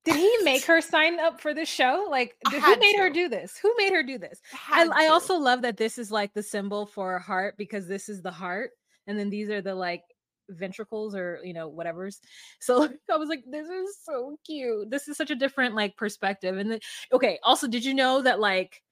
Did 0.07 0.16
he 0.16 0.36
make 0.44 0.64
her 0.64 0.80
sign 0.80 1.20
up 1.20 1.40
for 1.40 1.52
this 1.52 1.68
show? 1.68 2.07
Like 2.09 2.36
did- 2.50 2.62
who 2.62 2.76
made 2.76 2.96
her 2.96 3.11
do 3.11 3.28
this? 3.28 3.59
Who 3.59 3.74
made 3.76 3.92
her 3.92 4.02
do 4.02 4.16
this? 4.18 4.40
I, 4.70 4.78
Had 4.78 4.88
I 4.94 5.09
also 5.09 5.34
love 5.36 5.61
that 5.62 5.76
this 5.76 5.98
is 5.98 6.11
like 6.11 6.32
the 6.32 6.42
symbol 6.42 6.86
for 6.86 7.16
a 7.16 7.20
heart 7.22 7.57
because 7.59 7.86
this 7.86 8.09
is 8.09 8.22
the 8.22 8.30
heart 8.30 8.70
and 9.07 9.18
then 9.18 9.28
these 9.28 9.50
are 9.50 9.61
the 9.61 9.74
like 9.74 10.02
ventricles 10.48 11.14
or 11.16 11.40
you 11.42 11.52
know 11.52 11.68
whatever's. 11.68 12.20
So 12.61 12.88
i 13.12 13.16
was 13.16 13.28
like 13.28 13.42
this 13.50 13.68
is 13.68 13.98
so 14.02 14.38
cute. 14.46 14.88
This 14.90 15.09
is 15.09 15.16
such 15.16 15.30
a 15.30 15.36
different 15.36 15.74
like 15.74 15.96
perspective. 15.96 16.57
And 16.57 16.70
then 16.70 16.80
okay 17.12 17.38
also 17.42 17.66
did 17.68 17.84
you 17.84 17.92
know 17.94 18.22
that 18.22 18.38
like 18.40 18.82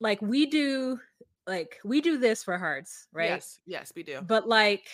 like 0.00 0.22
we 0.22 0.46
do 0.46 0.98
like 1.46 1.78
we 1.84 2.00
do 2.00 2.16
this 2.16 2.44
for 2.44 2.56
hearts 2.56 3.08
right? 3.12 3.30
Yes, 3.30 3.58
yes, 3.66 3.92
we 3.96 4.04
do. 4.04 4.20
but 4.22 4.48
like 4.48 4.86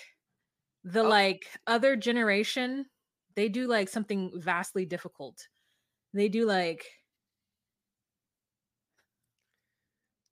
the 0.84 1.00
Oh. 1.00 1.08
like 1.08 1.46
other 1.66 1.96
generation 1.96 2.86
they 3.34 3.48
do 3.50 3.66
like 3.66 3.88
something 3.90 4.30
vastly 4.36 4.86
difficult 4.86 5.46
they 6.18 6.28
do 6.28 6.46
like 6.46 6.84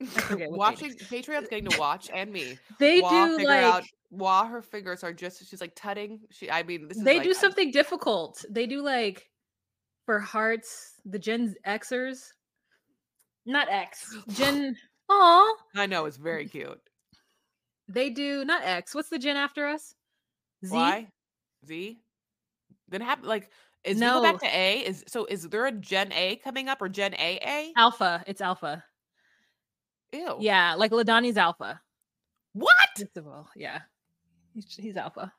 forget 0.05 0.51
what 0.51 0.78
they 0.78 0.87
Watching 0.87 0.95
Patreon's 0.99 1.49
getting 1.49 1.66
to 1.66 1.78
watch 1.78 2.11
and 2.12 2.32
me. 2.32 2.59
they 2.78 3.01
Wah 3.01 3.26
do 3.26 3.45
like 3.47 3.64
out 3.64 3.85
while 4.11 4.47
her 4.47 4.62
fingers 4.62 5.03
are 5.05 5.12
just 5.12 5.49
she's 5.49 5.61
like 5.61 5.74
tutting. 5.74 6.20
She 6.30 6.51
I 6.51 6.62
mean 6.62 6.89
this 6.89 6.99
is 6.99 7.05
they 7.05 7.16
like, 7.16 7.24
do 7.24 7.35
something 7.35 7.70
difficult 7.70 8.45
they 8.51 8.66
do 8.66 8.82
like 8.82 9.28
for 10.07 10.20
hearts 10.20 11.01
the 11.07 11.18
gen 11.18 11.55
xers 11.66 12.28
not 13.47 13.68
x 13.70 14.14
gen 14.30 14.76
oh 15.09 15.57
I 15.74 15.87
know 15.87 16.05
it's 16.05 16.16
very 16.16 16.47
cute. 16.47 16.80
they 17.89 18.11
do 18.11 18.45
not 18.45 18.62
x 18.64 18.95
what's 18.95 19.09
the 19.09 19.18
gen 19.18 19.37
after 19.37 19.66
us 19.66 19.95
z 20.64 21.07
Z? 21.66 21.99
Then 22.89 23.01
have 23.01 23.22
like 23.22 23.51
is 23.85 23.99
no. 23.99 24.14
go 24.14 24.22
back 24.22 24.41
to 24.41 24.47
A? 24.47 24.78
Is 24.80 25.05
so 25.07 25.24
is 25.26 25.49
there 25.49 25.66
a 25.66 25.72
Gen 25.72 26.12
A 26.12 26.37
coming 26.37 26.68
up 26.68 26.80
or 26.82 26.89
Gen 26.89 27.14
AA? 27.14 27.70
alpha 27.76 28.24
it's 28.26 28.41
alpha 28.41 28.85
Ew. 30.12 30.37
yeah 30.41 30.74
like 30.74 30.93
ladani's 30.93 31.37
alpha 31.37 31.80
What? 32.53 32.76
Yeah 33.57 33.80
he's, 34.55 34.74
he's 34.74 34.97
alpha 34.97 35.32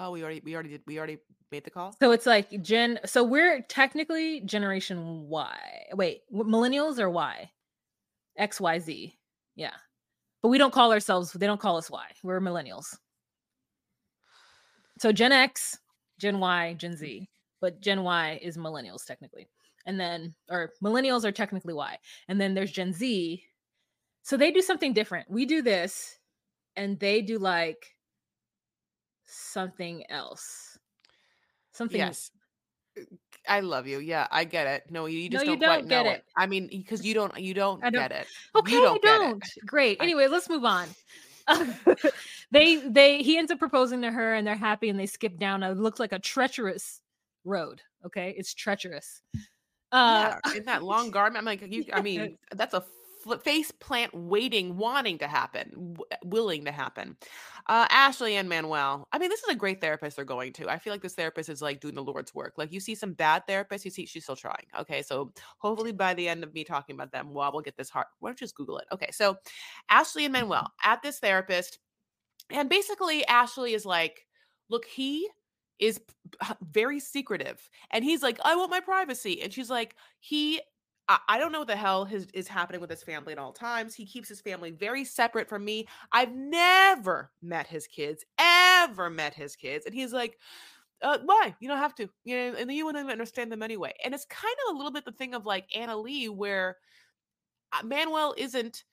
Oh, 0.00 0.12
we 0.12 0.22
already 0.22 0.40
we 0.44 0.54
already 0.54 0.68
did 0.70 0.82
we 0.86 0.96
already 0.96 1.18
made 1.50 1.64
the 1.64 1.70
call. 1.70 1.92
So 2.00 2.12
it's 2.12 2.24
like 2.24 2.62
Gen. 2.62 3.00
So 3.04 3.24
we're 3.24 3.62
technically 3.62 4.40
Generation 4.42 5.26
Y. 5.28 5.58
Wait, 5.94 6.22
millennials 6.32 7.00
or 7.00 7.10
Y? 7.10 7.50
X, 8.36 8.60
Y, 8.60 8.78
Z. 8.78 9.18
Yeah, 9.56 9.72
but 10.40 10.50
we 10.50 10.58
don't 10.58 10.72
call 10.72 10.92
ourselves. 10.92 11.32
They 11.32 11.46
don't 11.46 11.60
call 11.60 11.76
us 11.78 11.90
Y. 11.90 12.04
We're 12.22 12.40
millennials. 12.40 12.96
So 15.00 15.10
Gen 15.10 15.32
X, 15.32 15.78
Gen 16.20 16.38
Y, 16.38 16.74
Gen 16.74 16.96
Z, 16.96 17.28
but 17.60 17.80
Gen 17.80 18.02
Y 18.02 18.38
is 18.42 18.56
millennials 18.56 19.04
technically, 19.04 19.48
and 19.86 19.98
then 19.98 20.34
or 20.50 20.72
millennials 20.82 21.24
are 21.24 21.32
technically 21.32 21.74
Y, 21.74 21.98
and 22.28 22.40
then 22.40 22.54
there's 22.54 22.72
Gen 22.72 22.92
Z. 22.92 23.42
So 24.22 24.36
they 24.36 24.50
do 24.50 24.60
something 24.60 24.92
different. 24.92 25.30
We 25.30 25.46
do 25.46 25.62
this, 25.62 26.18
and 26.76 26.98
they 26.98 27.22
do 27.22 27.38
like 27.38 27.94
something 29.26 30.04
else. 30.10 30.78
Something 31.72 31.98
Yes. 32.00 32.30
Uh, 32.98 33.02
I 33.48 33.60
love 33.60 33.86
you. 33.86 34.00
Yeah, 34.00 34.26
I 34.30 34.44
get 34.44 34.66
it. 34.66 34.90
No, 34.90 35.06
you, 35.06 35.30
No, 35.30 35.38
just 35.38 35.46
you 35.46 35.56
don't, 35.56 35.60
quite 35.60 35.78
don't 35.80 35.88
get 35.88 36.04
know 36.04 36.10
it. 36.10 36.24
I 36.36 36.46
mean, 36.46 36.66
because 36.66 37.06
you 37.06 37.14
don't 37.14 37.38
you 37.38 37.54
don't, 37.54 37.82
I 37.82 37.90
don't- 37.90 38.02
get 38.02 38.12
it. 38.12 38.26
Okay, 38.56 38.72
you 38.72 38.80
don't, 38.80 39.04
I 39.06 39.18
don't. 39.18 39.42
Great. 39.66 39.98
I- 40.00 40.04
Anyway, 40.04 40.26
let's 40.26 40.48
move 40.48 40.64
on. 40.64 40.88
they 42.50 42.76
they 42.76 43.22
he 43.22 43.38
ends 43.38 43.50
up 43.50 43.58
proposing 43.58 44.02
to 44.02 44.10
her 44.10 44.34
and 44.34 44.46
they're 44.46 44.56
happy 44.56 44.90
and 44.90 44.98
they 45.00 45.06
skip 45.06 45.38
down 45.38 45.62
a 45.62 45.72
looks 45.72 45.98
like 45.98 46.12
a 46.12 46.18
treacherous 46.18 47.00
road. 47.48 47.82
Okay, 48.06 48.34
it's 48.36 48.54
treacherous. 48.54 49.22
Uh, 49.90 50.36
yeah, 50.44 50.54
in 50.54 50.64
that 50.64 50.82
long 50.82 51.10
garment. 51.12 51.38
I'm 51.38 51.44
like, 51.44 51.62
you. 51.66 51.84
I 51.92 52.02
mean, 52.02 52.38
that's 52.54 52.74
a 52.74 52.84
face 53.42 53.70
plant 53.70 54.14
waiting, 54.14 54.76
wanting 54.76 55.18
to 55.18 55.26
happen, 55.26 55.70
w- 55.74 55.96
willing 56.24 56.64
to 56.64 56.72
happen. 56.72 57.16
Uh, 57.66 57.86
Ashley 57.90 58.36
and 58.36 58.48
Manuel. 58.48 59.06
I 59.12 59.18
mean, 59.18 59.28
this 59.28 59.42
is 59.42 59.48
a 59.50 59.54
great 59.54 59.80
therapist 59.80 60.16
they're 60.16 60.24
going 60.24 60.52
to. 60.54 60.68
I 60.68 60.78
feel 60.78 60.92
like 60.92 61.02
this 61.02 61.14
therapist 61.14 61.48
is 61.48 61.60
like 61.60 61.80
doing 61.80 61.94
the 61.94 62.02
Lord's 62.02 62.34
work. 62.34 62.54
Like 62.56 62.72
you 62.72 62.80
see 62.80 62.94
some 62.94 63.12
bad 63.12 63.42
therapists, 63.46 63.84
you 63.84 63.90
see 63.90 64.06
she's 64.06 64.24
still 64.24 64.36
trying. 64.36 64.66
Okay, 64.80 65.02
so 65.02 65.32
hopefully 65.58 65.92
by 65.92 66.14
the 66.14 66.28
end 66.28 66.44
of 66.44 66.54
me 66.54 66.64
talking 66.64 66.94
about 66.94 67.12
them, 67.12 67.34
well, 67.34 67.50
we'll 67.52 67.62
get 67.62 67.76
this 67.76 67.90
heart. 67.90 68.06
Why 68.20 68.30
don't 68.30 68.40
you 68.40 68.46
just 68.46 68.56
Google 68.56 68.78
it? 68.78 68.86
Okay, 68.92 69.10
so 69.10 69.36
Ashley 69.90 70.24
and 70.24 70.32
Manuel 70.32 70.72
at 70.82 71.02
this 71.02 71.18
therapist, 71.18 71.78
and 72.50 72.68
basically 72.68 73.26
Ashley 73.26 73.74
is 73.74 73.84
like, 73.84 74.26
look, 74.70 74.86
he 74.86 75.28
is 75.78 76.00
very 76.70 77.00
secretive 77.00 77.68
and 77.90 78.04
he's 78.04 78.22
like 78.22 78.38
i 78.44 78.54
want 78.56 78.70
my 78.70 78.80
privacy 78.80 79.40
and 79.42 79.52
she's 79.52 79.70
like 79.70 79.94
he 80.20 80.60
I, 81.26 81.38
don't 81.38 81.52
know 81.52 81.60
what 81.60 81.68
the 81.68 81.76
hell 81.76 82.06
is 82.34 82.48
happening 82.48 82.82
with 82.82 82.90
his 82.90 83.02
family 83.02 83.32
at 83.32 83.38
all 83.38 83.52
times 83.52 83.94
he 83.94 84.04
keeps 84.04 84.28
his 84.28 84.42
family 84.42 84.72
very 84.72 85.04
separate 85.04 85.48
from 85.48 85.64
me 85.64 85.86
i've 86.12 86.34
never 86.34 87.30
met 87.40 87.66
his 87.66 87.86
kids 87.86 88.26
ever 88.38 89.08
met 89.08 89.32
his 89.32 89.56
kids 89.56 89.86
and 89.86 89.94
he's 89.94 90.12
like 90.12 90.38
uh, 91.00 91.18
why? 91.24 91.54
You 91.60 91.68
don't 91.68 91.78
have 91.78 91.94
to 91.94 92.10
you 92.24 92.36
know 92.36 92.56
and 92.58 92.72
you 92.72 92.84
wouldn't 92.84 93.10
understand 93.10 93.52
them 93.52 93.62
anyway 93.62 93.94
and 94.04 94.12
it's 94.12 94.24
kind 94.26 94.54
of 94.66 94.74
a 94.74 94.76
little 94.76 94.90
bit 94.90 95.04
the 95.04 95.12
thing 95.12 95.34
of 95.34 95.46
like 95.46 95.70
Anali 95.70 96.28
where 96.28 96.76
uh, 97.72 97.84
manuel 97.84 98.34
isn't 98.36 98.84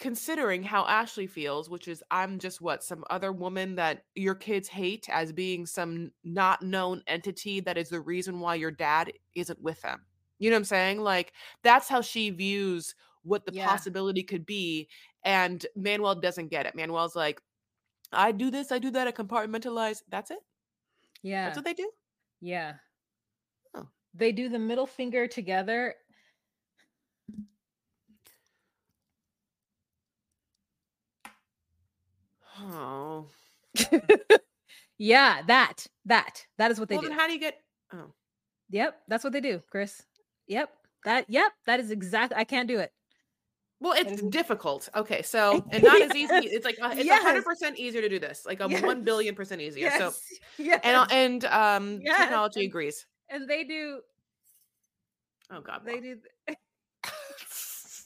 considering 0.00 0.62
how 0.62 0.86
Ashley 0.86 1.26
feels, 1.26 1.70
which 1.70 1.86
is 1.86 2.02
I'm 2.10 2.38
just 2.38 2.60
what 2.60 2.82
some 2.82 3.04
other 3.10 3.32
woman 3.32 3.76
that 3.76 4.04
your 4.14 4.34
kids 4.34 4.66
hate 4.68 5.06
as 5.10 5.30
being 5.32 5.66
some 5.66 6.10
not 6.24 6.62
known 6.62 7.02
entity 7.06 7.60
that 7.60 7.78
is 7.78 7.90
the 7.90 8.00
reason 8.00 8.40
why 8.40 8.56
your 8.56 8.70
dad 8.70 9.12
isn't 9.36 9.60
with 9.62 9.80
them. 9.82 10.00
You 10.38 10.50
know 10.50 10.54
what 10.56 10.60
I'm 10.60 10.64
saying? 10.64 11.00
Like 11.00 11.32
that's 11.62 11.88
how 11.88 12.00
she 12.00 12.30
views 12.30 12.94
what 13.22 13.44
the 13.44 13.52
Yeah. 13.52 13.66
possibility 13.66 14.22
could 14.22 14.46
be. 14.46 14.88
And 15.22 15.64
Manuel 15.76 16.14
doesn't 16.14 16.48
get 16.48 16.64
it. 16.64 16.74
Manuel's 16.74 17.14
like, 17.14 17.40
I 18.10 18.32
do 18.32 18.50
this, 18.50 18.72
I 18.72 18.78
do 18.78 18.90
that, 18.92 19.06
I 19.06 19.12
compartmentalize. 19.12 20.02
That's 20.08 20.30
it. 20.30 20.38
yeah, 21.22 21.44
That's 21.44 21.58
what 21.58 21.64
they 21.66 21.74
do. 21.74 21.90
yeah. 22.40 22.74
Oh. 23.74 23.86
They 24.14 24.32
do 24.32 24.48
the 24.48 24.58
middle 24.58 24.86
finger 24.86 25.26
together. 25.28 25.94
Oh. 32.60 33.26
Yeah, 35.02 35.40
that 35.46 35.86
that 36.04 36.44
that 36.58 36.70
is 36.70 36.78
what 36.78 36.90
they 36.90 36.96
well, 36.96 37.00
do. 37.02 37.08
then 37.08 37.18
how 37.18 37.26
do 37.26 37.32
you 37.32 37.40
get? 37.40 37.56
Oh. 37.90 38.12
Yep, 38.68 39.00
that's 39.08 39.24
what 39.24 39.32
they 39.32 39.40
do, 39.40 39.62
Chris. 39.70 40.02
Yep, 40.46 40.68
that 41.06 41.24
yep, 41.26 41.52
that 41.64 41.80
is 41.80 41.90
exactly. 41.90 42.36
I 42.36 42.44
can't 42.44 42.68
do 42.68 42.78
it. 42.80 42.92
Well, 43.80 43.94
it's 43.94 44.20
is- 44.20 44.28
difficult. 44.28 44.90
Okay, 44.94 45.22
so 45.24 45.64
and 45.70 45.82
not 45.82 46.02
as 46.02 46.14
easy. 46.14 46.34
It's 46.34 46.66
like 46.66 46.76
uh, 46.82 46.90
it's 46.92 47.00
a 47.00 47.04
yes. 47.06 47.22
hundred 47.22 47.46
percent 47.46 47.78
easier 47.78 48.02
to 48.02 48.10
do 48.10 48.18
this, 48.18 48.44
like 48.44 48.60
a 48.60 48.68
Yes. 48.68 48.82
one 48.82 49.02
billion 49.02 49.34
percent 49.34 49.62
easier. 49.62 49.90
So 49.92 50.12
yes, 50.58 50.80
and 50.84 51.10
and 51.10 51.44
um, 51.46 52.00
Yes, 52.02 52.18
technology 52.18 52.60
and- 52.60 52.68
agrees. 52.68 53.06
and 53.30 53.48
they 53.48 53.64
do 53.64 54.00
Oh 55.50 55.62
God, 55.62 55.80
they 55.86 56.00
do. 56.00 56.18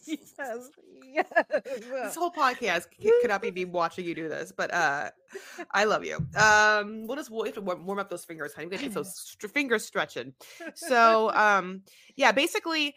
yes, 0.39 0.39
yes. 1.13 1.27
this 1.51 2.15
whole 2.15 2.31
podcast 2.31 2.87
c- 2.99 3.13
could 3.21 3.29
not 3.29 3.43
be 3.43 3.51
me 3.51 3.65
watching 3.65 4.05
you 4.05 4.15
do 4.15 4.29
this, 4.29 4.53
but 4.57 4.73
uh, 4.73 5.11
I 5.73 5.85
love 5.85 6.05
you. 6.05 6.17
Um, 6.37 7.07
we'll 7.07 7.17
just 7.17 7.31
we 7.31 7.49
have 7.49 7.55
to 7.55 7.61
warm 7.61 7.99
up 7.99 8.11
those 8.11 8.25
fingers, 8.25 8.55
honey. 8.55 8.69
We 8.69 8.79
get 8.79 8.93
those 8.93 9.15
st- 9.17 9.53
fingers 9.53 9.85
stretching. 9.85 10.35
So 10.75 11.31
um, 11.35 11.83
yeah, 12.17 12.33
basically, 12.33 12.95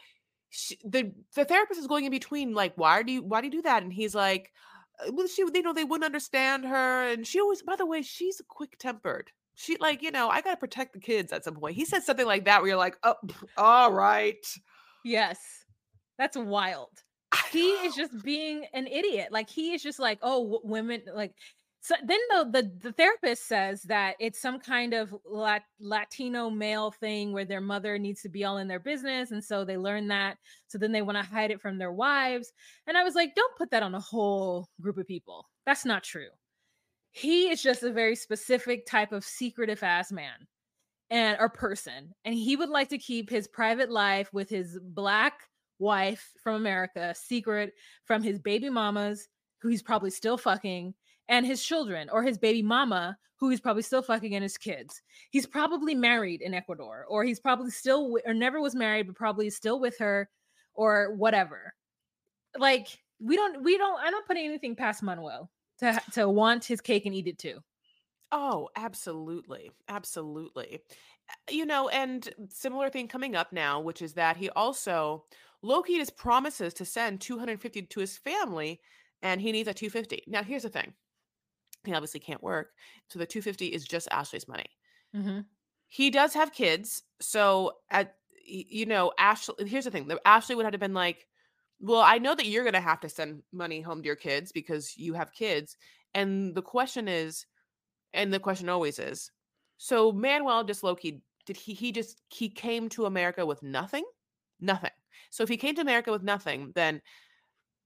sh 0.50 0.74
the 0.84 1.12
the 1.36 1.46
therapist 1.46 1.80
is 1.80 1.88
going 1.88 2.06
in 2.06 2.12
between, 2.12 2.54
like, 2.54 2.74
why 2.76 3.04
do 3.04 3.12
you 3.12 3.24
why 3.24 3.42
do 3.42 3.48
you 3.48 3.52
do 3.52 3.62
that? 3.64 3.84
And 3.84 3.94
he's 3.94 4.16
like, 4.16 4.52
"Uh, 5.00 5.12
well, 5.14 5.28
she 5.28 5.44
they 5.50 5.62
know 5.62 5.74
they 5.74 5.84
wouldn't 5.84 6.06
understand 6.06 6.66
her, 6.66 7.08
and 7.10 7.26
she 7.26 7.40
always. 7.40 7.62
By 7.62 7.76
the 7.76 7.86
way, 7.86 8.02
she's 8.02 8.42
quick 8.48 8.78
tempered. 8.78 9.32
She 9.56 9.78
like 9.80 10.04
you 10.04 10.12
know 10.12 10.30
I 10.30 10.42
gotta 10.42 10.58
protect 10.58 10.94
the 10.94 11.00
kids 11.00 11.32
at 11.34 11.44
some 11.44 11.56
point. 11.56 11.76
He 11.76 11.86
said 11.86 12.04
something 12.04 12.28
like 12.28 12.46
that 12.46 12.62
where 12.62 12.70
you're 12.70 12.78
like, 12.78 12.98
oh, 13.04 13.16
all 13.58 13.92
right. 13.92 14.46
Yes. 15.04 15.40
That's 16.18 16.38
wild. 16.38 16.90
He 17.52 17.70
is 17.70 17.96
just 17.96 18.24
being 18.24 18.66
an 18.74 18.88
idiot. 18.88 19.30
Like 19.32 19.50
he 19.50 19.74
is 19.74 19.84
just 19.84 20.00
like, 20.00 20.20
oh, 20.22 20.62
women 20.64 21.02
like 21.14 21.34
so 21.88 21.96
then 22.04 22.20
the, 22.30 22.50
the 22.52 22.90
the 22.90 22.92
therapist 22.92 23.48
says 23.48 23.84
that 23.84 24.16
it's 24.20 24.42
some 24.42 24.60
kind 24.60 24.94
of 24.94 25.16
lat- 25.26 25.64
Latino 25.80 26.50
male 26.50 26.92
thing 26.92 27.32
where 27.32 27.46
their 27.46 27.62
mother 27.62 27.98
needs 27.98 28.22
to 28.24 28.30
be 28.30 28.44
all 28.44 28.58
in 28.58 28.68
their 28.68 28.80
business 28.80 29.32
and 29.32 29.44
so 29.44 29.64
they 29.64 29.78
learn 29.78 30.08
that 30.10 30.38
so 30.68 30.78
then 30.78 30.92
they 30.92 31.02
want 31.02 31.18
to 31.18 31.24
hide 31.24 31.52
it 31.52 31.62
from 31.62 31.78
their 31.78 31.94
wives 31.94 32.52
and 32.88 32.98
I 32.98 33.04
was 33.04 33.16
like 33.16 33.36
don't 33.36 33.56
put 33.58 33.72
that 33.72 33.84
on 33.84 33.96
a 33.96 34.00
whole 34.00 34.68
group 34.82 34.98
of 34.98 35.08
people. 35.08 35.48
That's 35.66 35.86
not 35.86 36.04
true. 36.04 36.30
He 37.12 37.50
is 37.50 37.64
just 37.64 37.84
a 37.84 37.92
very 37.94 38.16
specific 38.16 38.86
type 38.86 39.14
of 39.14 39.24
secretive 39.24 39.82
ass 39.82 40.12
man 40.12 40.48
and 41.10 41.38
or 41.40 41.48
person 41.48 42.12
and 42.26 42.36
he 42.36 42.58
would 42.58 42.70
like 42.70 42.90
to 42.90 42.98
keep 42.98 43.30
his 43.30 43.48
private 43.48 43.90
life 43.90 44.34
with 44.34 44.50
his 44.50 44.78
black 44.82 45.40
wife 45.80 46.32
from 46.42 46.56
america 46.56 47.14
secret 47.16 47.74
from 48.06 48.24
his 48.24 48.40
baby 48.40 48.70
mamas 48.70 49.28
who 49.62 49.70
he's 49.70 49.82
probably 49.84 50.10
still 50.10 50.38
fucking 50.38 50.94
and 51.30 51.46
his 51.46 51.64
children 51.64 52.10
or 52.10 52.24
his 52.24 52.38
baby 52.38 52.62
mama 52.62 53.18
who 53.40 53.50
he's 53.50 53.62
probably 53.62 53.84
still 53.84 54.02
fucking 54.02 54.34
and 54.36 54.44
his 54.44 54.58
kids 54.58 55.02
he's 55.30 55.46
probably 55.46 55.94
married 55.94 56.42
in 56.42 56.54
ecuador 56.54 57.06
or 57.10 57.24
he's 57.24 57.40
probably 57.40 57.72
still 57.72 58.18
or 58.26 58.34
never 58.34 58.60
was 58.62 58.76
married 58.76 59.08
but 59.08 59.16
probably 59.16 59.50
still 59.50 59.80
with 59.80 59.98
her 59.98 60.30
or 60.74 61.14
whatever 61.16 61.74
like 62.58 62.88
we 63.20 63.36
don't 63.36 63.64
we 63.64 63.78
don't 63.78 64.00
i 64.02 64.10
don't 64.10 64.26
put 64.26 64.38
anything 64.38 64.76
past 64.76 65.04
manuel 65.04 65.52
to 65.78 66.00
to 66.12 66.28
want 66.28 66.66
his 66.66 66.82
cake 66.82 67.06
and 67.06 67.14
eat 67.14 67.28
it 67.28 67.38
too 67.38 67.60
Oh, 68.32 68.70
absolutely. 68.76 69.72
Absolutely. 69.88 70.82
You 71.50 71.66
know, 71.66 71.90
and 71.90 72.28
similar 72.50 72.90
thing 72.90 73.08
coming 73.08 73.36
up 73.36 73.54
now, 73.54 73.80
which 73.80 74.02
is 74.02 74.14
that 74.14 74.38
he 74.38 74.50
also 74.50 75.26
Loki 75.62 75.98
just 75.98 76.18
promises 76.18 76.74
to 76.76 76.86
send 76.86 77.22
250 77.22 77.84
to 77.84 78.00
his 78.00 78.18
family 78.18 78.82
and 79.22 79.42
he 79.42 79.52
needs 79.52 79.68
a 79.68 79.74
250. 79.74 80.24
Now, 80.28 80.44
here's 80.44 80.64
the 80.64 80.70
thing. 80.70 80.96
He 81.86 81.94
obviously 81.94 82.20
can't 82.22 82.44
work. 82.44 82.74
So 83.10 83.20
the 83.20 83.26
250 83.28 83.68
is 83.74 83.86
just 83.86 84.08
Ashley's 84.12 84.48
money. 84.48 84.68
Mhm. 85.14 85.48
He 85.88 86.10
does 86.10 86.34
have 86.34 86.52
kids. 86.54 87.04
So 87.22 87.80
at 87.90 88.18
you 88.50 88.86
know, 88.86 89.12
Ashley 89.18 89.68
here's 89.68 89.84
the 89.86 89.92
thing. 89.92 90.08
The 90.08 90.22
Ashley 90.26 90.56
would 90.56 90.66
have 90.66 90.80
been 90.80 90.94
like, 90.94 91.28
"Well, 91.80 92.00
I 92.02 92.18
know 92.18 92.34
that 92.36 92.46
you're 92.48 92.64
going 92.64 92.74
to 92.74 92.80
have 92.82 93.02
to 93.02 93.10
send 93.10 93.44
money 93.52 93.82
home 93.82 94.02
to 94.02 94.06
your 94.08 94.16
kids 94.16 94.52
because 94.54 94.96
you 94.98 95.14
have 95.16 95.34
kids." 95.34 95.76
And 96.14 96.56
the 96.56 96.62
question 96.62 97.08
is 97.08 97.46
and 98.14 98.34
the 98.34 98.40
question 98.42 98.70
always 98.70 99.00
is, 99.00 99.32
so 99.78 100.12
Manuel 100.14 100.64
just 100.66 100.84
Loki 100.84 101.24
did 101.46 101.58
he 101.58 101.74
he 101.76 101.92
just 101.94 102.22
he 102.30 102.50
came 102.50 102.90
to 102.92 103.06
America 103.08 103.46
with 103.46 103.64
nothing? 103.64 104.06
Nothing. 104.62 104.92
So 105.30 105.44
if 105.44 105.50
he 105.50 105.58
came 105.58 105.76
to 105.76 105.82
America 105.82 106.12
with 106.12 106.24
nothing, 106.24 106.72
then 106.76 107.02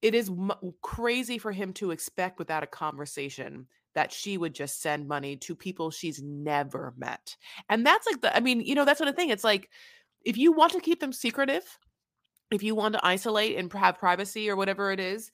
it 0.02 0.16
is 0.16 0.30
mu 0.30 0.54
crazy 0.82 1.38
for 1.38 1.52
him 1.52 1.74
to 1.74 1.92
expect 1.92 2.40
without 2.40 2.64
a 2.64 2.68
conversation 2.68 3.68
that 3.94 4.12
she 4.12 4.38
would 4.38 4.56
just 4.56 4.82
send 4.82 5.08
money 5.08 5.36
to 5.36 5.56
people 5.56 5.92
she's 5.92 6.22
never 6.22 6.94
met. 6.98 7.36
And 7.70 7.86
that's 7.86 8.08
like 8.08 8.22
the 8.22 8.36
I 8.36 8.40
mean, 8.40 8.62
you 8.62 8.76
know, 8.76 8.86
that's 8.86 9.00
what 9.00 9.10
I 9.10 9.14
think. 9.14 9.32
It's 9.32 9.44
like 9.44 9.70
if 10.24 10.38
you 10.38 10.52
want 10.52 10.74
to 10.74 10.80
keep 10.80 11.00
them 11.00 11.14
secretive, 11.14 11.78
if 12.52 12.64
you 12.64 12.76
want 12.76 12.94
to 12.94 13.06
isolate 13.06 13.58
and 13.58 13.72
have 13.74 13.98
privacy 13.98 14.50
or 14.50 14.56
whatever 14.56 14.92
it 14.92 15.00
is, 15.00 15.32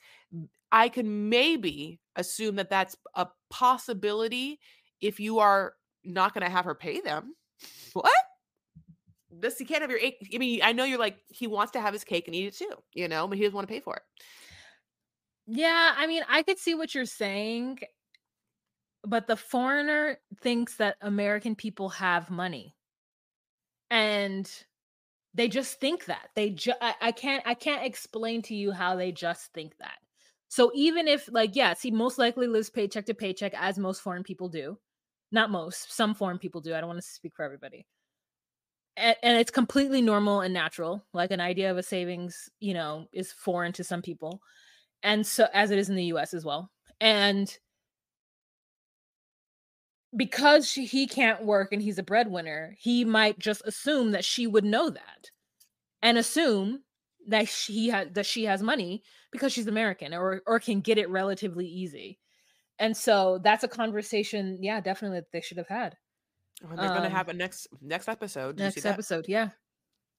I 0.72 0.90
can 0.90 1.30
maybe 1.30 2.00
assume 2.16 2.56
that 2.58 2.70
that's 2.70 2.96
a 3.16 3.28
possibility 3.50 4.60
if 5.02 5.20
you 5.20 5.40
are 5.40 5.74
not 6.04 6.34
going 6.34 6.46
to 6.46 6.52
have 6.52 6.66
her 6.66 6.76
pay 6.76 7.02
them. 7.02 7.36
What? 7.94 8.12
This 9.40 9.60
you 9.60 9.66
can't 9.66 9.82
have 9.82 9.92
your. 9.92 10.00
I 10.00 10.38
mean, 10.38 10.62
I 10.64 10.74
know 10.74 10.84
you're 10.84 11.00
like 11.00 11.18
he 11.30 11.48
wants 11.48 11.72
to 11.74 11.82
have 11.82 11.94
his 11.94 12.04
cake 12.04 12.28
and 12.28 12.36
eat 12.36 12.48
it 12.48 12.56
too, 12.58 12.72
you 12.94 13.08
know, 13.08 13.28
but 13.28 13.38
he 13.38 13.44
doesn't 13.44 13.56
want 13.56 13.68
to 13.68 13.74
pay 13.74 13.80
for 13.80 13.96
it. 13.96 14.04
Yeah, 15.48 15.94
I 15.98 16.08
mean, 16.08 16.24
I 16.28 16.44
could 16.44 16.60
see 16.60 16.76
what 16.76 16.94
you're 16.94 17.06
saying, 17.06 17.80
but 19.04 19.28
the 19.28 19.38
foreigner 19.38 20.18
thinks 20.42 20.76
that 20.76 20.98
American 21.02 21.56
people 21.56 21.90
have 21.90 22.30
money. 22.30 22.76
And 23.90 24.52
they 25.34 25.48
just 25.48 25.80
think 25.80 26.06
that. 26.06 26.30
They 26.36 26.50
ju- 26.50 26.74
I, 26.82 26.96
I 27.02 27.12
can't 27.12 27.44
I 27.46 27.54
can't 27.54 27.86
explain 27.86 28.42
to 28.44 28.56
you 28.56 28.72
how 28.72 28.96
they 28.96 29.12
just 29.12 29.54
think 29.54 29.78
that. 29.80 29.98
So 30.50 30.72
even 30.74 31.08
if 31.08 31.30
like 31.32 31.56
yes, 31.56 31.82
he 31.82 31.92
most 31.92 32.18
likely 32.18 32.48
lives 32.48 32.70
paycheck 32.70 33.06
to 33.06 33.14
paycheck 33.14 33.54
as 33.56 33.78
most 33.78 34.02
foreign 34.02 34.24
people 34.24 34.50
do. 34.50 34.78
Not 35.32 35.52
most, 35.52 35.94
some 35.94 36.14
foreign 36.16 36.40
people 36.40 36.62
do. 36.62 36.74
I 36.74 36.80
don't 36.80 36.88
want 36.88 37.02
to 37.02 37.08
speak 37.08 37.34
for 37.36 37.44
everybody. 37.44 37.86
And, 38.98 39.16
and 39.24 39.38
it's 39.40 39.52
completely 39.52 40.02
normal 40.02 40.42
and 40.42 40.54
natural. 40.54 41.06
Like 41.14 41.32
an 41.32 41.42
idea 41.42 41.72
of 41.72 41.78
a 41.78 41.84
savings, 41.84 42.50
you 42.60 42.74
know, 42.74 43.08
is 43.14 43.32
foreign 43.32 43.74
to 43.74 43.84
some 43.86 44.02
people 44.02 44.42
and 45.04 45.28
so 45.28 45.48
as 45.54 45.72
it 45.72 45.80
is 45.80 45.90
in 45.90 45.96
the 45.96 46.06
US 46.06 46.34
as 46.34 46.46
well. 46.46 46.72
And 47.02 47.58
because 50.16 50.70
she, 50.70 50.86
he 50.86 51.08
can't 51.08 51.44
work 51.44 51.72
and 51.72 51.82
he's 51.82 52.00
a 52.00 52.04
breadwinner, 52.04 52.76
he 52.80 53.04
might 53.06 53.38
just 53.40 53.62
assume 53.66 54.12
that 54.12 54.26
she 54.26 54.48
would 54.48 54.64
know 54.64 54.90
that 54.90 55.32
and 56.02 56.18
assume 56.18 56.84
that 57.28 57.48
she 57.50 57.90
has 57.90 58.10
that 58.14 58.26
she 58.26 58.46
has 58.46 58.64
money 58.64 59.04
because 59.32 59.54
she's 59.54 59.68
American 59.68 60.14
or 60.14 60.44
or 60.48 60.60
can 60.60 60.82
get 60.82 60.98
it 61.00 61.10
relatively 61.10 61.68
easy. 61.68 62.20
And 62.80 62.98
so 62.98 63.40
that's 63.44 63.64
a 63.64 63.70
conversation, 63.70 64.60
yeah, 64.64 64.82
definitely 64.82 65.20
that 65.20 65.32
they 65.34 65.42
should 65.42 65.58
have 65.58 65.70
had. 65.70 65.98
And 66.62 66.78
they're 66.78 66.88
going 66.90 67.02
to 67.02 67.08
Um, 67.08 67.12
have 67.12 67.30
a 67.30 67.34
next 67.34 67.68
next 67.82 68.08
episode. 68.08 68.58
Did 68.58 68.66
you 68.66 68.72
see 68.72 68.76
Next 68.78 68.84
that? 68.84 68.94
episode, 68.94 69.26
yeah. 69.28 69.50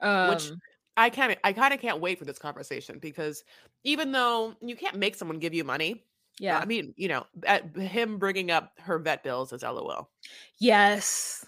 Um 0.00 0.30
Which 0.30 0.50
I 0.96 1.10
can't. 1.10 1.38
I 1.44 1.52
kind 1.52 1.72
of 1.74 1.80
can't 1.80 2.00
wait 2.00 2.18
for 2.18 2.24
this 2.24 2.38
conversation 2.38 2.98
because 2.98 3.44
even 3.84 4.12
though 4.12 4.54
you 4.60 4.76
can't 4.76 4.96
make 4.96 5.14
someone 5.14 5.38
give 5.38 5.54
you 5.54 5.64
money, 5.64 6.04
yeah. 6.40 6.58
I 6.58 6.64
mean, 6.64 6.94
you 6.96 7.08
know, 7.08 7.26
at 7.46 7.76
him 7.76 8.18
bringing 8.18 8.50
up 8.50 8.72
her 8.80 8.98
vet 8.98 9.22
bills 9.22 9.52
is 9.52 9.62
lol. 9.62 10.10
Yes. 10.58 11.44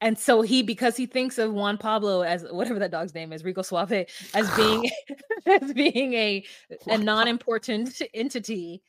And 0.00 0.18
so 0.18 0.42
he, 0.42 0.62
because 0.64 0.96
he 0.96 1.06
thinks 1.06 1.38
of 1.38 1.52
Juan 1.52 1.78
Pablo 1.78 2.22
as 2.22 2.42
whatever 2.50 2.80
that 2.80 2.90
dog's 2.90 3.14
name 3.14 3.32
is, 3.32 3.44
Rico 3.44 3.62
Suave, 3.62 4.06
as 4.34 4.50
being 4.56 4.90
as 5.46 5.72
being 5.74 6.14
a 6.14 6.44
a 6.88 6.98
non-important 6.98 8.00
entity, 8.14 8.82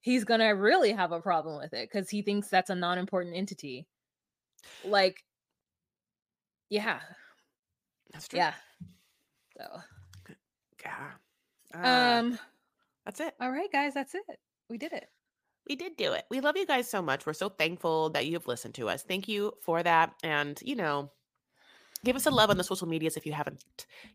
he's 0.00 0.24
gonna 0.24 0.54
really 0.54 0.92
have 0.92 1.10
a 1.12 1.20
problem 1.20 1.58
with 1.58 1.72
it 1.72 1.90
because 1.90 2.08
he 2.08 2.22
thinks 2.22 2.48
that's 2.48 2.70
a 2.70 2.74
non-important 2.74 3.34
entity. 3.34 3.86
Like, 4.84 5.22
yeah, 6.70 7.00
That's 8.12 8.28
true. 8.28 8.38
yeah. 8.38 8.54
So, 9.56 9.66
Yeah. 10.82 11.10
Uh, 11.74 12.18
um, 12.20 12.38
that's 13.04 13.20
it. 13.20 13.34
all 13.40 13.50
right, 13.50 13.70
guys, 13.72 13.94
that's 13.94 14.14
it. 14.14 14.22
We 14.68 14.78
did 14.78 14.92
it. 14.92 15.08
We 15.68 15.76
did 15.76 15.96
do 15.96 16.12
it. 16.12 16.24
We 16.30 16.40
love 16.40 16.56
you 16.56 16.66
guys 16.66 16.88
so 16.88 17.00
much. 17.00 17.26
We're 17.26 17.32
so 17.32 17.48
thankful 17.48 18.10
that 18.10 18.26
you 18.26 18.34
have 18.34 18.46
listened 18.46 18.74
to 18.74 18.88
us. 18.88 19.02
Thank 19.02 19.28
you 19.28 19.52
for 19.62 19.82
that. 19.82 20.14
And, 20.22 20.58
you 20.62 20.76
know, 20.76 21.10
give 22.04 22.16
us 22.16 22.26
a 22.26 22.30
love 22.30 22.50
on 22.50 22.58
the 22.58 22.64
social 22.64 22.86
medias 22.86 23.16
if 23.16 23.26
you 23.26 23.32
haven't 23.32 23.64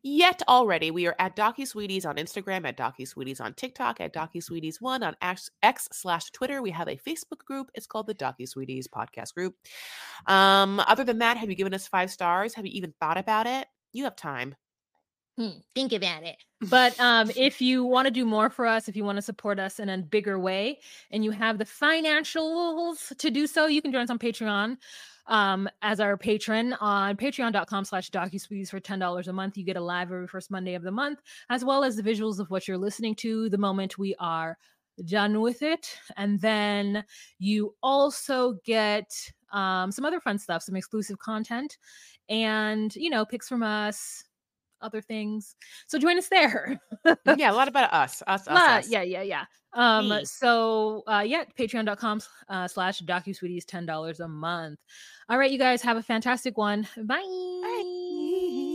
yet 0.03 0.41
already. 0.47 0.91
We 0.91 1.07
are 1.07 1.15
at 1.19 1.35
Docu 1.35 1.67
Sweeties 1.67 2.05
on 2.05 2.15
Instagram, 2.15 2.67
at 2.67 2.77
Docu 2.77 3.07
Sweeties 3.07 3.41
on 3.41 3.53
TikTok, 3.53 3.99
at 3.99 4.13
Docu 4.13 4.41
Sweeties 4.43 4.79
one 4.79 5.03
on 5.03 5.15
X 5.21 5.49
slash 5.91 6.31
Twitter. 6.31 6.61
We 6.61 6.71
have 6.71 6.87
a 6.87 6.97
Facebook 6.97 7.39
group. 7.45 7.71
It's 7.73 7.87
called 7.87 8.07
the 8.07 8.15
Docu 8.15 8.47
Sweeties 8.47 8.87
Podcast 8.87 9.33
Group. 9.33 9.55
Um, 10.27 10.79
other 10.79 11.03
than 11.03 11.19
that, 11.19 11.37
have 11.37 11.49
you 11.49 11.55
given 11.55 11.73
us 11.73 11.87
five 11.87 12.11
stars? 12.11 12.53
Have 12.53 12.65
you 12.65 12.71
even 12.73 12.93
thought 12.99 13.17
about 13.17 13.47
it? 13.47 13.67
You 13.91 14.03
have 14.05 14.15
time. 14.15 14.55
Hmm, 15.39 15.59
think 15.73 15.93
about 15.93 16.23
it. 16.23 16.35
But 16.69 16.99
um, 16.99 17.31
if 17.37 17.61
you 17.61 17.85
want 17.85 18.07
to 18.07 18.11
do 18.11 18.25
more 18.25 18.49
for 18.49 18.65
us, 18.65 18.89
if 18.89 18.95
you 18.97 19.05
want 19.05 19.15
to 19.15 19.21
support 19.21 19.59
us 19.59 19.79
in 19.79 19.87
a 19.87 19.97
bigger 19.97 20.37
way, 20.37 20.79
and 21.09 21.23
you 21.23 21.31
have 21.31 21.57
the 21.57 21.63
financials 21.63 23.15
to 23.17 23.31
do 23.31 23.47
so, 23.47 23.67
you 23.67 23.81
can 23.81 23.93
join 23.93 24.01
us 24.01 24.09
on 24.09 24.19
Patreon 24.19 24.75
um, 25.27 25.69
as 25.81 26.01
our 26.01 26.17
patron 26.17 26.73
on 26.81 27.15
patreon.com 27.15 27.85
slash 27.85 28.11
docusweeties 28.11 28.69
for 28.69 28.81
$10 28.81 29.27
a 29.27 29.31
month. 29.31 29.55
You 29.55 29.63
get 29.63 29.77
a 29.77 29.81
live 29.81 30.11
every 30.11 30.27
first 30.27 30.51
Monday 30.51 30.73
of 30.75 30.83
the 30.83 30.91
month, 30.91 31.21
as 31.49 31.63
well 31.63 31.85
as 31.85 31.95
the 31.95 32.03
visuals 32.03 32.39
of 32.39 32.49
what 32.49 32.67
you're 32.67 32.77
listening 32.77 33.15
to 33.15 33.47
the 33.47 33.57
moment 33.57 33.97
we 33.97 34.13
are 34.19 34.57
done 35.05 35.39
with 35.39 35.61
it. 35.61 35.97
And 36.17 36.41
then 36.41 37.05
you 37.37 37.73
also 37.81 38.55
get 38.65 39.09
um, 39.53 39.93
some 39.93 40.03
other 40.03 40.19
fun 40.19 40.37
stuff, 40.37 40.63
some 40.63 40.75
exclusive 40.75 41.19
content, 41.19 41.77
and, 42.27 42.93
you 42.97 43.09
know, 43.09 43.25
picks 43.25 43.47
from 43.47 43.63
us, 43.63 44.25
other 44.81 45.01
things. 45.01 45.55
So 45.87 45.97
join 45.99 46.17
us 46.17 46.27
there. 46.29 46.79
yeah, 47.37 47.51
a 47.51 47.53
lot 47.53 47.67
about 47.73 47.93
us. 47.93 48.21
Us, 48.27 48.47
us, 48.47 48.47
Lot- 48.47 48.69
us. 48.79 48.89
yeah, 48.89 49.01
yeah, 49.03 49.21
yeah. 49.21 49.45
Um, 49.73 50.21
so 50.25 51.03
uh 51.05 51.23
yeah, 51.25 51.43
patreon.com 51.57 52.21
uh 52.47 52.67
slash 52.67 53.01
docusweeties, 53.01 53.65
ten 53.65 53.85
dollars 53.85 54.19
a 54.19 54.27
month. 54.27 54.79
All 55.29 55.37
right, 55.37 55.51
you 55.51 55.59
guys 55.59 55.81
have 55.83 55.97
a 55.97 56.03
fantastic 56.03 56.57
one. 56.57 56.87
Bye. 56.97 57.17
right. 57.63 58.65